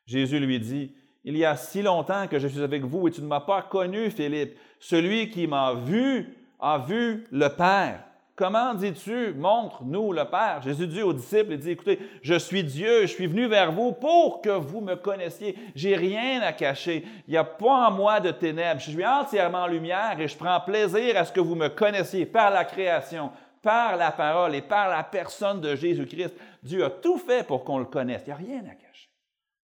Jésus 0.07 0.39
lui 0.39 0.61
dit, 0.61 0.95
Il 1.25 1.37
y 1.39 1.45
a 1.45 1.57
si 1.57 1.81
longtemps 1.81 2.27
que 2.29 2.39
je 2.39 2.49
suis 2.49 2.63
avec 2.63 2.85
vous 2.85 3.09
et 3.09 3.11
tu 3.11 3.23
ne 3.23 3.27
m'as 3.27 3.41
pas 3.41 3.63
connu, 3.63 4.11
Philippe. 4.11 4.59
Celui 4.79 5.31
qui 5.31 5.47
m'a 5.47 5.73
vu 5.73 6.37
a 6.61 6.79
vu 6.79 7.27
le 7.31 7.49
Père. 7.49 8.05
Comment 8.37 8.75
dis-tu, 8.75 9.33
montre-nous 9.33 10.13
le 10.13 10.25
Père? 10.25 10.61
Jésus 10.63 10.87
dit 10.87 11.03
aux 11.03 11.13
disciples, 11.13 11.53
il 11.53 11.59
dit, 11.59 11.71
écoutez, 11.71 11.99
je 12.21 12.35
suis 12.35 12.65
Dieu, 12.65 13.03
je 13.03 13.07
suis 13.07 13.27
venu 13.27 13.47
vers 13.47 13.71
vous 13.73 13.93
pour 13.93 14.43
que 14.43 14.51
vous 14.51 14.81
me 14.81 14.97
connaissiez. 14.97 15.57
J'ai 15.75 15.97
rien 15.97 16.43
à 16.43 16.53
cacher. 16.53 17.05
Il 17.27 17.31
n'y 17.31 17.37
a 17.37 17.45
pas 17.45 17.89
en 17.89 17.91
moi 17.93 18.21
de 18.21 18.33
ténèbres. 18.33 18.81
Je 18.81 18.91
suis 18.91 19.07
entièrement 19.07 19.67
lumière 19.67 20.19
et 20.19 20.29
je 20.29 20.37
prends 20.37 20.61
plaisir 20.61 21.17
à 21.17 21.25
ce 21.25 21.33
que 21.33 21.41
vous 21.41 21.55
me 21.55 21.69
connaissiez 21.69 22.27
par 22.27 22.51
la 22.51 22.65
création, 22.65 23.31
par 23.63 23.97
la 23.97 24.11
parole 24.11 24.57
et 24.57 24.63
par 24.63 24.91
la 24.91 25.05
personne 25.05 25.61
de 25.61 25.77
Jésus-Christ. 25.77 26.35
Dieu 26.63 26.85
a 26.85 26.91
tout 26.91 27.19
fait 27.19 27.47
pour 27.47 27.65
qu'on 27.65 27.79
le 27.79 27.85
connaisse. 27.85 28.23
Il 28.27 28.31
n'y 28.31 28.33
a 28.33 28.37
rien 28.37 28.65
à 28.67 28.75
cacher. 28.75 29.11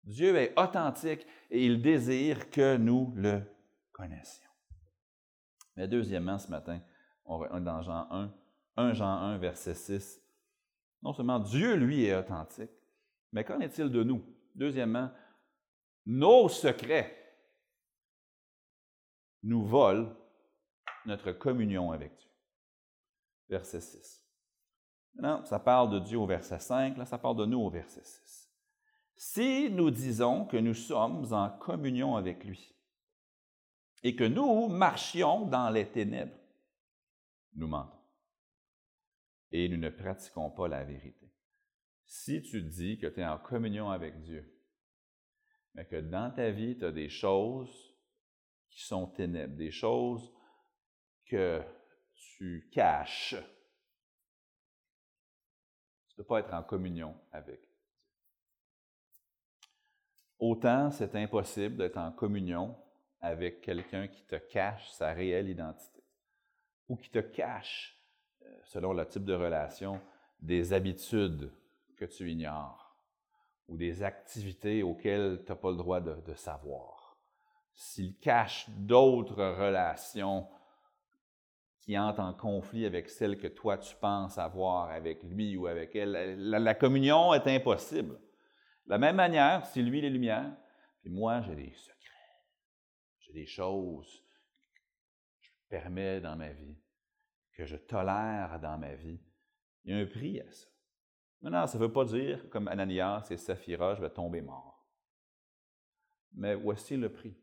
Dieu 0.03 0.35
est 0.35 0.53
authentique 0.59 1.25
et 1.49 1.65
il 1.65 1.81
désire 1.81 2.49
que 2.49 2.77
nous 2.77 3.13
le 3.15 3.41
connaissions. 3.91 4.49
Mais 5.75 5.87
deuxièmement, 5.87 6.37
ce 6.37 6.49
matin, 6.49 6.81
on 7.25 7.43
est 7.43 7.61
dans 7.61 7.81
Jean 7.81 8.07
1, 8.11 8.33
1 8.77 8.93
Jean 8.93 9.13
1, 9.13 9.37
verset 9.37 9.75
6. 9.75 10.21
Non 11.01 11.13
seulement 11.13 11.39
Dieu, 11.39 11.75
lui, 11.75 12.05
est 12.05 12.15
authentique, 12.15 12.71
mais 13.31 13.43
qu'en 13.43 13.59
est-il 13.59 13.89
de 13.89 14.03
nous? 14.03 14.23
Deuxièmement, 14.55 15.11
nos 16.05 16.49
secrets 16.49 17.15
nous 19.43 19.63
volent 19.63 20.13
notre 21.05 21.31
communion 21.31 21.91
avec 21.91 22.15
Dieu. 22.17 22.29
Verset 23.47 23.81
6. 23.81 24.25
Non, 25.15 25.43
ça 25.45 25.59
parle 25.59 25.91
de 25.91 25.99
Dieu 25.99 26.17
au 26.17 26.25
verset 26.25 26.59
5, 26.59 26.97
là, 26.97 27.05
ça 27.05 27.17
parle 27.17 27.37
de 27.37 27.45
nous 27.45 27.59
au 27.59 27.69
verset 27.69 28.03
6. 28.03 28.48
Si 29.21 29.69
nous 29.69 29.91
disons 29.91 30.45
que 30.45 30.55
nous 30.55 30.73
sommes 30.73 31.33
en 31.33 31.49
communion 31.49 32.15
avec 32.15 32.41
lui 32.45 32.73
et 34.01 34.15
que 34.15 34.23
nous 34.23 34.69
marchions 34.69 35.45
dans 35.45 35.69
les 35.69 35.91
ténèbres, 35.91 36.39
nous 37.55 37.67
mentons 37.67 37.99
et 39.51 39.67
nous 39.67 39.75
ne 39.75 39.89
pratiquons 39.89 40.49
pas 40.51 40.69
la 40.69 40.85
vérité. 40.85 41.35
Si 42.05 42.41
tu 42.43 42.61
dis 42.61 42.97
que 42.97 43.07
tu 43.07 43.19
es 43.19 43.25
en 43.25 43.37
communion 43.37 43.89
avec 43.89 44.21
Dieu, 44.21 44.57
mais 45.73 45.85
que 45.85 45.99
dans 45.99 46.33
ta 46.33 46.51
vie, 46.51 46.77
tu 46.77 46.85
as 46.85 46.93
des 46.93 47.09
choses 47.09 47.93
qui 48.69 48.85
sont 48.85 49.07
ténèbres, 49.07 49.57
des 49.57 49.71
choses 49.71 50.33
que 51.25 51.61
tu 52.15 52.69
caches, 52.71 53.35
tu 56.07 56.13
ne 56.13 56.23
peux 56.23 56.23
pas 56.23 56.39
être 56.39 56.53
en 56.53 56.63
communion 56.63 57.19
avec. 57.33 57.68
Autant 60.39 60.91
c'est 60.91 61.15
impossible 61.15 61.77
d'être 61.77 61.97
en 61.97 62.11
communion 62.11 62.75
avec 63.21 63.61
quelqu'un 63.61 64.07
qui 64.07 64.23
te 64.23 64.35
cache 64.35 64.89
sa 64.91 65.11
réelle 65.11 65.49
identité 65.49 66.01
ou 66.87 66.95
qui 66.95 67.09
te 67.09 67.19
cache 67.19 67.99
selon 68.65 68.93
le 68.93 69.05
type 69.05 69.25
de 69.25 69.33
relation, 69.33 69.99
des 70.39 70.73
habitudes 70.73 71.51
que 71.97 72.05
tu 72.05 72.31
ignores 72.31 72.95
ou 73.67 73.77
des 73.77 74.03
activités 74.03 74.83
auxquelles 74.83 75.43
tu 75.45 75.51
n'as 75.51 75.55
pas 75.57 75.69
le 75.69 75.77
droit 75.77 75.99
de, 75.99 76.33
savoir. 76.33 77.17
S'il 77.75 78.17
cache 78.17 78.67
d'autres 78.69 79.43
relations 79.43 80.47
qui 81.79 81.97
entrent 81.97 82.21
en 82.21 82.33
conflit 82.33 82.85
avec 82.85 83.09
celles 83.09 83.37
que 83.37 83.47
toi 83.47 83.77
tu 83.77 83.95
penses 83.95 84.37
avoir 84.37 84.89
avec 84.89 85.23
lui 85.23 85.55
ou 85.55 85.67
avec 85.67 85.95
elle, 85.95 86.35
la, 86.37 86.73
communion 86.73 87.33
est 87.33 87.47
impossible. 87.47 88.19
De 88.89 88.95
la 88.95 88.97
même 88.97 89.17
manière, 89.17 89.67
si 89.67 89.83
lui 89.83 89.99
il 89.99 90.05
est 90.05 90.09
lumière, 90.09 90.51
puis 90.99 91.11
moi 91.11 91.41
j'ai 91.41 91.55
des 91.55 91.71
secrets, 91.73 92.41
j'ai 93.19 93.33
des 93.33 93.45
choses 93.45 94.25
que 95.39 95.45
je 95.45 95.51
permets 95.69 96.19
dans 96.19 96.35
ma 96.35 96.51
vie, 96.51 96.75
que 97.53 97.65
je 97.65 97.75
tolère 97.75 98.59
dans 98.59 98.79
ma 98.79 98.95
vie, 98.95 99.21
il 99.83 99.91
y 99.91 99.93
a 99.93 100.01
un 100.01 100.07
prix 100.07 100.41
à 100.41 100.51
ça. 100.51 100.65
Maintenant, 101.41 101.67
ça 101.67 101.77
ne 101.77 101.83
veut 101.83 101.93
pas 101.93 102.03
dire, 102.03 102.49
comme 102.49 102.67
Ananias 102.67 103.27
et 103.29 103.37
Saphira, 103.37 103.93
je 103.93 104.01
vais 104.01 104.09
tomber 104.09 104.41
mort. 104.41 104.83
Mais 106.33 106.55
voici 106.55 106.97
le 106.97 107.13
prix. 107.13 107.37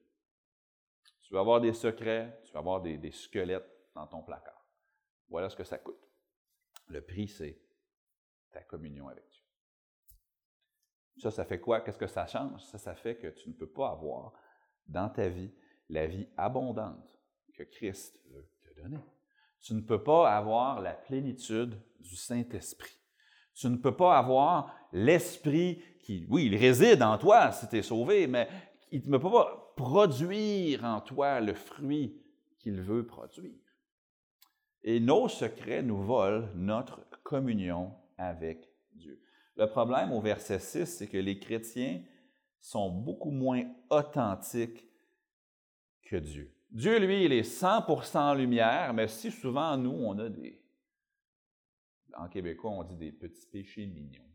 Tu 1.21 1.33
vas 1.33 1.41
avoir 1.41 1.61
des 1.61 1.73
secrets, 1.73 2.41
tu 2.45 2.53
vas 2.55 2.59
avoir 2.59 2.83
des, 2.83 2.99
des 2.99 3.13
squelettes 3.13 3.71
dans 3.95 4.09
ton 4.09 4.21
placard. 4.21 4.67
Voilà 5.29 5.49
ce 5.49 5.55
que 5.55 5.65
ça 5.65 5.79
coûte. 5.79 6.11
Le 6.89 7.01
prix, 7.01 7.29
c'est 7.29 7.57
ta 8.51 8.65
communion 8.65 9.07
avec 9.07 9.29
Dieu. 9.31 9.36
Ça, 11.19 11.31
ça 11.31 11.45
fait 11.45 11.61
quoi? 11.61 11.81
Qu'est-ce 11.81 11.99
que 11.99 12.07
ça 12.07 12.27
change? 12.27 12.63
Ça, 12.65 12.79
ça 12.79 12.95
fait 12.95 13.17
que 13.17 13.29
tu 13.29 13.49
ne 13.49 13.55
peux 13.55 13.69
pas 13.69 13.91
avoir 13.91 14.33
dans 14.87 15.09
ta 15.09 15.29
vie 15.29 15.51
la 15.89 16.07
vie 16.07 16.29
abondante 16.37 17.19
que 17.55 17.63
Christ 17.63 18.19
veut 18.31 18.49
te 18.63 18.81
donner. 18.81 19.01
Tu 19.61 19.75
ne 19.75 19.81
peux 19.81 20.03
pas 20.03 20.37
avoir 20.37 20.81
la 20.81 20.93
plénitude 20.93 21.81
du 22.01 22.17
Saint-Esprit. 22.17 22.99
Tu 23.55 23.69
ne 23.69 23.77
peux 23.77 23.97
pas 23.97 24.19
avoir 24.19 24.75
l'Esprit 24.93 25.83
qui, 26.01 26.27
oui, 26.29 26.47
il 26.47 26.57
réside 26.57 27.03
en 27.03 27.17
toi 27.17 27.51
si 27.53 27.67
tu 27.69 27.79
es 27.79 27.83
sauvé, 27.83 28.27
mais 28.27 28.49
il 28.93 29.09
ne 29.11 29.17
peut 29.17 29.31
pas 29.31 29.73
produire 29.77 30.85
en 30.85 31.01
toi 31.01 31.41
le 31.41 31.55
fruit 31.55 32.23
qu'il 32.59 32.81
veut 32.81 33.07
produire. 33.07 33.59
Et 34.83 35.01
nos 35.01 35.29
secrets 35.29 35.83
nous 35.83 36.03
volent 36.03 36.49
notre 36.55 37.01
communion 37.23 37.93
avec 38.19 38.69
Dieu. 38.93 39.21
Le 39.57 39.67
problème 39.67 40.13
au 40.13 40.21
verset 40.21 40.59
6, 40.59 40.87
c'est 40.87 41.09
que 41.09 41.17
les 41.17 41.39
chrétiens 41.39 42.03
sont 42.61 42.91
beaucoup 42.91 43.31
moins 43.31 43.65
authentiques 43.91 44.87
que 46.03 46.17
Dieu. 46.17 46.55
Dieu, 46.71 46.99
lui, 46.99 47.25
il 47.25 47.33
est 47.33 47.49
100% 47.49 48.37
lumière, 48.37 48.93
mais 48.93 49.09
si 49.09 49.31
souvent, 49.31 49.77
nous, 49.77 49.93
on 49.93 50.19
a 50.19 50.29
des, 50.29 50.63
en 52.15 52.29
québécois, 52.29 52.71
on 52.71 52.85
dit 52.85 52.97
des 52.97 53.13
petits 53.13 53.47
péchés 53.47 53.87
mignons, 53.87 54.29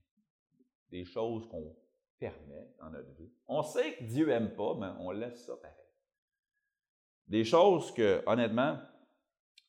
des 0.90 1.06
choses 1.06 1.48
qu'on 1.48 1.76
permet 2.18 2.74
dans 2.80 2.90
notre 2.90 3.12
vie. 3.12 3.32
On 3.48 3.62
sait 3.62 3.96
que 3.96 4.04
Dieu 4.04 4.26
n'aime 4.28 4.56
pas, 4.56 4.76
mais 4.76 4.90
on 5.00 5.12
laisse 5.12 5.46
ça 5.46 5.56
pareil. 5.58 5.76
Des 7.28 7.44
choses 7.44 7.94
que, 7.94 8.24
honnêtement, 8.26 8.80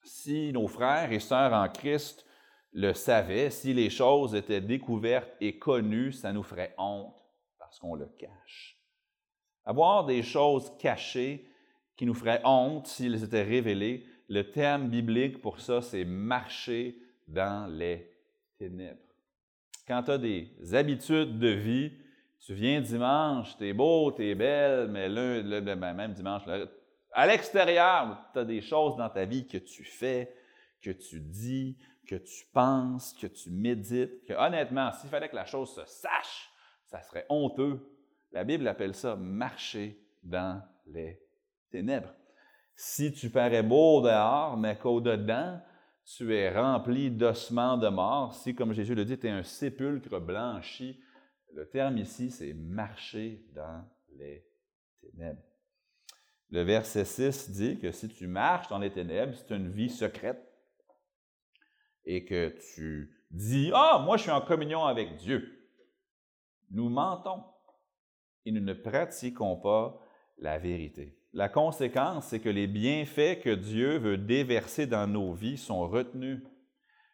si 0.02 0.52
nos 0.52 0.66
frères 0.66 1.12
et 1.12 1.20
sœurs 1.20 1.52
en 1.52 1.68
Christ 1.68 2.26
le 2.72 2.94
savaient, 2.94 3.50
si 3.50 3.74
les 3.74 3.90
choses 3.90 4.34
étaient 4.34 4.60
découvertes 4.60 5.32
et 5.40 5.58
connues, 5.58 6.12
ça 6.12 6.32
nous 6.32 6.42
ferait 6.42 6.74
honte 6.78 7.14
parce 7.58 7.78
qu'on 7.78 7.94
le 7.94 8.06
cache. 8.18 8.78
Avoir 9.64 10.04
des 10.06 10.22
choses 10.22 10.72
cachées, 10.78 11.48
qui 11.96 12.06
nous 12.06 12.14
ferait 12.14 12.40
honte 12.44 12.86
s'ils 12.86 13.22
étaient 13.22 13.42
révélés. 13.42 14.04
Le 14.28 14.50
terme 14.50 14.88
biblique 14.88 15.40
pour 15.40 15.60
ça, 15.60 15.82
c'est 15.82 16.04
marcher 16.04 16.96
dans 17.28 17.70
les 17.70 18.10
ténèbres. 18.58 18.98
Quand 19.86 20.02
tu 20.02 20.10
as 20.10 20.18
des 20.18 20.50
habitudes 20.72 21.38
de 21.38 21.48
vie, 21.48 21.92
tu 22.40 22.54
viens 22.54 22.80
dimanche, 22.80 23.56
tu 23.56 23.68
es 23.68 23.72
beau, 23.72 24.10
tu 24.10 24.26
es 24.26 24.34
belle, 24.34 24.88
mais 24.88 25.08
le, 25.08 25.60
ben, 25.60 25.94
même 25.94 26.12
dimanche, 26.12 26.42
à 27.12 27.26
l'extérieur, 27.26 28.18
tu 28.32 28.38
as 28.38 28.44
des 28.44 28.62
choses 28.62 28.96
dans 28.96 29.08
ta 29.08 29.24
vie 29.24 29.46
que 29.46 29.58
tu 29.58 29.84
fais, 29.84 30.34
que 30.80 30.90
tu 30.90 31.20
dis, 31.20 31.76
que 32.06 32.16
tu 32.16 32.44
penses, 32.52 33.12
que 33.14 33.26
tu 33.26 33.50
médites, 33.50 34.24
que 34.24 34.32
honnêtement, 34.34 34.92
s'il 34.92 35.10
fallait 35.10 35.28
que 35.28 35.36
la 35.36 35.46
chose 35.46 35.74
se 35.74 35.84
sache, 35.84 36.50
ça 36.86 37.00
serait 37.02 37.26
honteux. 37.28 37.80
La 38.32 38.44
Bible 38.44 38.66
appelle 38.68 38.94
ça 38.94 39.16
marcher 39.16 39.98
dans 40.22 40.62
les 40.86 41.20
ténèbres. 41.70 42.12
Si 42.74 43.12
tu 43.12 43.30
parais 43.30 43.62
beau 43.62 44.00
dehors, 44.00 44.56
mais 44.56 44.76
qu'au-dedans, 44.76 45.60
tu 46.04 46.34
es 46.34 46.50
rempli 46.50 47.10
d'ossements 47.10 47.76
de 47.76 47.88
mort, 47.88 48.34
si, 48.34 48.54
comme 48.54 48.72
Jésus 48.72 48.94
le 48.94 49.04
dit, 49.04 49.18
tu 49.18 49.26
es 49.26 49.30
un 49.30 49.42
sépulcre 49.42 50.20
blanchi, 50.20 51.00
le 51.54 51.68
terme 51.68 51.98
ici, 51.98 52.30
c'est 52.30 52.54
marcher 52.54 53.44
dans 53.54 53.84
les 54.16 54.44
ténèbres. 55.00 55.42
Le 56.50 56.62
verset 56.62 57.04
6 57.04 57.50
dit 57.50 57.78
que 57.78 57.92
si 57.92 58.08
tu 58.08 58.26
marches 58.26 58.68
dans 58.68 58.78
les 58.78 58.90
ténèbres, 58.90 59.34
c'est 59.34 59.54
une 59.54 59.70
vie 59.70 59.90
secrète 59.90 60.51
et 62.04 62.24
que 62.24 62.54
tu 62.74 63.16
dis 63.30 63.70
Ah, 63.74 64.02
moi 64.04 64.16
je 64.16 64.22
suis 64.22 64.30
en 64.30 64.40
communion 64.40 64.84
avec 64.84 65.16
Dieu. 65.16 65.58
Nous 66.70 66.88
mentons 66.88 67.42
et 68.44 68.52
nous 68.52 68.60
ne 68.60 68.72
pratiquons 68.72 69.56
pas 69.56 70.00
la 70.38 70.58
vérité. 70.58 71.18
La 71.32 71.48
conséquence, 71.48 72.26
c'est 72.26 72.40
que 72.40 72.48
les 72.48 72.66
bienfaits 72.66 73.40
que 73.42 73.54
Dieu 73.54 73.96
veut 73.98 74.18
déverser 74.18 74.86
dans 74.86 75.06
nos 75.06 75.32
vies 75.32 75.56
sont 75.56 75.88
retenus. 75.88 76.42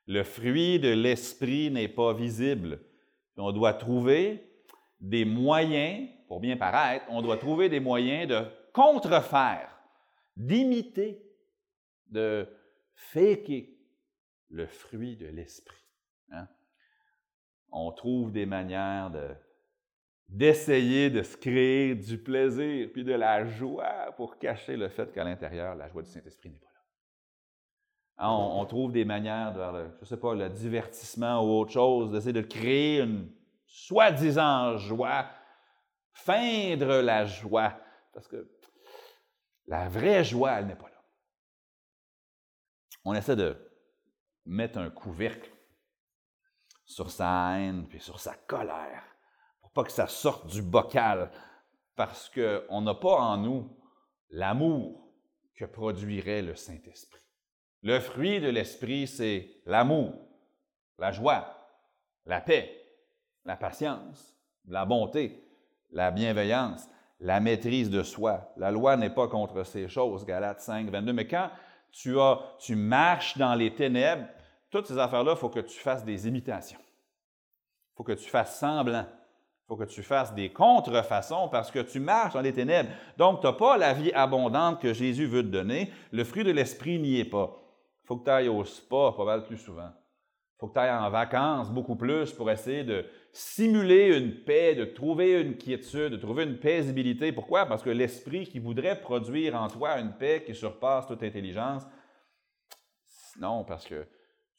Le 0.07 0.24
fruit 0.24 0.81
de 0.81 0.88
l'esprit 0.88 1.70
n'est 1.70 1.88
pas 1.88 2.14
visible. 2.14 2.81
On 3.37 3.53
doit 3.53 3.74
trouver 3.74 4.51
des 5.01 5.24
moyens, 5.24 6.09
pour 6.27 6.40
bien 6.40 6.57
paraître, 6.57 7.05
on 7.11 7.22
doit 7.22 7.37
trouver 7.37 7.68
des 7.68 7.79
moyens 7.79 8.29
de 8.29 8.42
contrefaire, 8.72 9.70
d'imiter, 10.37 11.22
de 12.11 12.48
faker 12.94 13.77
le 14.50 14.66
fruit 14.66 15.16
de 15.16 15.26
l'esprit. 15.26 15.84
Hein. 16.30 16.48
On 17.70 17.92
trouve 17.92 18.32
des 18.32 18.46
manières 18.46 19.11
de 19.11 19.34
d'essayer 20.28 21.08
de 21.08 21.22
se 21.22 21.37
créer 21.37 21.94
du 21.94 22.18
plaisir 22.18 22.90
puis 22.92 23.02
de 23.02 23.14
la 23.14 23.46
joie 23.46 24.12
pour 24.16 24.38
cacher 24.38 24.76
le 24.76 24.88
fait 24.88 25.11
qu'à 25.12 25.24
l'intérieur, 25.24 25.74
la 25.74 25.88
joie 25.88 26.02
du 26.02 26.11
Saint-Esprit 26.11 26.50
n'est 26.50 26.58
pas 26.58 26.66
là. 26.66 28.26
Hein, 28.26 28.30
on, 28.30 28.66
trouve 28.66 28.92
des 28.92 29.04
manières 29.04 29.54
de, 29.54 29.88
je 29.96 30.00
ne 30.00 30.04
sais 30.04 30.16
pas, 30.16 30.34
le 30.34 30.50
divertissement 30.50 31.42
ou 31.42 31.61
autre 31.61 31.72
chose, 31.72 32.11
d'essayer 32.12 32.32
de 32.32 32.42
créer 32.42 33.00
une 33.00 33.30
soi-disant 33.66 34.76
joie, 34.76 35.30
feindre 36.12 37.00
la 37.00 37.24
joie, 37.24 37.78
parce 38.12 38.28
que 38.28 38.50
la 39.66 39.88
vraie 39.88 40.24
joie, 40.24 40.58
elle 40.58 40.66
n'est 40.66 40.74
pas 40.74 40.88
là. 40.88 41.02
On 43.04 43.14
essaie 43.14 43.37
de 43.37 43.56
mettre 44.48 44.78
un 44.78 44.90
couvercle 44.90 45.50
sur 46.84 47.11
sa 47.11 47.58
haine 47.58 47.87
puis 47.88 48.00
sur 48.00 48.18
sa 48.18 48.34
colère 48.34 49.04
pas 49.78 49.84
que 49.84 49.92
ça 49.92 50.08
sorte 50.08 50.48
du 50.48 50.61
bocal, 50.61 51.30
parce 51.94 52.28
qu'on 52.28 52.80
n'a 52.80 52.94
pas 52.94 53.14
en 53.14 53.37
nous 53.37 53.76
l'amour 54.30 55.08
que 55.54 55.64
produirait 55.64 56.42
le 56.42 56.56
Saint-Esprit. 56.56 57.22
Le 57.82 58.00
fruit 58.00 58.40
de 58.40 58.48
l'Esprit, 58.48 59.06
c'est 59.06 59.48
l'amour, 59.66 60.14
la 60.98 61.12
joie, 61.12 61.56
la 62.26 62.40
paix, 62.40 62.76
la 63.44 63.56
patience, 63.56 64.37
la 64.66 64.84
bonté, 64.84 65.48
la 65.92 66.11
bienveillance, 66.11 66.88
la 67.20 67.38
maîtrise 67.38 67.88
de 67.88 68.02
soi. 68.02 68.52
La 68.56 68.72
loi 68.72 68.96
n'est 68.96 69.14
pas 69.14 69.28
contre 69.28 69.62
ces 69.62 69.88
choses, 69.88 70.26
Galates 70.26 70.61
5, 70.61 70.90
22. 70.90 71.12
Mais 71.12 71.28
quand 71.28 71.50
tu, 71.92 72.18
as, 72.18 72.40
tu 72.58 72.74
marches 72.74 73.38
dans 73.38 73.54
les 73.54 73.72
ténèbres, 73.76 74.26
toutes 74.70 74.87
ces 74.87 74.98
affaires-là, 74.98 75.33
il 75.33 75.38
faut 75.38 75.48
que 75.48 75.61
tu 75.61 75.78
fasses 75.78 76.04
des 76.04 76.28
imitations. 76.28 76.81
Il 76.81 77.96
faut 77.96 78.04
que 78.04 78.12
tu 78.12 78.28
fasses 78.28 78.59
semblant. 78.59 79.07
Il 79.07 79.66
faut 79.68 79.76
que 79.76 79.85
tu 79.85 80.02
fasses 80.02 80.35
des 80.35 80.50
contrefaçons 80.50 81.48
parce 81.50 81.70
que 81.70 81.81
tu 81.81 82.00
marches 82.00 82.35
dans 82.35 82.40
les 82.40 82.52
ténèbres. 82.52 82.90
Donc, 83.18 83.40
tu 83.40 83.46
n'as 83.46 83.52
pas 83.52 83.76
la 83.76 83.92
vie 83.92 84.12
abondante 84.12 84.81
que 84.81 84.94
Jésus 84.94 85.26
veut 85.26 85.42
te 85.42 85.48
donner. 85.48 85.92
Le 86.11 86.24
fruit 86.24 86.44
de 86.44 86.50
l'esprit 86.50 86.98
n'y 86.98 87.20
est 87.20 87.24
pas. 87.24 87.62
Il 88.04 88.07
faut 88.07 88.16
que 88.16 88.24
tu 88.24 88.31
ailles 88.31 88.48
au 88.48 88.64
spa 88.64 89.12
pas 89.16 89.24
mal 89.24 89.44
plus 89.44 89.59
souvent. 89.59 89.90
Il 89.90 90.61
faut 90.61 90.68
que 90.68 90.72
tu 90.72 90.81
ailles 90.81 90.90
en 90.90 91.11
vacances 91.11 91.70
beaucoup 91.70 91.96
plus 91.96 92.33
pour 92.33 92.50
essayer 92.50 92.83
de 92.83 93.04
simuler 93.33 94.16
une 94.16 94.42
paix, 94.42 94.74
de 94.74 94.85
trouver 94.87 95.40
une 95.40 95.57
quiétude, 95.57 96.12
de 96.12 96.16
trouver 96.16 96.44
une 96.44 96.59
paisibilité. 96.59 97.31
Pourquoi? 97.33 97.66
Parce 97.66 97.83
que 97.83 97.90
l'esprit 97.90 98.46
qui 98.46 98.59
voudrait 98.59 99.00
produire 99.00 99.54
en 99.54 99.68
toi 99.68 100.00
une 100.00 100.14
paix 100.14 100.42
qui 100.44 100.54
surpasse 100.54 101.07
toute 101.07 101.22
intelligence, 101.22 101.87
non, 103.38 103.64
parce 103.64 103.87
que 103.87 104.07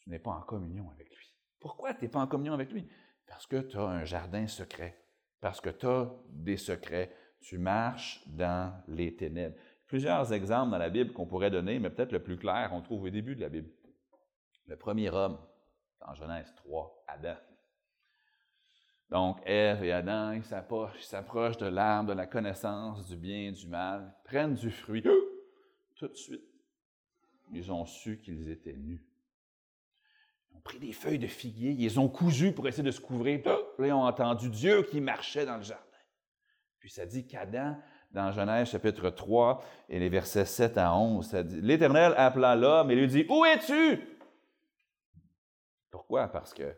tu 0.09 0.13
n'es 0.13 0.19
pas 0.19 0.31
en 0.31 0.41
communion 0.41 0.89
avec 0.89 1.15
lui. 1.15 1.35
Pourquoi 1.59 1.93
tu 1.93 2.03
n'es 2.03 2.09
pas 2.09 2.19
en 2.19 2.25
communion 2.25 2.55
avec 2.55 2.71
lui? 2.71 2.89
Parce 3.27 3.45
que 3.45 3.57
tu 3.57 3.77
as 3.77 3.83
un 3.83 4.05
jardin 4.05 4.47
secret, 4.47 4.99
parce 5.39 5.61
que 5.61 5.69
tu 5.69 5.85
as 5.85 6.11
des 6.29 6.57
secrets. 6.57 7.15
Tu 7.41 7.59
marches 7.59 8.27
dans 8.27 8.73
les 8.87 9.15
ténèbres. 9.15 9.55
Plusieurs 9.85 10.33
exemples 10.33 10.71
dans 10.71 10.79
la 10.79 10.89
Bible 10.89 11.13
qu'on 11.13 11.27
pourrait 11.27 11.51
donner, 11.51 11.79
mais 11.79 11.91
peut-être 11.91 12.11
le 12.11 12.23
plus 12.23 12.37
clair, 12.37 12.71
on 12.73 12.81
trouve 12.81 13.03
au 13.03 13.09
début 13.09 13.35
de 13.35 13.41
la 13.41 13.49
Bible. 13.49 13.69
Le 14.65 14.75
premier 14.75 15.09
homme, 15.11 15.37
dans 16.01 16.13
Genèse 16.15 16.53
3, 16.55 17.03
Adam. 17.07 17.37
Donc, 19.09 19.41
Ève 19.45 19.83
et 19.83 19.91
Adam, 19.91 20.31
ils 20.31 20.43
s'approchent 20.43 21.57
de 21.57 21.67
l'arbre 21.67 22.09
de 22.09 22.13
la 22.13 22.25
connaissance 22.25 23.07
du 23.07 23.15
bien 23.15 23.49
et 23.49 23.51
du 23.51 23.67
mal, 23.67 24.13
prennent 24.23 24.55
du 24.55 24.71
fruit. 24.71 25.03
Tout 25.95 26.07
de 26.07 26.15
suite, 26.15 26.49
ils 27.53 27.71
ont 27.71 27.85
su 27.85 28.19
qu'ils 28.19 28.49
étaient 28.49 28.75
nus. 28.75 29.08
Ils 30.51 30.57
ont 30.57 30.61
pris 30.61 30.79
des 30.79 30.93
feuilles 30.93 31.19
de 31.19 31.27
figuier, 31.27 31.71
ils 31.71 31.99
ont 31.99 32.09
cousues 32.09 32.51
pour 32.51 32.67
essayer 32.67 32.83
de 32.83 32.91
se 32.91 33.01
couvrir. 33.01 33.41
Là, 33.45 33.87
ils 33.87 33.91
ont 33.91 34.03
entendu 34.03 34.49
Dieu 34.49 34.83
qui 34.83 35.01
marchait 35.01 35.45
dans 35.45 35.57
le 35.57 35.63
jardin. 35.63 35.85
Puis 36.79 36.89
ça 36.89 37.05
dit 37.05 37.27
qu'Adam, 37.27 37.77
dans 38.11 38.31
Genèse 38.31 38.69
chapitre 38.69 39.09
3 39.09 39.63
et 39.89 39.99
les 39.99 40.09
versets 40.09 40.45
7 40.45 40.77
à 40.77 40.95
11, 40.95 41.27
ça 41.27 41.43
dit 41.43 41.61
L'Éternel 41.61 42.13
appela 42.17 42.55
l'homme 42.55 42.89
et 42.91 42.95
lui 42.95 43.07
dit 43.07 43.25
Où 43.29 43.45
es-tu? 43.45 44.01
Pourquoi? 45.91 46.27
Parce 46.27 46.53
que 46.53 46.75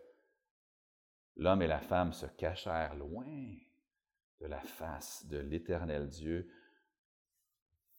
l'homme 1.36 1.62
et 1.62 1.68
la 1.68 1.80
femme 1.80 2.14
se 2.14 2.26
cachèrent 2.26 2.96
loin 2.96 3.56
de 4.40 4.48
la 4.48 4.60
face 4.60 5.26
de 5.28 5.38
l'Éternel 5.38 6.10
Dieu 6.10 6.50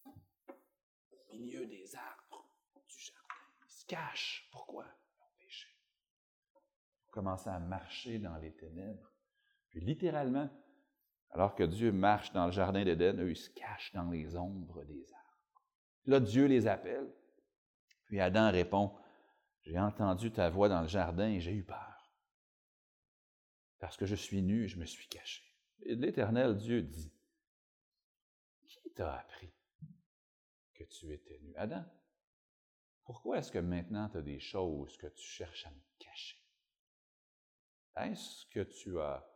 au 0.05 1.37
milieu 1.37 1.67
des 1.67 1.95
arbres 1.97 2.49
du 2.89 2.99
jardin. 2.99 3.35
Ils 3.67 3.73
se 3.73 3.87
cachent. 3.87 4.49
Pourquoi? 4.51 4.85
Ils 7.13 7.21
commencent 7.21 7.47
à 7.47 7.59
marcher 7.59 8.19
dans 8.19 8.39
les 8.39 8.55
ténèbres. 8.55 9.13
Puis 9.69 9.81
littéralement, 9.83 10.49
alors 11.29 11.55
que 11.55 11.63
Dieu 11.63 11.93
marche 11.93 12.33
dans 12.33 12.47
le 12.47 12.53
jardin 12.53 12.83
d'Éden, 12.85 13.21
eux, 13.21 13.33
ils 13.33 13.37
se 13.37 13.51
cachent 13.51 13.93
dans 13.93 14.11
les 14.11 14.35
ombres 14.35 14.83
des 14.85 15.13
arbres. 15.13 15.63
Là, 16.07 16.21
Dieu 16.21 16.47
les 16.47 16.67
appelle. 16.67 17.13
Puis 18.07 18.19
Adam 18.19 18.51
répond, 18.51 18.97
J'ai 19.61 19.79
entendu 19.79 20.33
ta 20.33 20.49
voix 20.49 20.71
dans 20.71 20.81
le 20.81 20.89
jardin 20.89 21.29
et 21.29 21.41
j'ai 21.41 21.53
eu 21.53 21.65
peur. 21.65 22.11
Parce 23.79 23.99
que 23.99 24.07
je 24.07 24.15
suis 24.15 24.41
nu 24.41 24.67
je 24.67 24.79
me 24.79 24.87
suis 24.87 25.07
caché. 25.09 25.45
Et 25.83 25.95
l'Éternel 25.95 26.57
Dieu 26.57 26.81
dit, 26.81 27.13
Qui 28.65 28.91
t'a 28.95 29.17
appris 29.19 29.53
que 30.73 30.85
tu 30.85 31.13
étais 31.13 31.39
nu? 31.41 31.55
Adam, 31.57 31.85
pourquoi 33.05 33.37
est-ce 33.37 33.53
que 33.53 33.59
maintenant 33.59 34.09
tu 34.09 34.17
as 34.17 34.23
des 34.23 34.41
choses 34.41 34.97
que 34.97 35.09
tu 35.09 35.27
cherches 35.27 35.67
à 35.67 35.71
me 35.71 35.83
cacher? 35.99 36.42
Est-ce 37.97 38.47
que 38.47 38.61
tu 38.61 38.99
as 39.01 39.27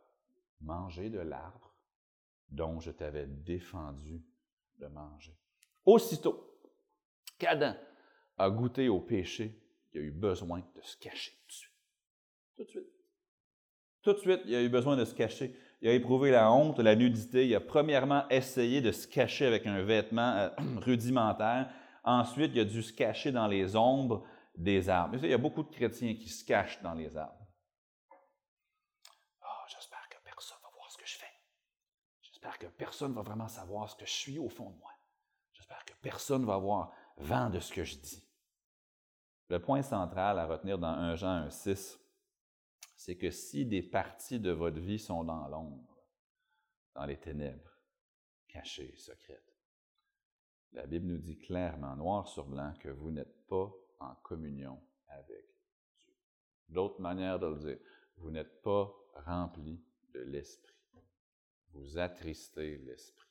mangé 0.61 1.09
de 1.09 1.19
l'arbre 1.19 1.75
dont 2.49 2.79
je 2.79 2.91
t'avais 2.91 3.27
défendu 3.27 4.25
de 4.77 4.87
manger? 4.87 5.37
Aussitôt 5.85 6.59
qu'Adam 7.37 7.75
a 8.37 8.49
goûté 8.49 8.89
au 8.89 8.99
péché, 8.99 9.61
il 9.93 9.99
a 9.99 10.03
eu 10.03 10.11
besoin 10.11 10.59
de 10.59 10.81
se 10.81 10.97
cacher 10.97 11.31
tout 11.31 11.47
de 11.47 11.51
suite. 11.53 11.73
Tout 12.55 12.63
de 12.63 12.69
suite. 12.69 12.97
Tout 14.01 14.13
de 14.13 14.41
il 14.45 14.55
a 14.55 14.61
eu 14.61 14.69
besoin 14.69 14.95
de 14.95 15.05
se 15.05 15.13
cacher. 15.13 15.55
Il 15.81 15.89
a 15.89 15.93
éprouvé 15.93 16.31
la 16.31 16.51
honte, 16.51 16.79
la 16.79 16.95
nudité. 16.95 17.47
Il 17.47 17.55
a 17.55 17.59
premièrement 17.59 18.27
essayé 18.29 18.81
de 18.81 18.91
se 18.91 19.07
cacher 19.07 19.45
avec 19.45 19.67
un 19.67 19.83
vêtement 19.83 20.33
euh, 20.35 20.49
rudimentaire. 20.77 21.69
Ensuite, 22.03 22.51
il 22.55 22.61
a 22.61 22.65
dû 22.65 22.81
se 22.81 22.93
cacher 22.93 23.31
dans 23.31 23.47
les 23.47 23.75
ombres 23.75 24.25
des 24.55 24.89
arbres. 24.89 25.17
il 25.21 25.29
y 25.29 25.33
a 25.33 25.37
beaucoup 25.37 25.63
de 25.63 25.69
chrétiens 25.69 26.15
qui 26.15 26.29
se 26.29 26.43
cachent 26.43 26.81
dans 26.81 26.93
les 26.93 27.15
arbres. 27.15 27.45
Oh, 29.41 29.65
j'espère 29.67 30.07
que 30.09 30.17
personne 30.23 30.57
va 30.63 30.69
voir 30.73 30.89
ce 30.91 30.96
que 30.96 30.96
je 31.07 31.17
fais. 31.17 31.25
J'espère 32.21 32.59
que 32.59 32.67
personne 32.67 33.13
va 33.13 33.21
vraiment 33.21 33.47
savoir 33.47 33.89
ce 33.89 33.95
que 33.95 34.05
je 34.05 34.11
suis 34.11 34.37
au 34.37 34.49
fond 34.49 34.69
de 34.69 34.77
moi. 34.77 34.91
J'espère 35.53 35.83
que 35.85 35.93
personne 36.01 36.45
va 36.45 36.55
avoir 36.55 36.93
vent 37.17 37.49
de 37.49 37.59
ce 37.59 37.73
que 37.73 37.83
je 37.83 37.97
dis. 37.97 38.23
Le 39.49 39.61
point 39.61 39.81
central 39.81 40.37
à 40.39 40.45
retenir 40.45 40.77
dans 40.77 40.89
1 40.89 41.15
Jean 41.15 41.47
1,6, 41.47 41.97
c'est 42.95 43.17
que 43.17 43.31
si 43.31 43.65
des 43.65 43.81
parties 43.81 44.39
de 44.39 44.51
votre 44.51 44.79
vie 44.79 44.99
sont 44.99 45.23
dans 45.23 45.47
l'ombre, 45.47 45.97
dans 46.93 47.05
les 47.05 47.19
ténèbres, 47.19 47.71
cachées, 48.47 48.95
secrètes, 48.97 49.55
la 50.73 50.85
Bible 50.85 51.07
nous 51.07 51.17
dit 51.17 51.37
clairement, 51.37 51.95
noir 51.95 52.27
sur 52.27 52.45
blanc, 52.45 52.73
que 52.79 52.89
vous 52.89 53.11
n'êtes 53.11 53.47
pas 53.47 53.71
en 53.99 54.15
communion 54.15 54.81
avec 55.07 55.45
Dieu. 56.03 56.13
D'autre 56.69 56.99
manière 56.99 57.39
de 57.39 57.47
le 57.47 57.57
dire, 57.57 57.79
vous 58.17 58.31
n'êtes 58.31 58.61
pas 58.61 58.93
rempli 59.25 59.81
de 60.13 60.19
l'Esprit. 60.21 60.76
Vous 61.73 61.97
attristez 61.97 62.77
l'Esprit. 62.79 63.27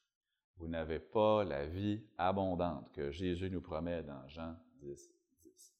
Vous 0.58 0.68
n'avez 0.68 0.98
pas 0.98 1.44
la 1.44 1.66
vie 1.66 2.02
abondante 2.16 2.90
que 2.92 3.10
Jésus 3.10 3.50
nous 3.50 3.60
promet 3.60 4.02
dans 4.02 4.26
Jean 4.28 4.56
10, 4.80 5.10
10. 5.44 5.74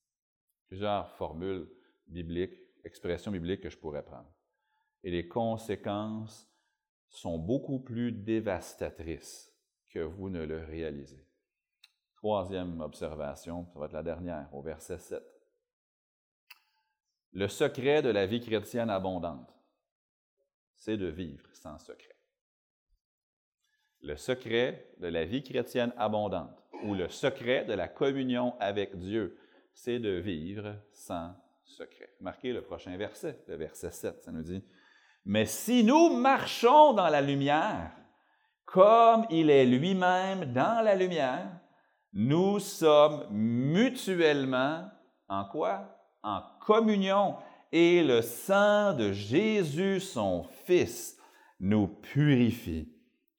Plusieurs 0.69 1.11
formules 1.13 1.69
bibliques 2.07 2.67
expression 2.87 3.33
biblique 3.33 3.61
que 3.61 3.71
je 3.71 3.77
pourrais 3.77 4.05
prendre. 4.05 4.33
Et 5.03 5.11
les 5.11 5.29
conséquences 5.29 6.49
sont 7.09 7.39
beaucoup 7.39 7.81
plus 7.81 8.13
dévastatrices 8.13 9.53
que 9.91 9.99
vous 9.99 10.31
ne 10.31 10.45
le 10.45 10.65
réalisez. 10.65 11.27
Troisième 12.15 12.81
observation, 12.81 13.67
ça 13.67 13.79
va 13.79 13.87
être 13.87 13.93
la 13.93 14.03
dernière, 14.03 14.49
au 14.55 14.63
verset 14.63 14.99
7. 14.99 15.23
Le 17.33 17.49
secret 17.49 18.03
de 18.03 18.09
la 18.09 18.27
vie 18.27 18.41
chrétienne 18.41 18.89
abondante, 18.89 19.53
c'est 20.75 20.97
de 20.97 21.07
vivre 21.07 21.47
sans 21.53 21.79
secret. 21.79 22.16
Le 24.03 24.17
secret 24.17 24.89
de 25.01 25.09
la 25.09 25.25
vie 25.25 25.43
chrétienne 25.43 25.93
abondante, 25.97 26.63
ou 26.85 26.95
le 26.95 27.09
secret 27.09 27.65
de 27.65 27.73
la 27.73 27.89
communion 27.89 28.55
avec 28.61 28.97
Dieu, 28.99 29.39
c'est 29.75 29.99
de 29.99 30.11
vivre 30.11 30.77
sans 30.93 31.35
secret. 31.65 32.11
Marquez 32.21 32.53
le 32.53 32.63
prochain 32.63 32.97
verset, 32.97 33.43
le 33.49 33.57
verset 33.57 33.91
7, 33.91 34.23
ça 34.25 34.33
nous 34.33 34.43
dit, 34.43 34.63
Mais 35.25 35.47
si 35.47 35.85
nous 35.85 36.17
marchons 36.17 36.93
dans 36.93 37.09
la 37.09 37.21
lumière, 37.21 37.93
comme 38.65 39.27
il 39.31 39.51
est 39.51 39.67
lui-même 39.67 40.53
dans 40.53 40.85
la 40.85 40.95
lumière, 40.95 41.49
nous 42.13 42.59
sommes 42.59 43.27
mutuellement 43.31 44.91
en 45.29 45.45
quoi? 45.45 45.99
En 46.23 46.43
communion. 46.61 47.37
Et 47.73 48.03
le 48.03 48.23
sang 48.23 48.95
de 48.95 49.13
Jésus, 49.13 50.01
son 50.01 50.45
Fils, 50.65 51.19
nous 51.61 51.89
purifie 51.89 52.96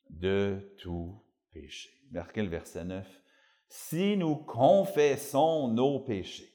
de 0.09 0.73
tout 0.77 1.21
péché. 1.51 1.89
Marquez 2.11 2.43
le 2.43 2.49
verset 2.49 2.85
9. 2.85 3.21
Si 3.69 4.15
nous 4.17 4.35
confessons 4.35 5.67
nos 5.67 5.99
péchés, 5.99 6.53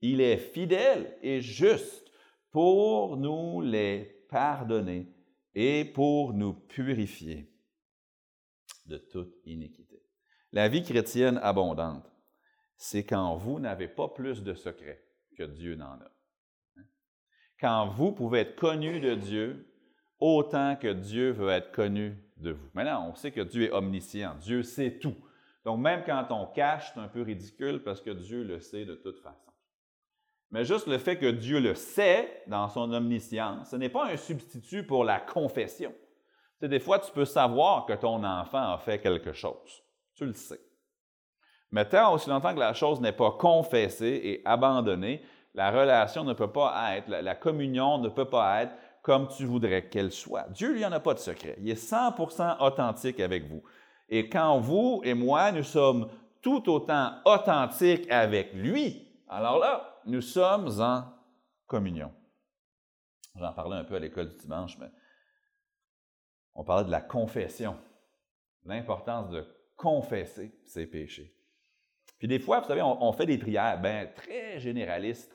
il 0.00 0.20
est 0.20 0.36
fidèle 0.36 1.18
et 1.22 1.40
juste 1.40 2.10
pour 2.50 3.16
nous 3.16 3.60
les 3.60 4.24
pardonner 4.28 5.12
et 5.54 5.84
pour 5.84 6.32
nous 6.32 6.52
purifier 6.52 7.50
de 8.86 8.98
toute 8.98 9.34
iniquité. 9.44 10.02
La 10.52 10.68
vie 10.68 10.82
chrétienne 10.82 11.38
abondante, 11.42 12.10
c'est 12.76 13.04
quand 13.04 13.36
vous 13.36 13.58
n'avez 13.58 13.88
pas 13.88 14.08
plus 14.08 14.42
de 14.42 14.54
secrets 14.54 15.02
que 15.36 15.42
Dieu 15.42 15.74
n'en 15.74 15.94
a. 15.94 16.10
Quand 17.58 17.88
vous 17.88 18.12
pouvez 18.12 18.40
être 18.40 18.56
connu 18.56 19.00
de 19.00 19.14
Dieu 19.14 19.74
autant 20.18 20.76
que 20.76 20.92
Dieu 20.92 21.30
veut 21.32 21.48
être 21.48 21.72
connu 21.72 22.25
de 22.36 22.52
vous. 22.52 22.68
Maintenant, 22.74 23.08
on 23.10 23.14
sait 23.14 23.30
que 23.30 23.40
Dieu 23.40 23.64
est 23.64 23.72
omniscient, 23.72 24.34
Dieu 24.40 24.62
sait 24.62 24.98
tout. 24.98 25.14
Donc 25.64 25.80
même 25.80 26.04
quand 26.04 26.26
on 26.30 26.46
cache, 26.46 26.92
c'est 26.94 27.00
un 27.00 27.08
peu 27.08 27.22
ridicule 27.22 27.82
parce 27.82 28.00
que 28.00 28.10
Dieu 28.10 28.44
le 28.44 28.60
sait 28.60 28.84
de 28.84 28.94
toute 28.94 29.18
façon. 29.18 29.50
Mais 30.50 30.64
juste 30.64 30.86
le 30.86 30.98
fait 30.98 31.18
que 31.18 31.30
Dieu 31.30 31.60
le 31.60 31.74
sait 31.74 32.44
dans 32.46 32.68
son 32.68 32.92
omniscience, 32.92 33.70
ce 33.70 33.76
n'est 33.76 33.88
pas 33.88 34.06
un 34.06 34.16
substitut 34.16 34.84
pour 34.84 35.04
la 35.04 35.18
confession. 35.18 35.92
Tu 36.60 36.68
des 36.68 36.80
fois, 36.80 36.98
tu 36.98 37.10
peux 37.12 37.24
savoir 37.24 37.84
que 37.84 37.92
ton 37.94 38.22
enfant 38.24 38.74
a 38.74 38.78
fait 38.78 39.00
quelque 39.00 39.32
chose. 39.32 39.82
Tu 40.14 40.24
le 40.24 40.32
sais. 40.32 40.60
Mais 41.70 41.84
tant 41.84 42.14
aussi 42.14 42.30
longtemps 42.30 42.54
que 42.54 42.60
la 42.60 42.72
chose 42.72 43.00
n'est 43.00 43.12
pas 43.12 43.32
confessée 43.32 44.20
et 44.22 44.42
abandonnée, 44.44 45.22
La 45.52 45.70
relation 45.70 46.22
ne 46.22 46.34
peut 46.34 46.52
pas 46.52 46.96
être, 46.96 47.08
la, 47.08 47.34
communion 47.34 47.98
ne 47.98 48.10
peut 48.10 48.28
pas 48.28 48.62
être 48.62 48.74
comme 49.06 49.28
tu 49.28 49.44
voudrais 49.44 49.88
qu'elle 49.88 50.10
soit. 50.10 50.48
Dieu, 50.48 50.72
lui, 50.72 50.84
en 50.84 50.90
a 50.90 50.98
pas 50.98 51.14
de 51.14 51.20
secret. 51.20 51.54
Il 51.60 51.70
est 51.70 51.80
100% 51.80 52.56
authentique 52.58 53.20
avec 53.20 53.46
vous. 53.46 53.62
Et 54.08 54.28
quand 54.28 54.58
vous 54.58 55.00
et 55.04 55.14
moi, 55.14 55.52
nous 55.52 55.62
sommes 55.62 56.10
tout 56.42 56.68
autant 56.68 57.12
authentiques 57.24 58.10
avec 58.10 58.52
lui, 58.52 59.08
alors 59.28 59.60
là, 59.60 60.00
nous 60.06 60.20
sommes 60.20 60.80
en 60.80 61.04
communion. 61.68 62.12
J'en 63.36 63.52
parlais 63.52 63.76
un 63.76 63.84
peu 63.84 63.94
à 63.94 64.00
l'école 64.00 64.30
du 64.30 64.38
dimanche, 64.38 64.76
mais 64.80 64.90
on 66.56 66.64
parlait 66.64 66.86
de 66.86 66.90
la 66.90 67.00
confession, 67.00 67.76
l'importance 68.64 69.30
de 69.30 69.46
confesser 69.76 70.52
ses 70.64 70.84
péchés. 70.84 71.32
Puis 72.18 72.26
des 72.26 72.40
fois, 72.40 72.58
vous 72.58 72.66
savez, 72.66 72.82
on, 72.82 73.12
fait 73.12 73.26
des 73.26 73.38
prières 73.38 73.80
bien 73.80 74.08
très 74.16 74.58
généralistes, 74.58 75.32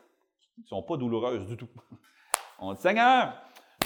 qui 0.56 0.60
ne 0.60 0.66
sont 0.66 0.84
pas 0.84 0.98
douloureuses 0.98 1.48
du 1.48 1.56
tout. 1.56 1.70
On 2.64 2.74
dit 2.74 2.82
Seigneur, 2.82 3.34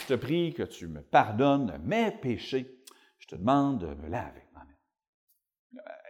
je 0.02 0.08
te 0.08 0.14
prie 0.14 0.54
que 0.54 0.64
tu 0.64 0.88
me 0.88 1.02
pardonnes 1.02 1.80
mes 1.84 2.12
péchés. 2.12 2.84
Je 3.20 3.28
te 3.28 3.36
demande 3.36 3.80
de 3.80 3.94
me 3.94 4.08
laver. 4.08 4.46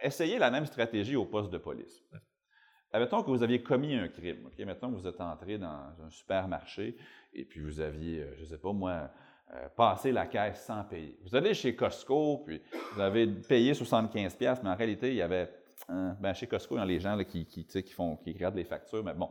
Essayez 0.02 0.38
la 0.38 0.50
même 0.50 0.66
stratégie 0.66 1.16
au 1.16 1.24
poste 1.24 1.50
de 1.50 1.58
police. 1.58 2.04
Admettons 2.92 3.22
que 3.22 3.30
vous 3.30 3.42
aviez 3.42 3.62
commis 3.62 3.94
un 3.94 4.08
crime. 4.08 4.46
Okay? 4.46 4.64
Mettons 4.64 4.92
que 4.92 4.98
vous 4.98 5.06
êtes 5.06 5.20
entré 5.20 5.58
dans 5.58 5.92
un 6.02 6.10
supermarché 6.10 6.96
et 7.32 7.44
puis 7.44 7.60
vous 7.60 7.80
aviez, 7.80 8.22
euh, 8.22 8.34
je 8.36 8.42
ne 8.42 8.46
sais 8.46 8.58
pas 8.58 8.72
moi, 8.72 9.10
euh, 9.54 9.68
passé 9.76 10.12
la 10.12 10.26
caisse 10.26 10.64
sans 10.64 10.84
payer. 10.84 11.18
Vous 11.24 11.34
allez 11.34 11.54
chez 11.54 11.74
Costco, 11.74 12.44
puis 12.46 12.62
vous 12.94 13.00
avez 13.00 13.26
payé 13.26 13.72
75$, 13.72 14.60
mais 14.62 14.70
en 14.70 14.76
réalité, 14.76 15.10
il 15.10 15.16
y 15.16 15.22
avait. 15.22 15.52
Hein, 15.88 16.16
ben 16.20 16.32
chez 16.32 16.46
Costco, 16.46 16.76
il 16.76 16.78
y 16.78 16.82
a 16.82 16.86
les 16.86 17.00
gens 17.00 17.18
qui, 17.24 17.44
qui, 17.46 17.66
qui, 17.66 17.92
font, 17.92 18.16
qui 18.16 18.32
regardent 18.32 18.56
les 18.56 18.64
factures, 18.64 19.04
mais 19.04 19.14
bon. 19.14 19.30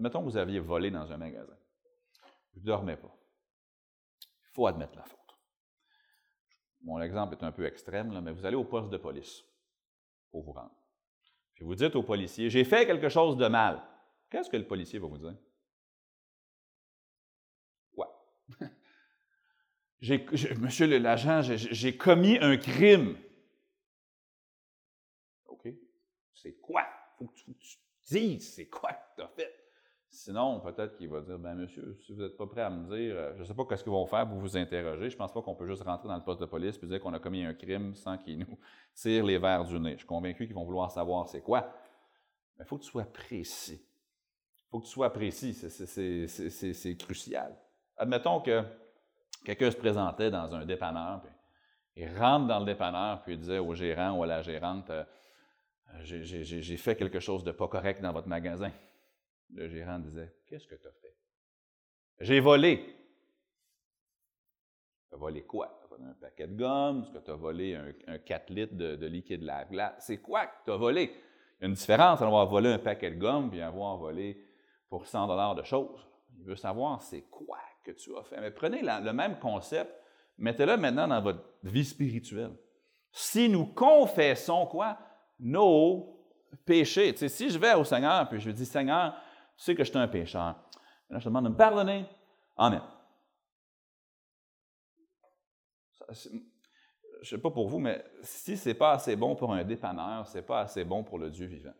Mettons 0.00 0.20
que 0.20 0.24
vous 0.24 0.36
aviez 0.36 0.60
volé 0.60 0.90
dans 0.90 1.12
un 1.12 1.16
magasin. 1.16 1.54
Vous 2.54 2.60
ne 2.60 2.66
dormez 2.66 2.96
pas. 2.96 3.14
Il 4.22 4.54
faut 4.54 4.66
admettre 4.66 4.96
la 4.96 5.04
faute. 5.04 5.18
Mon 6.82 7.00
exemple 7.00 7.34
est 7.34 7.44
un 7.44 7.52
peu 7.52 7.64
extrême, 7.64 8.20
mais 8.20 8.32
vous 8.32 8.44
allez 8.44 8.56
au 8.56 8.64
poste 8.64 8.90
de 8.90 8.98
police 8.98 9.42
pour 10.30 10.42
vous 10.42 10.52
rendre. 10.52 10.74
Puis 11.54 11.64
vous 11.64 11.74
dites 11.74 11.96
au 11.96 12.02
policier, 12.02 12.50
j'ai 12.50 12.64
fait 12.64 12.86
quelque 12.86 13.08
chose 13.08 13.36
de 13.36 13.46
mal. 13.46 13.82
Qu'est-ce 14.28 14.50
que 14.50 14.56
le 14.56 14.66
policier 14.66 14.98
va 14.98 15.06
vous 15.06 15.18
dire? 15.18 15.36
Quoi? 17.92 18.36
monsieur 20.58 20.98
l'agent, 20.98 21.40
j'ai 21.42 21.96
commis 21.96 22.36
un 22.38 22.56
crime. 22.56 23.16
OK? 25.46 25.68
C'est 26.34 26.54
quoi? 26.56 26.82
Il 26.82 27.18
faut 27.18 27.26
que 27.28 27.34
tu, 27.36 27.54
dises 28.06 28.54
c'est 28.54 28.68
quoi 28.68 28.92
que 28.92 29.14
tu 29.16 29.22
as 29.22 29.28
fait. 29.28 29.53
Sinon, 30.14 30.60
peut-être 30.60 30.96
qu'il 30.96 31.08
va 31.08 31.20
dire, 31.20 31.40
ben 31.40 31.54
monsieur, 31.54 31.98
si 32.06 32.12
vous 32.12 32.22
n'êtes 32.22 32.36
pas 32.36 32.46
prêt 32.46 32.60
à 32.60 32.70
me 32.70 32.84
dire, 32.84 33.16
euh, 33.16 33.32
je 33.34 33.40
ne 33.40 33.44
sais 33.44 33.52
pas 33.52 33.64
ce 33.76 33.82
qu'ils 33.82 33.90
vont 33.90 34.06
faire 34.06 34.28
pour 34.28 34.38
vous 34.38 34.56
interroger. 34.56 35.10
Je 35.10 35.16
pense 35.16 35.32
pas 35.32 35.42
qu'on 35.42 35.56
peut 35.56 35.66
juste 35.66 35.82
rentrer 35.82 36.06
dans 36.06 36.14
le 36.14 36.22
poste 36.22 36.40
de 36.40 36.46
police 36.46 36.78
et 36.80 36.86
dire 36.86 37.00
qu'on 37.00 37.12
a 37.14 37.18
commis 37.18 37.44
un 37.44 37.52
crime 37.52 37.96
sans 37.96 38.16
qu'ils 38.16 38.38
nous 38.38 38.58
tirent 38.94 39.24
les 39.24 39.38
verres 39.38 39.64
du 39.64 39.78
nez. 39.80 39.94
Je 39.94 39.98
suis 39.98 40.06
convaincu 40.06 40.46
qu'ils 40.46 40.54
vont 40.54 40.64
vouloir 40.64 40.88
savoir 40.92 41.28
c'est 41.28 41.40
quoi. 41.40 41.68
Mais 42.56 42.64
il 42.64 42.68
faut 42.68 42.78
que 42.78 42.84
tu 42.84 42.90
sois 42.90 43.04
précis. 43.04 43.84
Il 44.56 44.70
faut 44.70 44.78
que 44.78 44.84
tu 44.84 44.92
sois 44.92 45.12
précis, 45.12 45.52
c'est 45.52 46.96
crucial. 46.96 47.56
Admettons 47.96 48.40
que 48.40 48.62
quelqu'un 49.44 49.72
se 49.72 49.76
présentait 49.76 50.30
dans 50.30 50.54
un 50.54 50.64
dépanneur, 50.64 51.22
puis 51.92 52.06
rentre 52.06 52.46
dans 52.46 52.60
le 52.60 52.66
dépanneur, 52.66 53.20
puis 53.22 53.36
disait 53.36 53.58
au 53.58 53.74
gérant 53.74 54.12
ou 54.12 54.22
à 54.22 54.26
la 54.26 54.42
gérante, 54.42 54.90
euh, 54.90 55.04
j'ai 56.02 56.76
fait 56.76 56.94
quelque 56.94 57.18
chose 57.18 57.42
de 57.42 57.50
pas 57.50 57.66
correct 57.66 58.00
dans 58.00 58.12
votre 58.12 58.28
magasin. 58.28 58.70
Le 59.54 59.68
gérant 59.68 59.98
disait 59.98 60.34
Qu'est-ce 60.46 60.66
que 60.66 60.74
tu 60.74 60.86
as 60.86 60.92
fait 60.92 61.16
J'ai 62.20 62.40
volé. 62.40 62.96
Tu 65.08 65.14
as 65.14 65.18
volé 65.18 65.44
quoi? 65.44 65.78
Tu 65.78 65.84
as 65.84 65.88
volé 65.88 66.04
un 66.10 66.14
paquet 66.14 66.48
de 66.48 66.56
gomme? 66.56 67.02
Est-ce 67.02 67.10
que 67.10 67.24
tu 67.24 67.30
as 67.30 67.36
volé 67.36 67.76
un, 68.06 68.18
4 68.18 68.50
litres 68.50 68.74
de, 68.74 69.06
liquide 69.06 69.42
lave-glace 69.42 69.94
C'est 70.00 70.18
quoi 70.18 70.46
que 70.46 70.64
tu 70.64 70.70
as 70.72 70.76
volé? 70.76 71.12
Il 71.60 71.62
y 71.62 71.64
a 71.64 71.68
une 71.68 71.74
différence 71.74 72.14
entre 72.14 72.24
avoir 72.24 72.46
volé 72.46 72.72
un 72.72 72.78
paquet 72.78 73.12
de 73.12 73.18
gomme 73.18 73.54
et 73.54 73.62
avoir 73.62 73.96
volé 73.96 74.44
pour 74.88 75.06
100 75.06 75.28
dollars 75.28 75.54
de 75.54 75.62
choses. 75.62 76.04
Il 76.36 76.44
veut 76.44 76.56
savoir 76.56 77.00
c'est 77.00 77.22
quoi 77.30 77.60
que 77.84 77.92
tu 77.92 78.16
as 78.16 78.24
fait. 78.24 78.40
Mais 78.40 78.50
prenez 78.50 78.82
le 78.82 79.12
même 79.12 79.38
concept, 79.38 79.92
mettez-le 80.36 80.76
maintenant 80.76 81.06
dans 81.06 81.22
votre 81.22 81.44
vie 81.62 81.84
spirituelle. 81.84 82.56
Si 83.12 83.48
nous 83.48 83.66
confessons 83.66 84.66
quoi? 84.66 84.98
Nos 85.38 86.14
péchés. 86.64 87.14
si 87.28 87.50
je 87.50 87.58
vais 87.58 87.74
au 87.74 87.84
Seigneur 87.84 88.28
puis 88.28 88.40
je 88.40 88.46
lui 88.46 88.54
dis 88.54 88.66
Seigneur, 88.66 89.14
tu 89.56 89.64
sais 89.64 89.74
que 89.74 89.84
je 89.84 89.90
suis 89.90 89.98
un 89.98 90.08
pécheur. 90.08 90.56
Maintenant, 91.08 91.18
je 91.18 91.24
te 91.24 91.28
demande 91.28 91.44
de 91.44 91.50
me 91.50 91.56
pardonner. 91.56 92.06
Amen. 92.56 92.82
je 96.10 96.28
ne 96.28 97.24
sais 97.24 97.38
pas 97.38 97.50
pour 97.50 97.68
vous, 97.68 97.78
mais 97.78 98.04
si 98.22 98.56
ce 98.56 98.68
n'est 98.68 98.74
pas 98.74 98.92
assez 98.92 99.16
bon 99.16 99.34
pour 99.34 99.52
un 99.52 99.64
dépanneur, 99.64 100.26
ce 100.26 100.38
n'est 100.38 100.44
pas 100.44 100.60
assez 100.60 100.84
bon 100.84 101.02
pour 101.02 101.18
le 101.18 101.30
Dieu 101.30 101.46
vivant. 101.46 101.72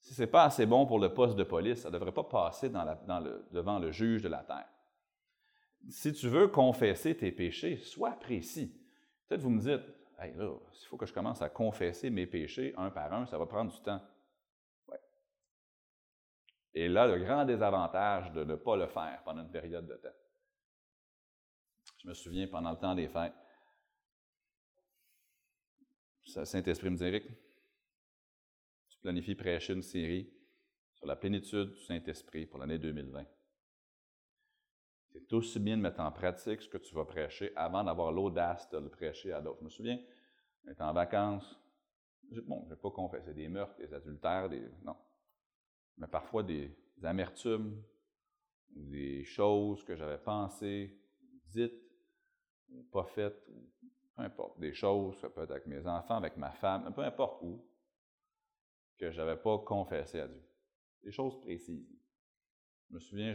Si 0.00 0.14
ce 0.14 0.22
n'est 0.22 0.28
pas 0.28 0.44
assez 0.44 0.66
bon 0.66 0.86
pour 0.86 0.98
le 0.98 1.12
poste 1.12 1.36
de 1.36 1.42
police, 1.42 1.80
ça 1.80 1.88
ne 1.88 1.94
devrait 1.94 2.12
pas 2.12 2.24
passer 2.24 2.68
devant 2.68 3.78
le 3.78 3.90
juge 3.90 4.22
de 4.22 4.28
la 4.28 4.44
terre. 4.44 4.68
Si 5.88 6.12
tu 6.12 6.28
veux 6.28 6.48
confesser 6.48 7.16
tes 7.16 7.32
péchés, 7.32 7.78
sois 7.78 8.12
précis. 8.12 8.78
Peut-être 9.26 9.40
vous 9.40 9.50
me 9.50 9.60
dites, 9.60 9.84
hey, 10.18 10.34
là, 10.34 10.52
il 10.72 10.86
faut 10.86 10.96
que 10.96 11.06
je 11.06 11.12
commence 11.12 11.42
à 11.42 11.48
confesser 11.48 12.10
mes 12.10 12.26
péchés 12.26 12.74
un 12.76 12.90
par 12.90 13.12
un, 13.12 13.26
ça 13.26 13.38
va 13.38 13.46
prendre 13.46 13.72
du 13.72 13.80
temps. 13.80 14.00
Et 16.78 16.88
là, 16.88 17.06
le 17.06 17.24
grand 17.24 17.46
désavantage 17.46 18.30
de 18.32 18.44
ne 18.44 18.54
pas 18.54 18.76
le 18.76 18.86
faire 18.86 19.22
pendant 19.24 19.40
une 19.40 19.50
période 19.50 19.86
de 19.86 19.94
temps. 19.94 20.14
Je 22.02 22.08
me 22.08 22.12
souviens, 22.12 22.46
pendant 22.48 22.72
le 22.72 22.76
temps 22.76 22.94
des 22.94 23.08
fêtes, 23.08 23.32
Saint-Esprit 26.26 26.90
me 26.90 26.96
dit, 26.98 27.04
Eric, 27.04 27.24
tu 28.90 28.98
planifies 28.98 29.34
prêcher 29.34 29.72
une 29.72 29.82
série 29.82 30.30
sur 30.92 31.06
la 31.06 31.16
plénitude 31.16 31.72
du 31.72 31.80
Saint-Esprit 31.80 32.44
pour 32.44 32.58
l'année 32.58 32.78
2020. 32.78 33.24
C'est 35.12 35.32
aussi 35.32 35.58
bien 35.58 35.78
de 35.78 35.82
mettre 35.82 36.00
en 36.00 36.12
pratique 36.12 36.60
ce 36.60 36.68
que 36.68 36.76
tu 36.76 36.94
vas 36.94 37.06
prêcher 37.06 37.56
avant 37.56 37.84
d'avoir 37.84 38.12
l'audace 38.12 38.68
de 38.68 38.76
le 38.76 38.90
prêcher 38.90 39.32
à 39.32 39.40
d'autres. 39.40 39.60
Je 39.60 39.64
me 39.64 39.70
souviens, 39.70 39.98
on 40.66 40.72
était 40.72 40.82
en 40.82 40.92
vacances. 40.92 41.58
Bon, 42.44 42.64
je 42.64 42.70
ne 42.70 42.74
vais 42.74 42.80
pas 42.82 42.90
confesser 42.90 43.32
des 43.32 43.48
meurtres, 43.48 43.78
des 43.78 43.94
adultères, 43.94 44.50
des. 44.50 44.68
Non 44.84 44.96
mais 45.98 46.06
parfois 46.06 46.42
des, 46.42 46.76
amertumes, 47.02 47.82
des 48.70 49.24
choses 49.24 49.84
que 49.84 49.94
j'avais 49.94 50.18
pensées, 50.18 50.98
dites, 51.46 51.80
ou 52.68 52.82
pas 52.84 53.04
faites, 53.04 53.44
peu 54.16 54.22
importe, 54.22 54.58
des 54.58 54.72
choses, 54.72 55.18
ça 55.20 55.28
peut 55.28 55.42
être 55.42 55.50
avec 55.50 55.66
mes 55.66 55.86
enfants, 55.86 56.16
avec 56.16 56.36
ma 56.36 56.52
femme, 56.52 56.92
peu 56.94 57.02
importe 57.02 57.42
où, 57.42 57.64
que 58.98 59.10
je 59.10 59.20
n'avais 59.20 59.36
pas 59.36 59.58
confessé 59.58 60.20
à 60.20 60.28
Dieu. 60.28 60.42
Des 61.02 61.12
choses 61.12 61.38
précises. 61.40 61.86
Je 62.88 62.94
me 62.94 62.98
souviens, 62.98 63.34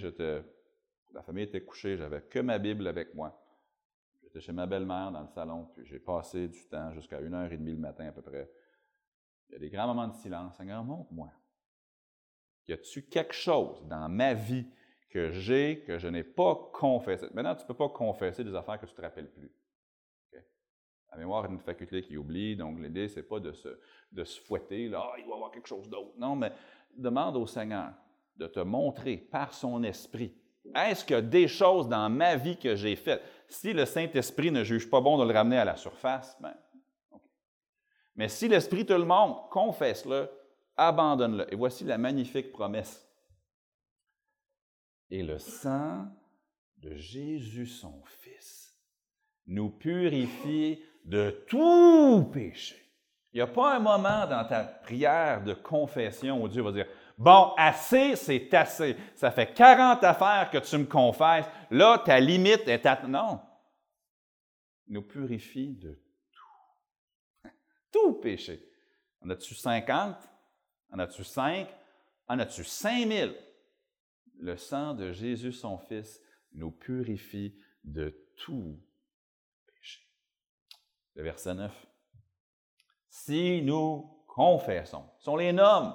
la 1.14 1.22
famille 1.22 1.44
était 1.44 1.64
couchée, 1.64 1.98
j'avais 1.98 2.22
que 2.24 2.40
ma 2.40 2.58
Bible 2.58 2.88
avec 2.88 3.14
moi. 3.14 3.38
J'étais 4.24 4.40
chez 4.40 4.54
ma 4.54 4.66
belle-mère 4.66 5.12
dans 5.12 5.22
le 5.22 5.28
salon, 5.28 5.66
puis 5.74 5.86
j'ai 5.86 6.00
passé 6.00 6.48
du 6.48 6.68
temps 6.68 6.94
jusqu'à 6.94 7.20
une 7.20 7.34
heure 7.34 7.52
et 7.52 7.58
demie 7.58 7.74
le 7.74 7.80
matin 7.80 8.08
à 8.08 8.12
peu 8.12 8.22
près. 8.22 8.50
Il 9.50 9.54
y 9.54 9.56
a 9.56 9.60
des 9.60 9.70
grands 9.70 9.88
moments 9.88 10.08
de 10.08 10.14
silence. 10.14 10.56
Seigneur, 10.56 10.84
montre-moi. 10.84 11.30
Y 12.68 12.74
a-tu 12.74 13.04
quelque 13.04 13.34
chose 13.34 13.86
dans 13.88 14.08
ma 14.10 14.34
vie 14.34 14.66
que 15.10 15.32
j'ai 15.32 15.84
que 15.86 15.98
je 15.98 16.08
n'ai 16.08 16.24
pas 16.24 16.70
confessé? 16.74 17.28
Maintenant, 17.34 17.56
tu 17.56 17.64
ne 17.64 17.68
peux 17.68 17.74
pas 17.74 17.90
confesser 17.90 18.44
des 18.44 18.56
affaires 18.56 18.80
que 18.80 18.86
tu 18.86 18.92
ne 18.92 18.98
te 18.98 19.02
rappelles 19.02 19.32
plus. 19.32 19.52
La 21.12 21.18
mémoire 21.18 21.46
est 21.46 21.50
une 21.50 21.60
faculté 21.60 22.02
qui 22.02 22.16
oublie, 22.16 22.56
donc 22.56 22.80
l'idée, 22.80 23.10
ce 23.10 23.18
n'est 23.18 23.26
pas 23.26 23.40
de 23.40 23.52
se, 23.52 24.40
fouetter, 24.46 24.88
là, 24.88 25.04
ah, 25.04 25.16
il 25.18 25.26
doit 25.26 25.34
y 25.34 25.36
avoir 25.36 25.52
quelque 25.52 25.68
chose 25.68 25.90
d'autre. 25.90 26.14
Non, 26.18 26.36
mais 26.36 26.54
demande 26.96 27.36
au 27.36 27.46
Seigneur 27.46 27.92
de 28.38 28.48
te 28.48 28.62
montrer 28.62 29.18
par 29.18 29.54
son 29.54 29.84
esprit. 29.84 30.34
Est-ce 30.74 31.04
qu'il 31.04 31.16
y 31.16 31.20
a 31.20 31.22
des 31.22 31.48
choses 31.48 31.90
dans 31.90 32.10
ma 32.10 32.36
vie 32.38 32.58
que 32.58 32.76
j'ai 32.76 32.96
faites? 32.96 33.22
Si 33.48 33.74
le 33.74 33.86
Saint-Esprit 33.86 34.52
ne 34.52 34.64
juge 34.64 34.90
pas 34.90 35.02
bon 35.02 35.18
de 35.18 35.30
le 35.30 35.34
ramener 35.34 35.58
à 35.58 35.66
la 35.66 35.76
surface, 35.76 36.38
ben, 36.40 36.54
Mais 38.16 38.30
si 38.30 38.48
l'Esprit 38.48 38.86
te 38.86 38.94
le 38.94 39.04
montre, 39.04 39.50
confesse-le, 39.50 40.30
abandonne-le. 40.78 41.52
Et 41.52 41.56
voici 41.56 41.84
la 41.84 41.98
magnifique 41.98 42.52
promesse. 42.52 43.08
Et 45.10 45.24
le 45.24 45.40
sang 45.40 46.08
de 46.78 46.96
Jésus, 46.96 47.68
son 47.68 48.02
Fils, 48.06 48.76
nous 49.46 49.70
purifie 49.70 50.82
de 51.06 51.44
tout 51.48 52.30
péché. 52.32 52.78
Il 53.34 53.38
n'y 53.38 53.42
a 53.42 53.48
pas 53.48 53.76
un 53.76 53.80
moment 53.80 54.28
dans 54.28 54.46
ta 54.46 54.64
prière 54.64 55.44
de 55.44 55.54
confession 55.54 56.44
où 56.44 56.48
Dieu 56.48 56.62
va 56.62 56.72
dire 56.72 56.88
Bon, 57.18 57.54
assez, 57.56 58.16
c'est 58.16 58.54
assez. 58.54 58.98
Ça 59.16 59.32
fait 59.32 59.54
40 59.54 60.04
affaires 60.04 60.50
que 60.50 60.58
tu 60.58 60.78
me 60.78 60.86
confesses. 60.86 61.46
Là, 61.70 62.02
ta 62.04 62.20
limite 62.20 62.68
est 62.68 62.86
à. 62.86 63.00
Non. 63.08 63.40
Il 64.88 64.96
nous 64.96 65.04
purifie 65.04 65.76
de 65.76 66.02
tout. 66.32 67.50
Tout 67.92 68.14
péché. 68.14 68.68
En 69.24 69.30
as-tu 69.30 69.54
50? 69.54 70.31
En 70.92 71.00
as-tu 71.00 71.24
cinq? 71.24 71.68
En 72.28 72.40
as-tu 72.40 72.64
5000? 72.64 73.34
Le 74.40 74.58
sang 74.58 74.94
de 74.94 75.12
Jésus, 75.12 75.52
son 75.52 75.78
Fils, 75.78 76.22
nous 76.54 76.72
purifie 76.72 77.56
de 77.84 78.16
tout 78.38 78.80
péché. 79.68 80.02
Le 81.16 81.24
verset 81.24 81.54
9. 81.54 81.72
Si 83.10 83.62
nous 83.62 84.24
confessons, 84.28 85.04
si 85.20 85.30
on 85.30 85.36
les 85.36 85.54
nomme, 85.54 85.94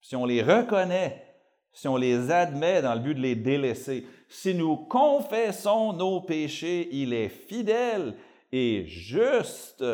si 0.00 0.16
on 0.16 0.26
les 0.26 0.42
reconnaît, 0.42 1.32
si 1.72 1.88
on 1.88 1.96
les 1.96 2.30
admet 2.30 2.82
dans 2.82 2.94
le 2.94 3.00
but 3.00 3.14
de 3.14 3.20
les 3.20 3.36
délaisser, 3.36 4.06
si 4.28 4.54
nous 4.54 4.76
confessons 4.76 5.92
nos 5.92 6.20
péchés, 6.20 6.88
il 6.92 7.14
est 7.14 7.28
fidèle 7.28 8.14
et 8.50 8.84
juste 8.86 9.84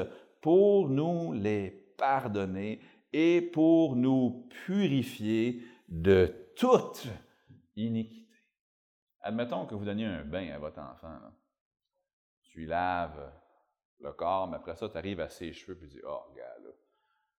pour 0.41 0.89
nous 0.89 1.33
les 1.33 1.71
pardonner 1.97 2.81
et 3.13 3.41
pour 3.41 3.97
nous 3.97 4.49
purifier 4.67 5.63
de 5.89 6.53
toute 6.57 7.07
iniquité. 7.77 8.27
Admettons 9.23 9.67
que 9.67 9.75
vous 9.75 9.85
donniez 9.85 10.07
un 10.07 10.25
bain 10.25 10.51
à 10.53 10.59
votre 10.59 10.81
enfant. 10.81 11.19
Tu 12.43 12.61
lui 12.61 12.67
laves 12.67 13.33
le 14.01 14.13
corps, 14.13 14.49
mais 14.49 14.57
après 14.57 14.77
ça, 14.77 14.89
tu 14.89 14.97
arrives 14.97 15.21
à 15.21 15.29
ses 15.29 15.53
cheveux 15.53 15.77
et 15.77 15.81
tu 15.81 15.87
dis 15.87 16.01
Oh, 16.05 16.21
regarde, 16.31 16.65
là, 16.65 16.71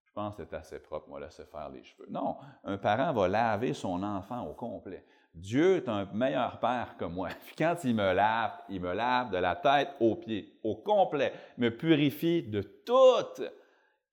je 0.03 0.11
pense 0.13 0.36
que 0.36 0.43
c'est 0.43 0.55
assez 0.55 0.80
propre, 0.80 1.09
moi, 1.09 1.20
laisser 1.20 1.45
faire 1.45 1.70
les 1.70 1.84
cheveux. 1.84 2.07
Non, 2.09 2.38
un 2.63 2.78
parent 2.78 3.13
va 3.13 3.28
laver 3.28 3.74
son 3.74 4.03
enfant 4.03 4.45
au 4.45 4.53
complet. 4.53 5.05
Dieu 5.34 5.78
est 5.78 5.88
un 5.88 6.05
meilleur 6.13 6.59
père 6.59 6.95
que 6.97 7.05
moi. 7.05 7.30
Puis 7.45 7.55
quand 7.57 7.76
il 7.84 7.95
me 7.95 8.13
lave, 8.13 8.51
il 8.70 8.82
me 8.82 8.93
lave 8.93 9.32
de 9.32 9.38
la 9.38 9.55
tête 9.55 9.89
aux 9.99 10.15
pieds, 10.15 10.59
au 10.63 10.76
complet, 10.76 11.34
me 11.57 11.70
purifie 11.70 12.43
de 12.43 12.61
toute 12.61 13.41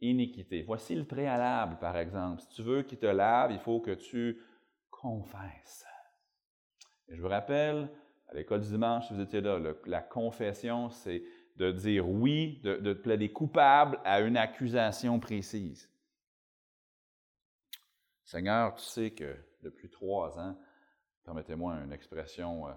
iniquité. 0.00 0.62
Voici 0.62 0.94
le 0.94 1.04
préalable, 1.04 1.78
par 1.78 1.96
exemple. 1.96 2.42
Si 2.42 2.48
tu 2.48 2.62
veux 2.62 2.82
qu'il 2.82 2.98
te 2.98 3.06
lave, 3.06 3.52
il 3.52 3.58
faut 3.58 3.80
que 3.80 3.92
tu 3.92 4.40
confesses. 4.90 5.84
je 7.08 7.20
vous 7.20 7.28
rappelle, 7.28 7.90
à 8.28 8.34
l'école 8.34 8.60
du 8.60 8.68
dimanche, 8.68 9.06
si 9.06 9.14
vous 9.14 9.20
étiez 9.20 9.40
là, 9.40 9.58
la 9.86 10.02
confession, 10.02 10.90
c'est 10.90 11.22
de 11.56 11.70
dire 11.70 12.08
oui, 12.08 12.60
de, 12.62 12.76
de 12.76 12.92
plaider 12.92 13.32
coupable 13.32 14.00
à 14.04 14.20
une 14.20 14.36
accusation 14.36 15.18
précise. 15.20 15.90
Seigneur, 18.24 18.74
tu 18.74 18.82
sais 18.82 19.12
que 19.12 19.36
depuis 19.62 19.88
trois 19.88 20.38
ans, 20.38 20.58
permettez-moi 21.24 21.76
une 21.84 21.92
expression 21.92 22.68
euh, 22.68 22.72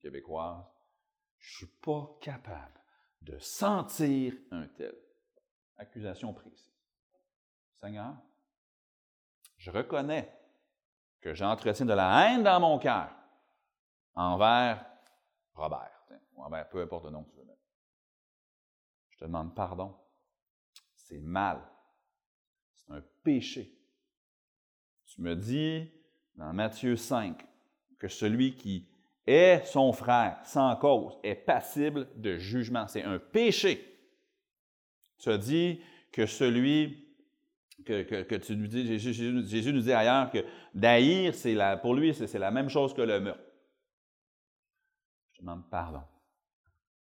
québécoise, 0.00 0.64
je 1.38 1.52
ne 1.52 1.68
suis 1.68 1.76
pas 1.80 2.18
capable 2.20 2.80
de 3.22 3.38
sentir 3.38 4.34
un 4.50 4.66
tel. 4.68 4.94
Accusation 5.78 6.32
précise. 6.32 6.72
Seigneur, 7.80 8.14
je 9.58 9.70
reconnais 9.70 10.32
que 11.20 11.34
j'entretiens 11.34 11.86
de 11.86 11.92
la 11.92 12.30
haine 12.30 12.42
dans 12.42 12.60
mon 12.60 12.78
cœur 12.78 13.10
envers 14.14 14.84
Robert, 15.54 16.06
ou 16.34 16.42
envers 16.42 16.68
peu 16.68 16.80
importe 16.82 17.04
le 17.04 17.10
nom 17.10 17.24
que 17.24 17.30
tu 17.30 17.36
veux 17.36 17.44
mettre. 17.44 17.60
Je 19.10 19.18
te 19.18 19.24
demande 19.24 19.54
pardon. 19.54 19.96
C'est 20.94 21.20
mal. 21.20 21.60
C'est 22.74 22.92
un 22.92 23.02
péché. 23.22 23.72
Tu 25.06 25.22
me 25.22 25.34
dis 25.34 25.90
dans 26.34 26.52
Matthieu 26.52 26.96
5 26.96 27.46
que 27.98 28.08
celui 28.08 28.56
qui 28.56 28.88
est 29.26 29.64
son 29.64 29.92
frère 29.92 30.38
sans 30.44 30.76
cause 30.76 31.18
est 31.22 31.34
passible 31.34 32.08
de 32.20 32.36
jugement. 32.36 32.86
C'est 32.88 33.02
un 33.02 33.18
péché. 33.18 33.95
Tu 35.18 35.30
as 35.30 35.38
dit 35.38 35.80
que 36.12 36.26
celui 36.26 37.06
que, 37.84 38.36
tu 38.36 38.56
nous 38.56 38.66
dis, 38.66 38.98
Jésus, 38.98 39.32
nous 39.72 39.80
dit 39.80 39.92
ailleurs 39.92 40.30
que 40.30 40.44
d'haïr, 40.74 41.32
pour 41.80 41.94
lui, 41.94 42.14
c'est 42.14 42.38
la 42.38 42.50
même 42.50 42.68
chose 42.68 42.94
que 42.94 43.02
le 43.02 43.20
meurtre. 43.20 43.42
Je 45.32 45.38
te 45.38 45.42
demande 45.42 45.68
pardon. 45.70 46.02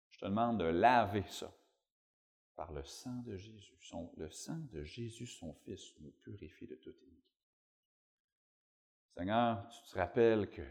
Je 0.09 0.19
te 0.19 0.25
demande 0.25 0.59
de 0.59 0.65
laver 0.65 1.23
ça 1.27 1.51
par 2.55 2.71
le 2.73 2.83
sang 2.83 3.21
de 3.25 3.37
Jésus. 3.37 3.73
le 4.17 4.29
sang 4.29 4.59
de 4.71 4.83
Jésus, 4.83 5.25
son 5.25 5.53
Fils, 5.53 5.93
nous 6.01 6.11
purifie 6.11 6.67
de 6.67 6.75
toute 6.75 7.01
iniquité. 7.01 7.19
Seigneur, 9.15 9.67
tu 9.69 9.91
te 9.91 9.97
rappelles 9.97 10.49
que 10.49 10.61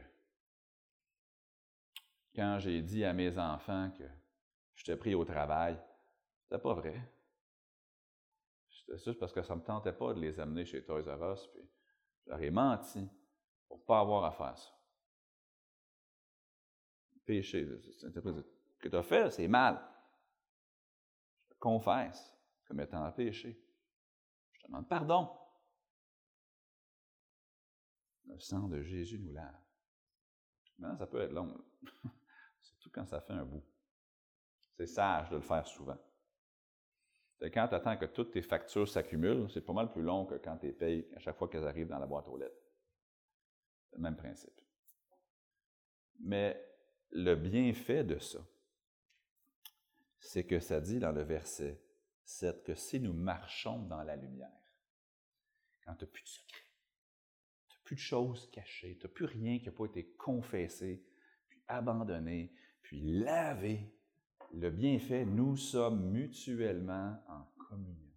quand 2.35 2.59
j'ai 2.59 2.83
dit 2.83 3.05
à 3.05 3.13
mes 3.13 3.39
enfants 3.39 3.91
que 3.97 4.05
je 4.75 4.85
t'ai 4.85 4.97
pris 4.97 5.15
au 5.15 5.25
travail, 5.25 5.79
c'était 6.43 6.61
pas 6.61 6.75
vrai. 6.75 7.01
C'était 8.89 9.05
juste 9.05 9.19
parce 9.19 9.33
que 9.33 9.43
ça 9.43 9.55
ne 9.55 9.61
me 9.61 9.65
tentait 9.65 9.93
pas 9.93 10.15
de 10.15 10.21
les 10.21 10.41
amener 10.41 10.65
chez 10.65 10.83
Toys 10.83 11.03
R 11.03 11.33
Us, 11.33 11.47
puis 11.49 11.69
j'aurais 12.27 12.51
menti 12.51 13.07
pour 13.67 13.79
ne 13.79 13.83
pas 13.85 14.01
avoir 14.01 14.25
à 14.25 14.33
faire 14.33 14.57
ça. 14.57 14.71
Péché, 17.27 17.69
ce 17.99 18.07
que 18.79 18.89
tu 18.89 18.97
as 18.97 19.03
fait, 19.03 19.31
c'est 19.31 19.49
mal 19.49 19.79
confesse 21.59 22.35
comme 22.65 22.81
étant 22.81 23.05
un 23.05 23.13
péché. 23.13 23.61
Je 24.53 24.61
te 24.61 24.67
demande 24.67 24.89
pardon. 24.89 25.31
Le 28.25 28.39
sang 28.39 28.69
de 28.69 28.83
Jésus 28.83 29.19
nous 29.19 29.33
lave. 29.33 29.61
Mais 30.79 30.97
ça 30.97 31.07
peut 31.07 31.21
être 31.21 31.33
long, 31.33 31.57
surtout 32.63 32.91
quand 32.91 33.07
ça 33.07 33.21
fait 33.21 33.33
un 33.33 33.45
bout. 33.45 33.65
C'est 34.77 34.87
sage 34.87 35.31
de 35.31 35.37
le 35.37 35.43
faire 35.43 35.67
souvent. 35.67 35.99
Quand 37.41 37.69
tu 37.69 37.75
attends 37.75 37.97
que 37.97 38.07
toutes 38.07 38.33
tes 38.33 38.43
factures 38.43 38.89
s'accumulent, 38.89 39.49
c'est 39.51 39.65
pas 39.65 39.73
mal 39.73 39.93
plus 39.93 40.03
long 40.03 40.27
que 40.27 40.35
quand 40.35 40.57
tu 40.59 40.73
payes 40.73 41.09
à 41.15 41.21
chaque 41.21 41.37
fois 41.37 41.49
qu'elles 41.49 41.67
arrivent 41.67 41.89
dans 41.89 41.99
la 41.99 42.07
boîte 42.07 42.27
aux 42.29 42.37
lettres. 42.37 42.61
Le 43.93 43.99
même 43.99 44.17
principe. 44.17 44.61
Mais 46.21 46.61
le 47.11 47.35
bienfait 47.37 48.05
de 48.05 48.19
ça, 48.19 48.41
c'est 50.19 50.45
que 50.45 50.59
ça 50.59 50.81
dit 50.81 50.99
dans 50.99 51.13
le 51.13 51.23
verset 51.23 51.81
7 52.25 52.65
que 52.65 52.75
si 52.75 53.01
nous 53.01 53.13
marchons 53.13 53.83
dans 53.85 54.03
la 54.03 54.17
lumière, 54.17 54.51
quand 55.85 55.95
tu 55.95 56.05
n'as 56.05 56.11
plus 56.11 56.23
de 56.23 56.29
secret, 56.29 56.65
tu 57.69 57.77
n'as 57.77 57.83
plus 57.85 57.97
de 57.97 58.01
choses 58.01 58.51
cachées, 58.51 58.99
tu 58.99 59.07
n'as 59.07 59.13
plus 59.13 59.25
rien 59.27 59.59
qui 59.59 59.67
n'a 59.67 59.73
pas 59.73 59.87
été 59.87 60.11
confessé, 60.17 61.05
puis 61.49 61.63
abandonné, 61.69 62.53
puis 62.83 63.01
lavé, 63.01 63.95
le 64.53 64.71
bienfait, 64.71 65.25
nous 65.25 65.57
sommes 65.57 66.11
mutuellement 66.11 67.23
en 67.29 67.45
communion. 67.69 68.13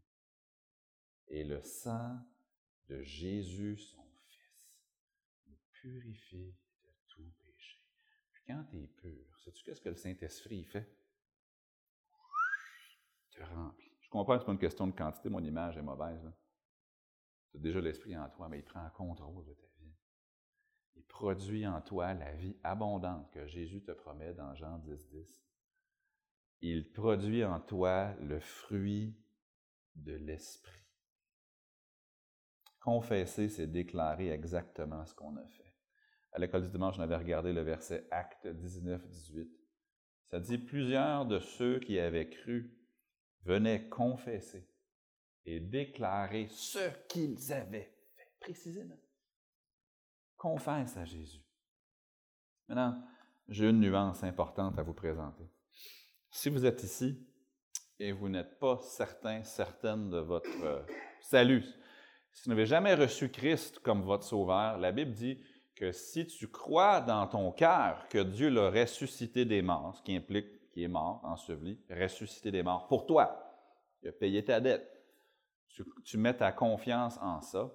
Et 1.27 1.43
le 1.43 1.61
sang 1.61 2.19
de 2.89 3.01
Jésus, 3.03 3.77
son 3.77 4.03
Fils, 4.29 4.83
nous 5.47 5.57
purifie 5.71 6.55
de 6.83 6.89
tout 7.07 7.31
péché. 7.39 7.79
Puis 8.33 8.43
quand 8.47 8.63
tu 8.69 8.81
es 8.81 8.87
pur, 8.87 9.39
sais-tu 9.39 9.63
qu'est-ce 9.63 9.81
que 9.81 9.89
le 9.89 9.95
Saint-Esprit 9.95 10.63
fait? 10.63 10.97
te 13.31 13.43
remplit. 13.43 13.91
Je 14.01 14.09
comprends 14.09 14.35
que 14.35 14.41
ce 14.41 14.45
pas 14.45 14.51
une 14.51 14.59
question 14.59 14.87
de 14.87 14.91
quantité, 14.91 15.29
mon 15.29 15.43
image 15.43 15.77
est 15.77 15.81
mauvaise. 15.81 16.31
Tu 17.49 17.57
as 17.57 17.59
déjà 17.59 17.79
l'Esprit 17.79 18.17
en 18.17 18.29
toi, 18.29 18.49
mais 18.49 18.59
il 18.59 18.63
prend 18.63 18.89
contrôle 18.89 19.45
de 19.45 19.53
ta 19.53 19.67
vie. 19.79 19.93
Il 20.95 21.03
produit 21.03 21.65
en 21.65 21.81
toi 21.81 22.13
la 22.13 22.33
vie 22.33 22.57
abondante 22.63 23.31
que 23.31 23.47
Jésus 23.47 23.81
te 23.81 23.91
promet 23.91 24.33
dans 24.33 24.53
Jean 24.55 24.77
10, 24.79 25.09
10. 25.09 25.41
Il 26.61 26.91
produit 26.91 27.43
en 27.43 27.59
toi 27.59 28.13
le 28.21 28.39
fruit 28.39 29.15
de 29.95 30.13
l'Esprit. 30.13 30.79
Confesser, 32.79 33.49
c'est 33.49 33.67
déclarer 33.67 34.29
exactement 34.29 35.05
ce 35.05 35.13
qu'on 35.13 35.35
a 35.37 35.47
fait. 35.47 35.75
À 36.33 36.39
l'école 36.39 36.63
du 36.63 36.69
dimanche, 36.69 36.95
on 36.97 37.01
avait 37.01 37.17
regardé 37.17 37.51
le 37.51 37.61
verset 37.61 38.07
Acte 38.11 38.47
19, 38.47 39.07
18. 39.07 39.51
Ça 40.25 40.39
dit 40.39 40.57
Plusieurs 40.57 41.25
de 41.25 41.39
ceux 41.39 41.79
qui 41.79 41.99
avaient 41.99 42.29
cru 42.29 42.77
venaient 43.43 43.89
confesser 43.89 44.69
et 45.45 45.59
déclarer 45.59 46.47
ce 46.49 46.89
qu'ils 47.07 47.51
avaient 47.51 47.91
fait, 48.15 48.31
précisément. 48.39 48.99
Confesse 50.37 50.95
à 50.97 51.05
Jésus. 51.05 51.43
Maintenant, 52.67 53.03
j'ai 53.47 53.69
une 53.69 53.79
nuance 53.79 54.23
importante 54.23 54.77
à 54.79 54.83
vous 54.83 54.93
présenter. 54.93 55.51
Si 56.33 56.49
vous 56.49 56.65
êtes 56.65 56.81
ici 56.83 57.19
et 57.99 58.13
vous 58.13 58.29
n'êtes 58.29 58.57
pas 58.57 58.79
certain, 58.81 59.43
certaine 59.43 60.09
de 60.09 60.19
votre 60.19 60.63
euh, 60.63 60.81
salut, 61.19 61.65
si 62.31 62.45
vous 62.45 62.51
n'avez 62.51 62.65
jamais 62.65 62.93
reçu 62.95 63.29
Christ 63.29 63.79
comme 63.79 64.01
votre 64.01 64.23
sauveur, 64.23 64.77
la 64.77 64.93
Bible 64.93 65.11
dit 65.11 65.43
que 65.75 65.91
si 65.91 66.25
tu 66.25 66.47
crois 66.47 67.01
dans 67.01 67.27
ton 67.27 67.51
cœur 67.51 68.07
que 68.07 68.19
Dieu 68.19 68.49
l'a 68.49 68.69
ressuscité 68.69 69.43
des 69.43 69.61
morts, 69.61 69.93
ce 69.97 70.03
qui 70.03 70.15
implique 70.15 70.47
qui 70.71 70.83
est 70.85 70.87
mort, 70.87 71.19
enseveli, 71.25 71.77
ressuscité 71.89 72.49
des 72.49 72.63
morts, 72.63 72.87
pour 72.87 73.05
toi. 73.05 73.53
Il 74.01 74.07
a 74.07 74.13
payé 74.13 74.41
ta 74.41 74.61
dette. 74.61 74.87
Tu, 76.05 76.17
mets 76.17 76.33
ta 76.33 76.53
confiance 76.53 77.17
en 77.21 77.41
ça. 77.41 77.69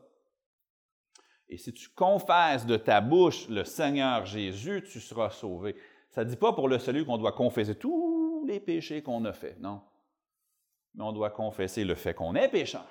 Et 1.50 1.58
si 1.58 1.74
tu 1.74 1.90
confesses 1.90 2.64
de 2.64 2.78
ta 2.78 3.02
bouche 3.02 3.50
le 3.50 3.64
Seigneur 3.64 4.24
Jésus, 4.24 4.82
tu 4.82 4.98
seras 4.98 5.28
sauvé. 5.28 5.76
Ça 6.08 6.24
ne 6.24 6.30
dit 6.30 6.36
pas 6.36 6.54
pour 6.54 6.68
le 6.68 6.78
salut 6.78 7.04
qu'on 7.04 7.18
doit 7.18 7.32
confesser 7.32 7.74
tous 7.74 8.15
les 8.46 8.60
péchés 8.60 9.02
qu'on 9.02 9.24
a 9.24 9.32
faits, 9.32 9.58
non? 9.60 9.82
Mais 10.94 11.04
on 11.04 11.12
doit 11.12 11.30
confesser 11.30 11.84
le 11.84 11.94
fait 11.94 12.14
qu'on 12.14 12.34
est 12.34 12.48
pécheur. 12.48 12.86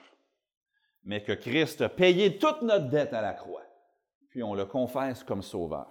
mais 1.06 1.24
que 1.24 1.32
Christ 1.32 1.82
a 1.82 1.90
payé 1.90 2.38
toute 2.38 2.64
notre 2.64 2.90
dette 2.90 3.14
à 3.14 3.22
la 3.22 3.34
croix. 3.34 3.64
Puis 4.30 4.44
on 4.44 4.56
le 4.56 4.66
confesse 4.66 5.24
comme 5.24 5.44
sauveur. 5.44 5.88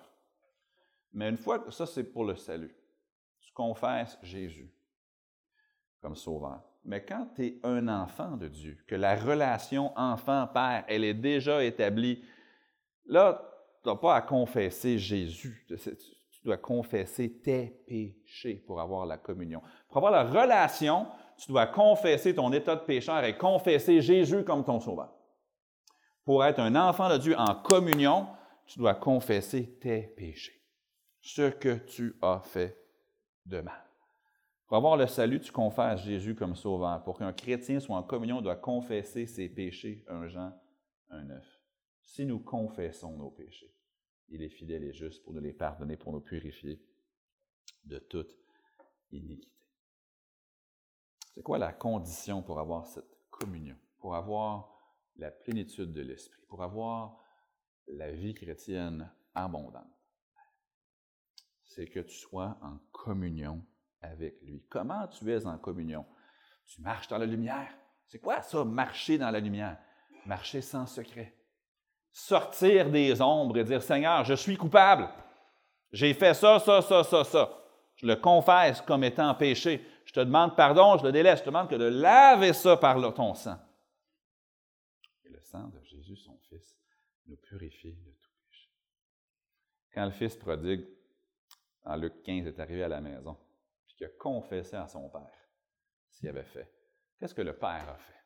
Mais 1.12 1.30
une 1.30 1.36
fois 1.36 1.60
que 1.60 1.70
ça, 1.70 1.86
c'est 1.86 2.04
pour 2.04 2.24
le 2.24 2.34
salut. 2.34 2.74
Tu 3.40 3.52
confesses 3.52 4.18
Jésus 4.22 4.70
comme 6.00 6.16
sauveur. 6.16 6.62
Mais 6.84 7.02
quand 7.02 7.28
tu 7.36 7.46
es 7.46 7.60
un 7.62 7.88
enfant 7.88 8.36
de 8.36 8.48
Dieu, 8.48 8.76
que 8.86 8.96
la 8.96 9.14
relation 9.16 9.96
enfant-père, 9.96 10.84
elle 10.88 11.04
est 11.04 11.14
déjà 11.14 11.64
établie, 11.64 12.22
là, 13.06 13.40
tu 13.82 13.88
n'as 13.88 13.96
pas 13.96 14.16
à 14.16 14.20
confesser 14.20 14.98
Jésus. 14.98 15.64
Tu 16.44 16.48
dois 16.48 16.58
confesser 16.58 17.40
tes 17.40 17.70
péchés 17.86 18.62
pour 18.66 18.78
avoir 18.78 19.06
la 19.06 19.16
communion. 19.16 19.62
Pour 19.88 19.96
avoir 19.96 20.12
la 20.12 20.24
relation, 20.24 21.06
tu 21.38 21.50
dois 21.50 21.66
confesser 21.66 22.34
ton 22.34 22.52
état 22.52 22.76
de 22.76 22.82
pécheur 22.82 23.24
et 23.24 23.38
confesser 23.38 24.02
Jésus 24.02 24.44
comme 24.44 24.62
ton 24.62 24.78
sauveur. 24.78 25.14
Pour 26.22 26.44
être 26.44 26.60
un 26.60 26.76
enfant 26.76 27.08
de 27.08 27.16
Dieu 27.16 27.34
en 27.38 27.54
communion, 27.54 28.26
tu 28.66 28.78
dois 28.78 28.94
confesser 28.94 29.78
tes 29.80 30.02
péchés, 30.02 30.62
ce 31.22 31.48
que 31.48 31.76
tu 31.76 32.14
as 32.20 32.40
fait 32.40 32.78
de 33.46 33.62
mal. 33.62 33.82
Pour 34.66 34.76
avoir 34.76 34.98
le 34.98 35.06
salut, 35.06 35.40
tu 35.40 35.50
confesses 35.50 36.02
Jésus 36.02 36.34
comme 36.34 36.56
sauveur. 36.56 37.02
Pour 37.04 37.16
qu'un 37.16 37.32
chrétien 37.32 37.80
soit 37.80 37.96
en 37.96 38.02
communion, 38.02 38.40
il 38.40 38.44
doit 38.44 38.56
confesser 38.56 39.24
ses 39.24 39.48
péchés, 39.48 40.04
1 40.08 40.28
Jean 40.28 40.52
1,9. 41.10 41.40
Si 42.02 42.26
nous 42.26 42.40
confessons 42.40 43.16
nos 43.16 43.30
péchés, 43.30 43.73
il 44.28 44.42
est 44.42 44.48
fidèle 44.48 44.84
et 44.84 44.92
juste 44.92 45.22
pour 45.22 45.32
nous 45.32 45.40
les 45.40 45.52
pardonner, 45.52 45.96
pour 45.96 46.12
nous 46.12 46.20
purifier 46.20 46.82
de 47.84 47.98
toute 47.98 48.36
iniquité. 49.10 49.50
C'est 51.34 51.42
quoi 51.42 51.58
la 51.58 51.72
condition 51.72 52.42
pour 52.42 52.58
avoir 52.60 52.86
cette 52.86 53.18
communion, 53.30 53.76
pour 53.98 54.14
avoir 54.14 54.70
la 55.16 55.30
plénitude 55.30 55.92
de 55.92 56.02
l'esprit, 56.02 56.42
pour 56.48 56.62
avoir 56.62 57.18
la 57.88 58.12
vie 58.12 58.34
chrétienne 58.34 59.12
abondante? 59.34 59.84
C'est 61.64 61.88
que 61.88 62.00
tu 62.00 62.16
sois 62.16 62.56
en 62.62 62.78
communion 62.92 63.66
avec 64.00 64.40
lui. 64.42 64.64
Comment 64.68 65.08
tu 65.08 65.30
es 65.32 65.44
en 65.44 65.58
communion? 65.58 66.06
Tu 66.66 66.80
marches 66.80 67.08
dans 67.08 67.18
la 67.18 67.26
lumière. 67.26 67.76
C'est 68.06 68.20
quoi 68.20 68.42
ça, 68.42 68.64
marcher 68.64 69.18
dans 69.18 69.30
la 69.30 69.40
lumière? 69.40 69.78
Marcher 70.24 70.62
sans 70.62 70.86
secret. 70.86 71.36
Sortir 72.16 72.90
des 72.90 73.20
ombres 73.20 73.58
et 73.58 73.64
dire, 73.64 73.82
Seigneur, 73.82 74.24
je 74.24 74.34
suis 74.34 74.56
coupable. 74.56 75.08
J'ai 75.90 76.14
fait 76.14 76.32
ça, 76.32 76.60
ça, 76.60 76.80
ça, 76.80 77.02
ça, 77.02 77.24
ça. 77.24 77.64
Je 77.96 78.06
le 78.06 78.14
confesse 78.14 78.80
comme 78.80 79.02
étant 79.02 79.34
péché. 79.34 79.84
Je 80.04 80.12
te 80.12 80.20
demande 80.20 80.54
pardon, 80.54 80.96
je 80.96 81.04
le 81.04 81.10
délaisse. 81.10 81.40
Je 81.40 81.44
te 81.44 81.48
demande 81.50 81.68
que 81.68 81.74
de 81.74 81.86
laver 81.86 82.52
ça 82.52 82.76
par 82.76 83.00
ton 83.14 83.34
sang. 83.34 83.58
Et 85.24 85.28
le 85.28 85.40
sang 85.40 85.66
de 85.66 85.82
Jésus, 85.82 86.16
son 86.16 86.38
Fils, 86.48 86.78
nous 87.26 87.36
purifie 87.36 87.92
de 87.92 88.12
tout 88.12 88.30
péché. 88.48 88.70
Quand 89.92 90.04
le 90.04 90.12
Fils 90.12 90.36
prodigue, 90.36 90.86
en 91.84 91.96
Luc 91.96 92.22
15, 92.22 92.46
est 92.46 92.60
arrivé 92.60 92.84
à 92.84 92.88
la 92.88 93.00
maison, 93.00 93.36
qui 93.96 94.04
a 94.04 94.08
confessé 94.08 94.76
à 94.76 94.86
son 94.86 95.08
père 95.08 95.48
s'il 96.10 96.28
avait 96.28 96.44
fait. 96.44 96.70
Qu'est-ce 97.18 97.34
que 97.34 97.42
le 97.42 97.56
père 97.56 97.88
a 97.88 97.96
fait? 97.96 98.22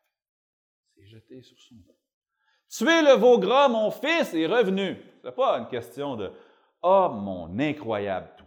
C'est 0.95 1.07
jeté 1.07 1.41
sur 1.43 1.59
son 1.59 1.76
dos. 1.76 1.99
Tuez 2.68 3.02
le 3.02 3.14
veau 3.16 3.38
gras, 3.38 3.68
mon 3.68 3.90
fils 3.90 4.34
est 4.34 4.46
revenu. 4.46 4.96
Ce 5.22 5.26
n'est 5.26 5.32
pas 5.32 5.58
une 5.58 5.68
question 5.68 6.16
de 6.16 6.32
Oh, 6.82 7.08
mon 7.12 7.58
incroyable 7.58 8.34
toi. 8.36 8.46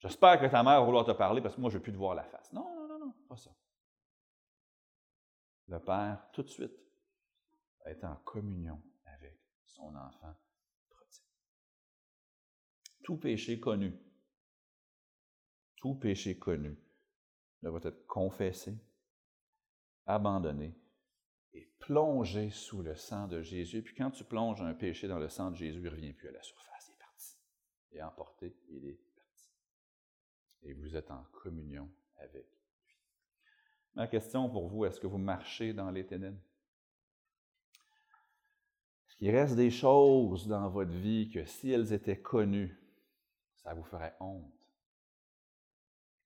J'espère 0.00 0.40
que 0.40 0.46
ta 0.46 0.62
mère 0.62 0.80
va 0.80 0.86
vouloir 0.86 1.04
te 1.04 1.12
parler 1.12 1.42
parce 1.42 1.56
que 1.56 1.60
moi, 1.60 1.70
je 1.70 1.78
ne 1.78 1.82
plus 1.82 1.92
te 1.92 1.98
voir 1.98 2.14
la 2.14 2.24
face. 2.24 2.52
Non, 2.52 2.74
non, 2.74 2.88
non, 2.88 2.98
non, 2.98 3.14
pas 3.28 3.36
ça. 3.36 3.50
Le 5.68 5.78
père, 5.80 6.22
tout 6.32 6.42
de 6.42 6.48
suite, 6.48 6.78
a 7.84 7.90
été 7.90 8.06
en 8.06 8.16
communion 8.16 8.80
avec 9.04 9.38
son 9.64 9.94
enfant 9.94 10.34
Tout 13.02 13.16
péché 13.16 13.58
connu 13.60 13.92
tout 15.86 15.94
péché 15.94 16.36
connu 16.36 16.76
doit 17.62 17.80
être 17.84 18.06
confessé, 18.06 18.76
abandonné 20.04 20.74
et 21.56 21.68
plongé 21.78 22.50
sous 22.50 22.82
le 22.82 22.94
sang 22.94 23.26
de 23.26 23.42
Jésus. 23.42 23.82
Puis 23.82 23.94
quand 23.94 24.10
tu 24.10 24.24
plonges 24.24 24.62
un 24.62 24.74
péché 24.74 25.08
dans 25.08 25.18
le 25.18 25.28
sang 25.28 25.50
de 25.50 25.56
Jésus, 25.56 25.78
il 25.78 25.84
ne 25.84 25.90
revient 25.90 26.12
plus 26.12 26.28
à 26.28 26.32
la 26.32 26.42
surface, 26.42 26.88
il 26.88 26.92
est 26.92 26.98
parti. 26.98 27.36
Il 27.92 27.98
est 27.98 28.02
emporté, 28.02 28.56
il 28.68 28.86
est 28.86 29.00
parti. 29.16 29.50
Et 30.62 30.72
vous 30.72 30.96
êtes 30.96 31.10
en 31.10 31.24
communion 31.32 31.90
avec 32.16 32.44
lui. 32.44 32.60
Ma 33.94 34.06
question 34.06 34.48
pour 34.50 34.68
vous, 34.68 34.84
est-ce 34.84 35.00
que 35.00 35.06
vous 35.06 35.18
marchez 35.18 35.72
dans 35.72 35.90
les 35.90 36.06
ténèbres? 36.06 36.40
Est-ce 39.08 39.16
qu'il 39.16 39.30
reste 39.30 39.56
des 39.56 39.70
choses 39.70 40.46
dans 40.46 40.68
votre 40.68 40.92
vie 40.92 41.30
que 41.30 41.44
si 41.46 41.70
elles 41.70 41.92
étaient 41.92 42.20
connues, 42.20 42.76
ça 43.54 43.72
vous 43.72 43.84
ferait 43.84 44.14
honte? 44.20 44.52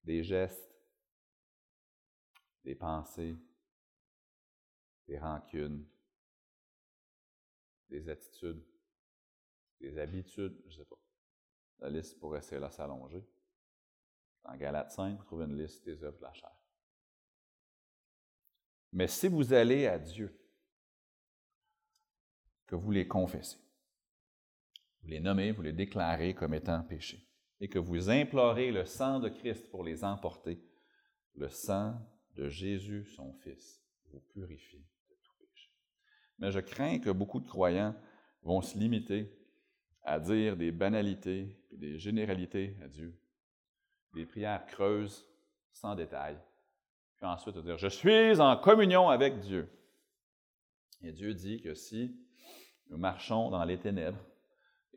des 0.05 0.23
gestes, 0.23 0.75
des 2.65 2.75
pensées, 2.75 3.37
des 5.11 5.19
rancunes, 5.19 5.85
des 7.89 8.09
attitudes, 8.09 8.65
des 9.81 9.99
habitudes, 9.99 10.57
je 10.69 10.79
ne 10.79 10.85
sais 10.85 10.89
pas. 10.89 11.01
La 11.81 11.91
liste 11.91 12.21
pourrait 12.21 12.43
s'allonger. 12.43 13.29
Dans 14.45 14.57
Galate 14.57 14.93
5, 14.93 15.19
vous 15.19 15.25
trouvez 15.25 15.47
une 15.47 15.61
liste 15.61 15.85
des 15.85 16.05
œuvres 16.05 16.19
de 16.19 16.23
la 16.23 16.33
chair. 16.33 16.53
Mais 18.93 19.09
si 19.09 19.27
vous 19.27 19.53
allez 19.53 19.89
à 19.89 19.99
Dieu, 19.99 20.33
que 22.69 22.77
vous 22.77 22.93
les 22.93 23.09
confessez, 23.09 23.59
vous 25.03 25.09
les 25.09 25.19
nommez, 25.19 25.51
vous 25.51 25.63
les 25.63 25.73
déclarez 25.73 26.37
comme 26.37 26.55
étant 26.55 26.85
péchés, 26.85 27.29
et 27.59 27.69
que 27.69 27.81
vous 27.81 28.11
implorez 28.11 28.71
le 28.71 28.85
sang 28.85 29.19
de 29.19 29.29
Christ 29.29 29.69
pour 29.71 29.83
les 29.83 30.05
emporter, 30.05 30.65
le 31.35 31.49
sang 31.49 32.01
de 32.37 32.49
Jésus, 32.49 33.07
son 33.07 33.33
Fils, 33.35 33.83
vous 34.13 34.21
purifie. 34.21 34.87
Mais 36.41 36.51
je 36.51 36.59
crains 36.59 36.99
que 36.99 37.11
beaucoup 37.11 37.39
de 37.39 37.47
croyants 37.47 37.95
vont 38.43 38.63
se 38.63 38.77
limiter 38.77 39.31
à 40.03 40.19
dire 40.19 40.57
des 40.57 40.73
banalités 40.73 41.63
et 41.71 41.77
des 41.77 41.99
généralités 41.99 42.77
à 42.83 42.89
Dieu, 42.89 43.15
des 44.15 44.27
prières 44.27 44.67
creuses, 44.67 45.27
sans 45.73 45.95
détail, 45.95 46.37
puis 47.17 47.27
ensuite 47.27 47.57
dire 47.59 47.79
Je 47.79 47.89
suis 47.89 48.41
en 48.41 48.57
communion 48.57 49.11
avec 49.11 49.39
Dieu. 49.41 49.71
Et 51.03 51.13
Dieu 51.13 51.35
dit 51.35 51.61
que 51.61 51.75
si 51.75 52.19
nous 52.89 52.99
marchons 52.99 53.51
dans 53.51 53.65
les 53.65 53.79
ténèbres, 53.79 54.19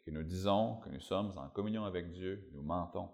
que 0.06 0.12
nous 0.12 0.24
disons 0.24 0.78
que 0.78 0.90
nous 0.90 1.00
sommes 1.00 1.38
en 1.38 1.50
communion 1.50 1.86
avec 1.86 2.12
Dieu, 2.12 2.50
nous 2.54 2.64
mentons. 2.64 3.10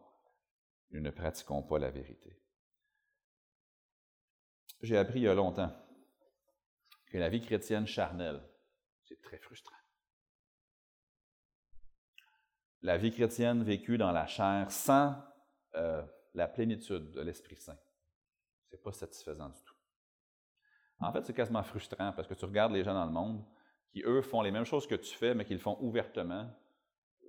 Nous 0.92 1.02
ne 1.02 1.12
pratiquons 1.12 1.62
pas 1.62 1.78
la 1.78 1.92
vérité. 1.92 2.36
J'ai 4.82 4.98
appris 4.98 5.20
il 5.20 5.24
y 5.24 5.28
a 5.28 5.36
longtemps 5.36 5.72
que 7.10 7.18
la 7.18 7.30
vie 7.30 7.42
chrétienne 7.42 7.88
charnelle, 7.88 8.42
c'est 9.04 9.22
très 9.22 9.38
frustrant. 9.38 9.76
La 12.82 12.98
vie 12.98 13.12
chrétienne 13.12 13.64
vécue 13.64 13.98
dans 13.98 14.12
la 14.12 14.26
chair 14.26 14.72
sans 14.72 15.16
euh, 15.76 16.02
la 16.34 16.48
plénitude 16.48 17.12
de 17.12 17.22
l'Esprit 17.22 17.58
Saint, 17.58 17.78
ce 18.70 18.76
n'est 18.76 18.82
pas 18.82 18.94
satisfaisant 18.94 19.50
du 19.50 19.62
tout. 19.64 19.76
En 21.02 21.12
fait, 21.12 21.26
c'est 21.26 21.34
quasiment 21.34 21.64
frustrant 21.64 22.14
parce 22.14 22.28
que 22.28 22.34
tu 22.34 22.46
regardes 22.46 22.74
les 22.74 22.84
gens 22.84 22.94
dans 22.94 23.06
le 23.06 23.12
monde 23.12 23.44
qui, 23.92 24.04
eux, 24.06 24.22
font 24.22 24.42
les 24.42 24.52
mêmes 24.52 24.66
choses 24.66 24.86
que 24.86 24.96
tu 24.96 25.16
fais, 25.16 25.34
mais 25.34 25.46
qu'ils 25.46 25.60
font 25.60 25.78
ouvertement, 25.82 26.50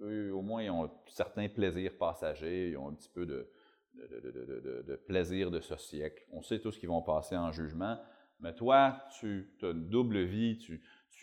eux, 0.03 0.33
au 0.35 0.43
moins, 0.43 0.62
ils 0.62 0.70
ont 0.70 0.91
certains 1.07 1.49
plaisirs 1.49 1.97
passagers, 1.97 2.70
ils 2.70 2.76
ont 2.76 2.89
un 2.89 2.95
petit 2.95 3.09
peu 3.09 3.26
de, 3.26 3.51
de, 3.95 4.97
plaisir 5.07 5.51
de 5.51 5.61
ce 5.61 5.76
siècle. 5.76 6.24
On 6.33 6.43
sait 6.43 6.61
tous 6.61 6.78
qu'ils 6.78 6.89
vont 6.89 7.03
passer 7.03 7.37
en 7.37 7.53
jugement, 7.53 7.99
mais 8.41 8.55
toi, 8.55 8.97
tu 9.18 9.49
as 9.62 9.70
une 9.70 9.88
double 9.88 10.22
vie, 10.22 10.59
tu, 10.59 10.80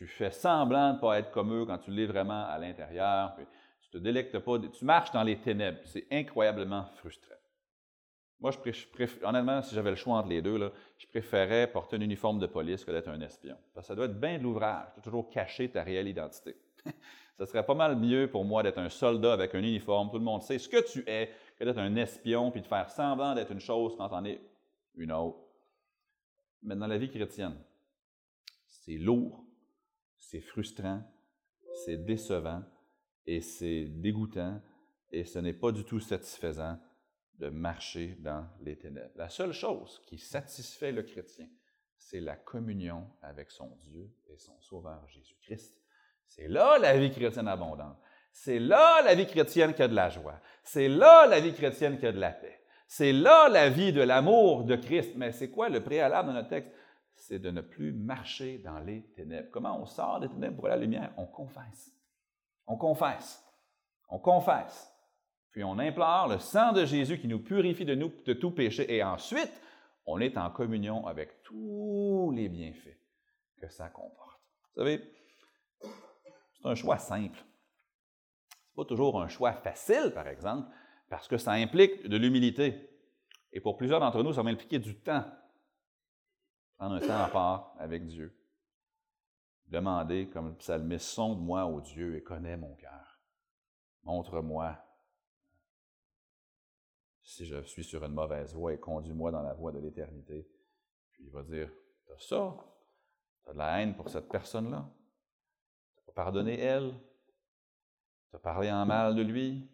fais 0.08 0.32
semblant 0.32 0.92
de 0.92 0.96
ne 0.96 1.02
pas 1.02 1.20
être 1.20 1.32
comme 1.32 1.54
eux 1.54 1.66
quand 1.66 1.80
tu 1.80 1.92
l'es 1.92 2.06
vraiment 2.06 2.46
à 2.46 2.58
l'intérieur, 2.60 3.34
puis 3.36 3.46
tu 3.82 3.90
te 3.90 3.98
délectes 3.98 4.38
pas, 4.40 4.60
tu 4.60 4.86
marches 4.86 5.12
dans 5.12 5.24
les 5.24 5.40
ténèbres. 5.40 5.80
C'est 5.86 6.06
incroyablement 6.12 6.86
frustrant. 6.96 7.34
Moi, 8.40 8.52
honnêtement, 9.24 9.62
si 9.64 9.74
j'avais 9.74 9.90
le 9.90 9.96
choix 9.96 10.18
entre 10.18 10.30
les 10.30 10.44
deux, 10.44 10.58
là, 10.58 10.72
je 10.98 11.08
préférais 11.08 11.66
porter 11.72 11.96
un 11.96 12.02
uniforme 12.02 12.38
de 12.38 12.46
police 12.46 12.86
que 12.86 12.92
d'être 12.92 13.08
un 13.08 13.20
espion. 13.22 13.58
Parce 13.74 13.86
que 13.86 13.88
ça 13.88 13.96
doit 13.96 14.06
être 14.06 14.20
bien 14.20 14.38
de 14.38 14.44
l'ouvrage, 14.44 14.90
de 14.96 15.02
toujours 15.02 15.30
cacher 15.30 15.72
ta 15.72 15.82
réelle 15.82 16.08
identité. 16.08 16.56
Ce 17.40 17.46
serait 17.46 17.66
pas 17.66 17.74
mal 17.74 17.96
mieux 17.96 18.30
pour 18.30 18.46
moi 18.46 18.62
d'être 18.62 18.78
un 18.78 18.90
soldat 18.90 19.34
avec 19.34 19.56
un 19.56 19.60
uniforme, 19.60 20.10
tout 20.10 20.18
le 20.18 20.24
monde 20.24 20.44
sait 20.44 20.60
ce 20.60 20.70
que 20.70 20.84
tu 20.92 21.04
es, 21.08 21.32
que 21.58 21.64
d'être 21.64 21.80
un 21.80 21.96
espion 21.96 22.52
puis 22.52 22.62
de 22.62 22.68
faire 22.68 22.90
semblant 22.90 23.34
d'être 23.34 23.52
une 23.52 23.60
chose 23.60 23.96
quand 23.98 24.10
on 24.12 24.26
est 24.26 24.42
une 24.96 25.12
autre. 25.12 25.47
Mais 26.64 26.76
dans 26.76 26.88
la 26.88 26.98
vie 26.98 27.10
chrétienne, 27.10 27.58
c'est 28.66 28.98
lourd, 28.98 29.46
c'est 30.18 30.42
frustrant, 30.42 31.04
c'est 31.86 31.98
décevant 31.98 32.64
et 33.26 33.42
c'est 33.42 33.86
dégoûtant 33.86 34.62
et 35.12 35.26
ce 35.26 35.40
n'est 35.40 35.54
pas 35.54 35.72
du 35.72 35.84
tout 35.84 36.00
satisfaisant 36.00 36.78
de 37.36 37.50
marcher 37.50 38.18
dans 38.20 38.48
les 38.62 38.78
ténèbres. 38.78 39.14
La 39.16 39.30
seule 39.30 39.54
chose 39.54 40.02
qui 40.08 40.18
satisfait 40.18 40.92
le 40.92 41.04
chrétien, 41.04 41.48
c'est 41.98 42.20
la 42.20 42.36
communion 42.36 43.08
avec 43.22 43.52
son 43.52 43.76
Dieu 43.84 44.12
et 44.28 44.38
son 44.38 44.60
Sauveur 44.62 45.08
Jésus-Christ. 45.08 45.82
C'est 46.26 46.48
là 46.48 46.78
la 46.80 46.98
vie 46.98 47.12
chrétienne 47.12 47.48
abondante. 47.48 47.98
C'est 48.32 48.60
là 48.60 49.02
la 49.02 49.16
vie 49.16 49.28
chrétienne 49.28 49.74
qui 49.74 49.82
a 49.82 49.88
de 49.88 49.96
la 49.96 50.10
joie. 50.10 50.40
C'est 50.64 50.88
là 50.88 51.26
la 51.28 51.40
vie 51.40 51.54
chrétienne 51.54 51.98
qui 51.98 52.06
a 52.06 52.12
de 52.12 52.20
la 52.20 52.32
paix. 52.32 52.60
C'est 52.88 53.12
là 53.12 53.50
la 53.50 53.70
vie 53.70 53.92
de 53.92 54.02
l'amour 54.02 54.64
de 54.64 54.76
Christ. 54.76 55.14
Mais 55.16 55.32
c'est 55.32 55.52
quoi 55.52 55.70
le 55.70 55.84
préalable 55.84 56.30
dans 56.30 56.34
notre 56.34 56.50
texte? 56.50 56.74
C'est 57.16 57.40
de 57.40 57.52
ne 57.52 57.62
plus 57.62 57.92
marcher 57.92 58.60
dans 58.60 58.80
les 58.80 59.04
ténèbres. 59.16 59.50
Comment 59.52 59.82
on 59.82 59.86
sort 59.86 60.20
des 60.20 60.30
ténèbres 60.30 60.58
pour 60.58 60.68
la 60.68 60.78
lumière? 60.78 61.14
On 61.18 61.26
confesse. 61.26 61.92
On 62.66 62.78
confesse. 62.78 63.44
On 64.10 64.20
confesse. 64.20 64.94
Puis 65.52 65.64
on 65.64 65.80
implore 65.80 66.28
le 66.28 66.40
sang 66.40 66.72
de 66.72 66.86
Jésus 66.86 67.20
qui 67.20 67.28
nous 67.28 67.44
purifie 67.44 67.86
de, 67.86 67.96
de 67.96 68.34
tout 68.34 68.52
péché. 68.52 68.94
Et 68.94 69.04
ensuite, 69.04 69.52
on 70.06 70.20
est 70.20 70.38
en 70.38 70.50
communion 70.50 71.06
avec 71.08 71.44
tous 71.44 72.32
les 72.36 72.48
bienfaits 72.48 72.98
que 73.60 73.68
ça 73.68 73.90
comporte. 73.90 74.40
Vous 74.76 74.84
savez, 74.84 75.02
c'est 75.82 76.68
un 76.68 76.76
choix 76.76 76.98
simple. 76.98 77.40
Ce 77.40 78.56
n'est 78.56 78.76
pas 78.76 78.86
toujours 78.86 79.22
un 79.22 79.28
choix 79.28 79.54
facile, 79.54 80.12
par 80.14 80.28
exemple, 80.28 80.70
parce 81.10 81.28
que 81.28 81.38
ça 81.38 81.52
implique 81.54 82.08
de 82.08 82.18
l'humilité. 82.18 82.90
Et 83.52 83.62
pour 83.62 83.78
plusieurs 83.78 84.00
d'entre 84.00 84.24
nous, 84.24 84.34
ça 84.34 84.44
va 84.44 84.50
impliquer 84.50 84.80
du 84.80 84.96
temps. 85.00 85.26
Prendre 86.78 86.96
un 86.96 87.00
temps 87.00 87.24
à 87.24 87.30
part 87.30 87.76
avec 87.80 88.06
Dieu. 88.06 88.38
Demander, 89.68 90.30
comme 90.30 90.50
le 90.50 90.56
psalmiste, 90.56 91.08
sonde-moi, 91.08 91.66
ô 91.66 91.82
Dieu, 91.82 92.16
et 92.16 92.24
connais 92.24 92.58
mon 92.58 92.76
cœur. 92.76 93.20
Montre-moi 94.04 94.78
si 97.24 97.46
je 97.46 97.62
suis 97.64 97.84
sur 97.84 98.06
une 98.06 98.14
mauvaise 98.14 98.54
voie 98.54 98.74
et 98.74 98.80
conduis-moi 98.80 99.32
dans 99.32 99.42
la 99.42 99.54
voie 99.54 99.74
de 99.74 99.80
l'éternité. 99.80 100.50
Puis 101.12 101.26
il 101.26 101.32
va 101.32 101.44
dire, 101.44 101.70
t'as 102.06 102.18
ça, 102.20 102.56
t'as 103.44 103.52
de 103.52 103.58
la 103.58 103.82
haine 103.82 103.96
pour 103.98 104.10
cette 104.10 104.30
personne-là, 104.30 104.90
t'as 105.96 106.02
pas 106.06 106.24
pardonné 106.24 106.58
elle, 106.58 106.94
t'as 108.32 108.40
parlé 108.40 108.72
en 108.72 108.86
mal 108.86 109.14
de 109.14 109.24
lui, 109.24 109.70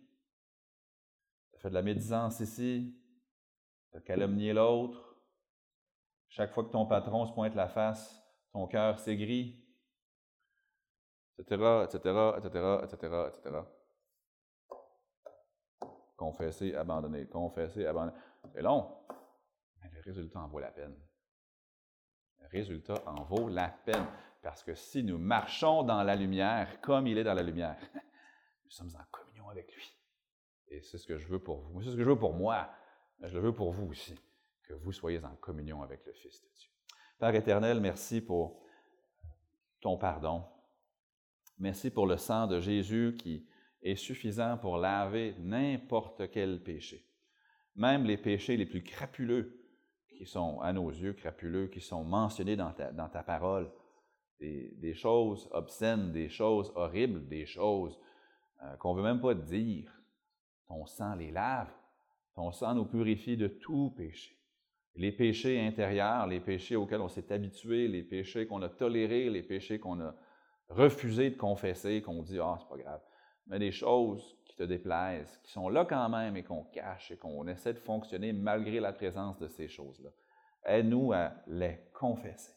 fait 1.63 1.69
de 1.69 1.73
la 1.73 1.81
médisance 1.81 2.39
ici, 2.39 2.95
t'as 3.91 4.01
calomnié 4.01 4.53
l'autre. 4.53 5.17
Chaque 6.29 6.53
fois 6.53 6.63
que 6.63 6.71
ton 6.71 6.85
patron 6.85 7.25
se 7.25 7.33
pointe 7.33 7.55
la 7.55 7.67
face, 7.67 8.23
ton 8.51 8.67
cœur 8.67 8.99
s'aigrit, 8.99 9.63
etc., 11.39 11.85
etc., 11.85 12.31
etc., 12.37 12.77
etc., 12.83 13.15
etc 13.27 13.61
confesser, 16.23 16.73
abandonner, 16.75 17.27
confesser, 17.27 17.85
abandonner. 17.85 18.17
C'est 18.53 18.61
long, 18.61 18.95
mais 19.81 19.89
le 19.93 20.01
résultat 20.01 20.39
en 20.39 20.47
vaut 20.47 20.59
la 20.59 20.71
peine. 20.71 20.95
Le 22.39 22.47
résultat 22.47 23.01
en 23.05 23.23
vaut 23.23 23.49
la 23.49 23.69
peine. 23.69 24.05
Parce 24.41 24.63
que 24.63 24.73
si 24.75 25.03
nous 25.03 25.17
marchons 25.17 25.83
dans 25.83 26.03
la 26.03 26.15
lumière 26.15 26.79
comme 26.81 27.07
il 27.07 27.17
est 27.17 27.23
dans 27.23 27.33
la 27.33 27.43
lumière, 27.43 27.77
nous 28.65 28.71
sommes 28.71 28.93
en 28.95 29.03
communion 29.11 29.49
avec 29.49 29.73
lui. 29.73 30.02
Et 30.69 30.81
c'est 30.81 30.97
ce 30.97 31.05
que 31.05 31.17
je 31.17 31.27
veux 31.27 31.39
pour 31.39 31.61
vous. 31.61 31.81
C'est 31.81 31.91
ce 31.91 31.95
que 31.95 32.03
je 32.03 32.09
veux 32.09 32.19
pour 32.19 32.33
moi, 32.33 32.69
mais 33.19 33.29
je 33.29 33.35
le 33.35 33.41
veux 33.41 33.53
pour 33.53 33.71
vous 33.71 33.87
aussi, 33.87 34.15
que 34.63 34.73
vous 34.73 34.91
soyez 34.91 35.23
en 35.23 35.35
communion 35.35 35.81
avec 35.81 36.05
le 36.05 36.13
Fils 36.13 36.41
de 36.41 36.47
Dieu. 36.55 36.69
Père 37.19 37.35
éternel, 37.35 37.79
merci 37.79 38.21
pour 38.21 38.61
ton 39.81 39.97
pardon. 39.97 40.43
Merci 41.59 41.91
pour 41.91 42.07
le 42.07 42.17
sang 42.17 42.47
de 42.47 42.59
Jésus 42.59 43.15
qui 43.19 43.45
est 43.81 43.95
suffisant 43.95 44.57
pour 44.57 44.77
laver 44.77 45.35
n'importe 45.39 46.31
quel 46.31 46.63
péché. 46.63 47.05
Même 47.75 48.05
les 48.05 48.17
péchés 48.17 48.57
les 48.57 48.65
plus 48.65 48.83
crapuleux, 48.83 49.63
qui 50.13 50.25
sont 50.25 50.61
à 50.61 50.73
nos 50.73 50.89
yeux 50.89 51.13
crapuleux, 51.13 51.67
qui 51.67 51.81
sont 51.81 52.03
mentionnés 52.03 52.55
dans 52.55 52.71
ta, 52.71 53.23
parole, 53.23 53.71
des, 54.39 54.93
choses 54.93 55.49
obscènes, 55.51 56.11
des 56.11 56.29
choses 56.29 56.71
horribles, 56.75 57.27
des 57.27 57.45
choses 57.45 57.99
euh, 58.61 58.75
qu'on 58.77 58.93
ne 58.93 58.97
veut 58.99 59.03
même 59.03 59.21
pas 59.21 59.33
dire. 59.33 59.91
Ton 60.67 60.85
sang 60.85 61.15
les 61.15 61.31
lave, 61.31 61.71
ton 62.35 62.51
sang 62.51 62.73
nous 62.75 62.85
purifie 62.85 63.37
de 63.37 63.47
tout 63.47 63.93
péché. 63.95 64.37
Les 64.95 65.11
péchés 65.11 65.59
intérieurs, 65.59 66.27
les 66.27 66.39
péchés 66.39 66.75
auxquels 66.75 67.01
on 67.01 67.07
s'est 67.07 67.31
habitué, 67.31 67.87
les 67.87 68.03
péchés 68.03 68.47
qu'on 68.47 68.61
a 68.61 68.69
tolérés, 68.69 69.29
les 69.29 69.43
péchés 69.43 69.79
qu'on 69.79 69.99
a 69.99 70.15
refusé 70.69 71.31
de 71.31 71.37
confesser, 71.37 72.01
qu'on 72.01 72.21
dit 72.21 72.39
Ah, 72.39 72.57
c'est 72.59 72.69
pas 72.69 72.77
grave 72.77 73.01
mais 73.47 73.59
des 73.59 73.71
choses 73.71 74.37
qui 74.45 74.55
te 74.55 74.63
déplaisent, 74.63 75.39
qui 75.43 75.51
sont 75.51 75.69
là 75.69 75.85
quand 75.85 76.09
même 76.09 76.37
et 76.37 76.43
qu'on 76.43 76.63
cache 76.63 77.11
et 77.11 77.17
qu'on 77.17 77.47
essaie 77.47 77.73
de 77.73 77.79
fonctionner 77.79 78.33
malgré 78.33 78.79
la 78.79 78.93
présence 78.93 79.37
de 79.39 79.47
ces 79.47 79.67
choses-là. 79.67 80.09
Aide-nous 80.65 81.11
à 81.11 81.33
les 81.47 81.79
confesser, 81.93 82.53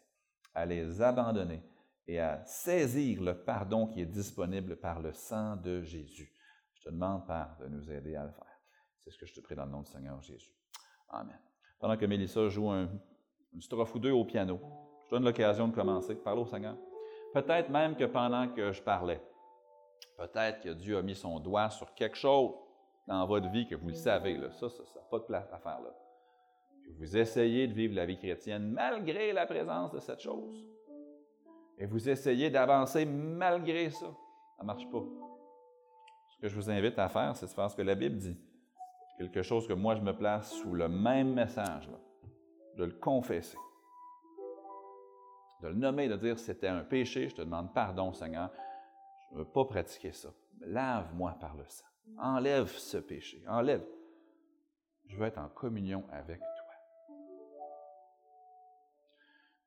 à 0.55 0.65
les 0.65 1.03
abandonner 1.03 1.63
et 2.07 2.21
à 2.21 2.45
saisir 2.45 3.23
le 3.23 3.35
pardon 3.35 3.89
qui 3.89 4.01
est 4.01 4.07
disponible 4.07 4.77
par 4.77 5.01
le 5.01 5.13
sang 5.13 5.57
de 5.57 5.83
Jésus. 5.83 6.33
Te 6.87 6.91
demande, 6.91 7.27
Père, 7.27 7.57
de 7.61 7.67
nous 7.67 7.91
aider 7.91 8.15
à 8.15 8.25
le 8.25 8.31
faire. 8.31 8.61
C'est 9.01 9.11
ce 9.11 9.19
que 9.19 9.27
je 9.27 9.35
te 9.35 9.41
prie 9.41 9.57
dans 9.57 9.65
le 9.65 9.73
nom 9.73 9.83
du 9.83 9.91
Seigneur 9.91 10.23
Jésus. 10.23 10.53
Amen. 11.09 11.39
Pendant 11.81 11.97
que 11.97 12.07
Mélissa 12.07 12.49
joue 12.49 12.71
un, 12.71 12.89
une 13.53 13.61
strophe 13.61 13.93
ou 13.97 13.99
deux 13.99 14.13
au 14.13 14.25
piano, 14.25 14.61
je 15.05 15.11
donne 15.11 15.25
l'occasion 15.25 15.67
de 15.67 15.75
commencer. 15.75 16.15
Parle 16.15 16.39
au 16.39 16.47
Seigneur. 16.47 16.77
Peut-être 17.35 17.71
même 17.71 17.97
que 17.97 18.05
pendant 18.05 18.49
que 18.49 18.71
je 18.71 18.81
parlais, 18.81 19.21
Peut-être 20.17 20.61
que 20.61 20.69
Dieu 20.71 20.97
a 20.97 21.03
mis 21.03 21.15
son 21.15 21.41
doigt 21.41 21.69
sur 21.71 21.93
quelque 21.95 22.17
chose 22.17 22.53
dans 23.07 23.27
votre 23.27 23.51
vie 23.51 23.67
que 23.67 23.75
vous 23.75 23.89
le 23.89 23.95
savez. 23.95 24.37
Là. 24.37 24.51
Ça, 24.53 24.69
ça 24.69 24.83
n'a 24.95 25.03
pas 25.11 25.19
de 25.19 25.25
place 25.25 25.53
à 25.53 25.59
faire 25.59 25.81
là. 25.81 25.91
vous 26.99 27.17
essayez 27.17 27.67
de 27.67 27.75
vivre 27.75 27.95
la 27.95 28.07
vie 28.07 28.17
chrétienne 28.17 28.71
malgré 28.71 29.33
la 29.33 29.47
présence 29.47 29.93
de 29.93 29.99
cette 29.99 30.21
chose. 30.21 30.65
Et 31.79 31.85
vous 31.85 32.09
essayez 32.09 32.49
d'avancer 32.49 33.05
malgré 33.05 33.91
ça. 33.91 34.07
Ça 34.57 34.63
ne 34.63 34.67
marche 34.67 34.89
pas. 34.91 35.03
Ce 36.37 36.43
que 36.43 36.49
je 36.49 36.55
vous 36.55 36.71
invite 36.71 36.99
à 36.99 37.09
faire, 37.09 37.35
c'est 37.35 37.47
de 37.47 37.51
faire 37.51 37.71
ce 37.71 37.77
que 37.77 37.83
la 37.83 37.95
Bible 37.95 38.19
dit. 38.19 38.37
Quelque 39.17 39.43
chose 39.43 39.67
que 39.67 39.73
moi, 39.73 39.95
je 39.95 40.03
me 40.03 40.15
place 40.15 40.53
sous 40.53 40.75
le 40.75 40.89
même 40.89 41.33
message, 41.33 41.89
de 42.77 42.85
le 42.85 42.93
confesser. 42.93 43.57
De 45.63 45.69
le 45.69 45.75
nommer, 45.75 46.09
de 46.09 46.17
dire 46.17 46.39
c'était 46.39 46.69
un 46.69 46.83
péché, 46.83 47.31
je 47.31 47.37
te 47.37 47.41
demande 47.41 47.73
pardon, 47.73 48.13
Seigneur. 48.13 48.51
Je 49.31 49.35
ne 49.37 49.39
veux 49.41 49.51
pas 49.51 49.65
pratiquer 49.65 50.13
ça. 50.13 50.29
Lave-moi 50.61 51.35
par 51.41 51.57
le 51.57 51.65
sang. 51.67 51.87
Enlève 52.19 52.69
ce 52.69 52.99
péché. 52.99 53.43
Enlève. 53.49 53.85
Je 55.09 55.17
veux 55.17 55.27
être 55.27 55.39
en 55.39 55.49
communion 55.49 56.05
avec 56.13 56.39
toi. 56.39 56.49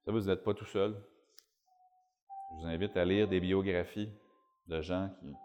Ça, 0.06 0.12
vous 0.12 0.22
n'êtes 0.22 0.44
pas 0.44 0.54
tout 0.54 0.66
seul. 0.66 0.96
Je 2.52 2.56
vous 2.62 2.68
invite 2.68 2.96
à 2.96 3.06
lire 3.06 3.28
des 3.28 3.40
biographies 3.40 4.12
de 4.68 4.82
gens 4.82 5.10
qui 5.20 5.36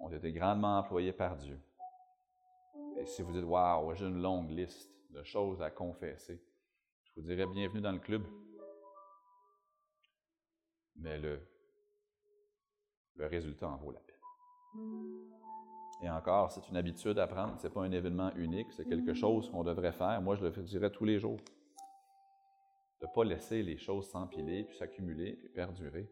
ont 0.00 0.10
été 0.10 0.32
grandement 0.32 0.78
employés 0.78 1.12
par 1.12 1.36
Dieu. 1.36 1.60
Et 2.96 3.06
si 3.06 3.22
vous 3.22 3.32
dites, 3.32 3.44
waouh, 3.44 3.94
j'ai 3.94 4.06
une 4.06 4.20
longue 4.20 4.50
liste 4.50 4.90
de 5.10 5.22
choses 5.22 5.62
à 5.62 5.70
confesser, 5.70 6.40
je 7.04 7.12
vous 7.16 7.22
dirais 7.22 7.46
bienvenue 7.46 7.80
dans 7.80 7.92
le 7.92 7.98
club. 7.98 8.22
Mais 10.96 11.18
le 11.18 11.40
le 13.18 13.26
résultat 13.26 13.68
en 13.68 13.76
vaut 13.76 13.90
la 13.90 14.00
peine. 14.00 14.16
Et 16.02 16.08
encore, 16.08 16.52
c'est 16.52 16.68
une 16.68 16.76
habitude 16.76 17.18
à 17.18 17.26
prendre, 17.26 17.58
ce 17.58 17.66
n'est 17.66 17.72
pas 17.72 17.82
un 17.82 17.90
événement 17.90 18.32
unique, 18.36 18.72
c'est 18.72 18.88
quelque 18.88 19.14
chose 19.14 19.50
qu'on 19.50 19.64
devrait 19.64 19.92
faire. 19.92 20.22
Moi, 20.22 20.36
je 20.36 20.44
le 20.44 20.50
dirais 20.62 20.90
tous 20.90 21.04
les 21.04 21.18
jours. 21.18 21.38
De 23.00 23.06
ne 23.06 23.12
pas 23.12 23.24
laisser 23.24 23.62
les 23.62 23.76
choses 23.76 24.08
s'empiler, 24.08 24.64
puis 24.64 24.76
s'accumuler, 24.76 25.32
puis 25.34 25.48
perdurer, 25.48 26.08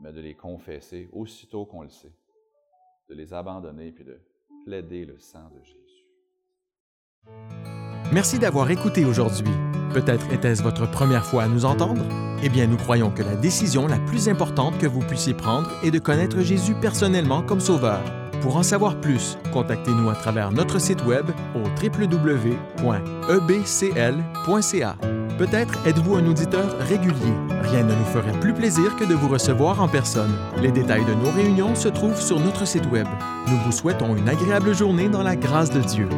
mais 0.00 0.12
de 0.12 0.20
les 0.20 0.34
confesser 0.34 1.08
aussitôt 1.12 1.64
qu'on 1.64 1.82
le 1.82 1.88
sait, 1.88 2.12
de 3.08 3.14
les 3.14 3.32
abandonner, 3.32 3.92
puis 3.92 4.04
de 4.04 4.20
plaider 4.64 5.04
le 5.04 5.18
sang 5.18 5.50
de 5.50 5.62
Jésus. 5.62 6.04
Merci 8.12 8.38
d'avoir 8.38 8.70
écouté 8.70 9.04
aujourd'hui. 9.04 9.52
Peut-être 9.92 10.32
était-ce 10.32 10.62
votre 10.62 10.90
première 10.90 11.24
fois 11.24 11.44
à 11.44 11.48
nous 11.48 11.64
entendre? 11.64 12.04
Eh 12.42 12.48
bien, 12.48 12.66
nous 12.66 12.76
croyons 12.76 13.10
que 13.10 13.22
la 13.22 13.36
décision 13.36 13.86
la 13.86 13.98
plus 13.98 14.28
importante 14.28 14.78
que 14.78 14.86
vous 14.86 15.00
puissiez 15.00 15.34
prendre 15.34 15.70
est 15.82 15.90
de 15.90 15.98
connaître 15.98 16.40
Jésus 16.40 16.74
personnellement 16.74 17.42
comme 17.42 17.60
Sauveur. 17.60 18.00
Pour 18.40 18.56
en 18.56 18.62
savoir 18.62 19.00
plus, 19.00 19.36
contactez-nous 19.52 20.08
à 20.10 20.14
travers 20.14 20.52
notre 20.52 20.78
site 20.78 21.04
web 21.04 21.26
au 21.54 21.60
www.ebcl.ca. 21.82 22.56
Peut-être 25.38 25.86
êtes-vous 25.86 26.16
un 26.16 26.26
auditeur 26.26 26.78
régulier. 26.80 27.32
Rien 27.62 27.84
ne 27.84 27.94
nous 27.94 28.04
ferait 28.06 28.38
plus 28.40 28.52
plaisir 28.52 28.96
que 28.96 29.04
de 29.04 29.14
vous 29.14 29.28
recevoir 29.28 29.80
en 29.80 29.88
personne. 29.88 30.32
Les 30.60 30.72
détails 30.72 31.04
de 31.04 31.14
nos 31.14 31.30
réunions 31.30 31.74
se 31.74 31.88
trouvent 31.88 32.20
sur 32.20 32.40
notre 32.40 32.66
site 32.66 32.86
web. 32.90 33.06
Nous 33.48 33.58
vous 33.58 33.72
souhaitons 33.72 34.16
une 34.16 34.28
agréable 34.28 34.74
journée 34.74 35.08
dans 35.08 35.22
la 35.22 35.36
grâce 35.36 35.70
de 35.70 35.80
Dieu. 35.80 36.08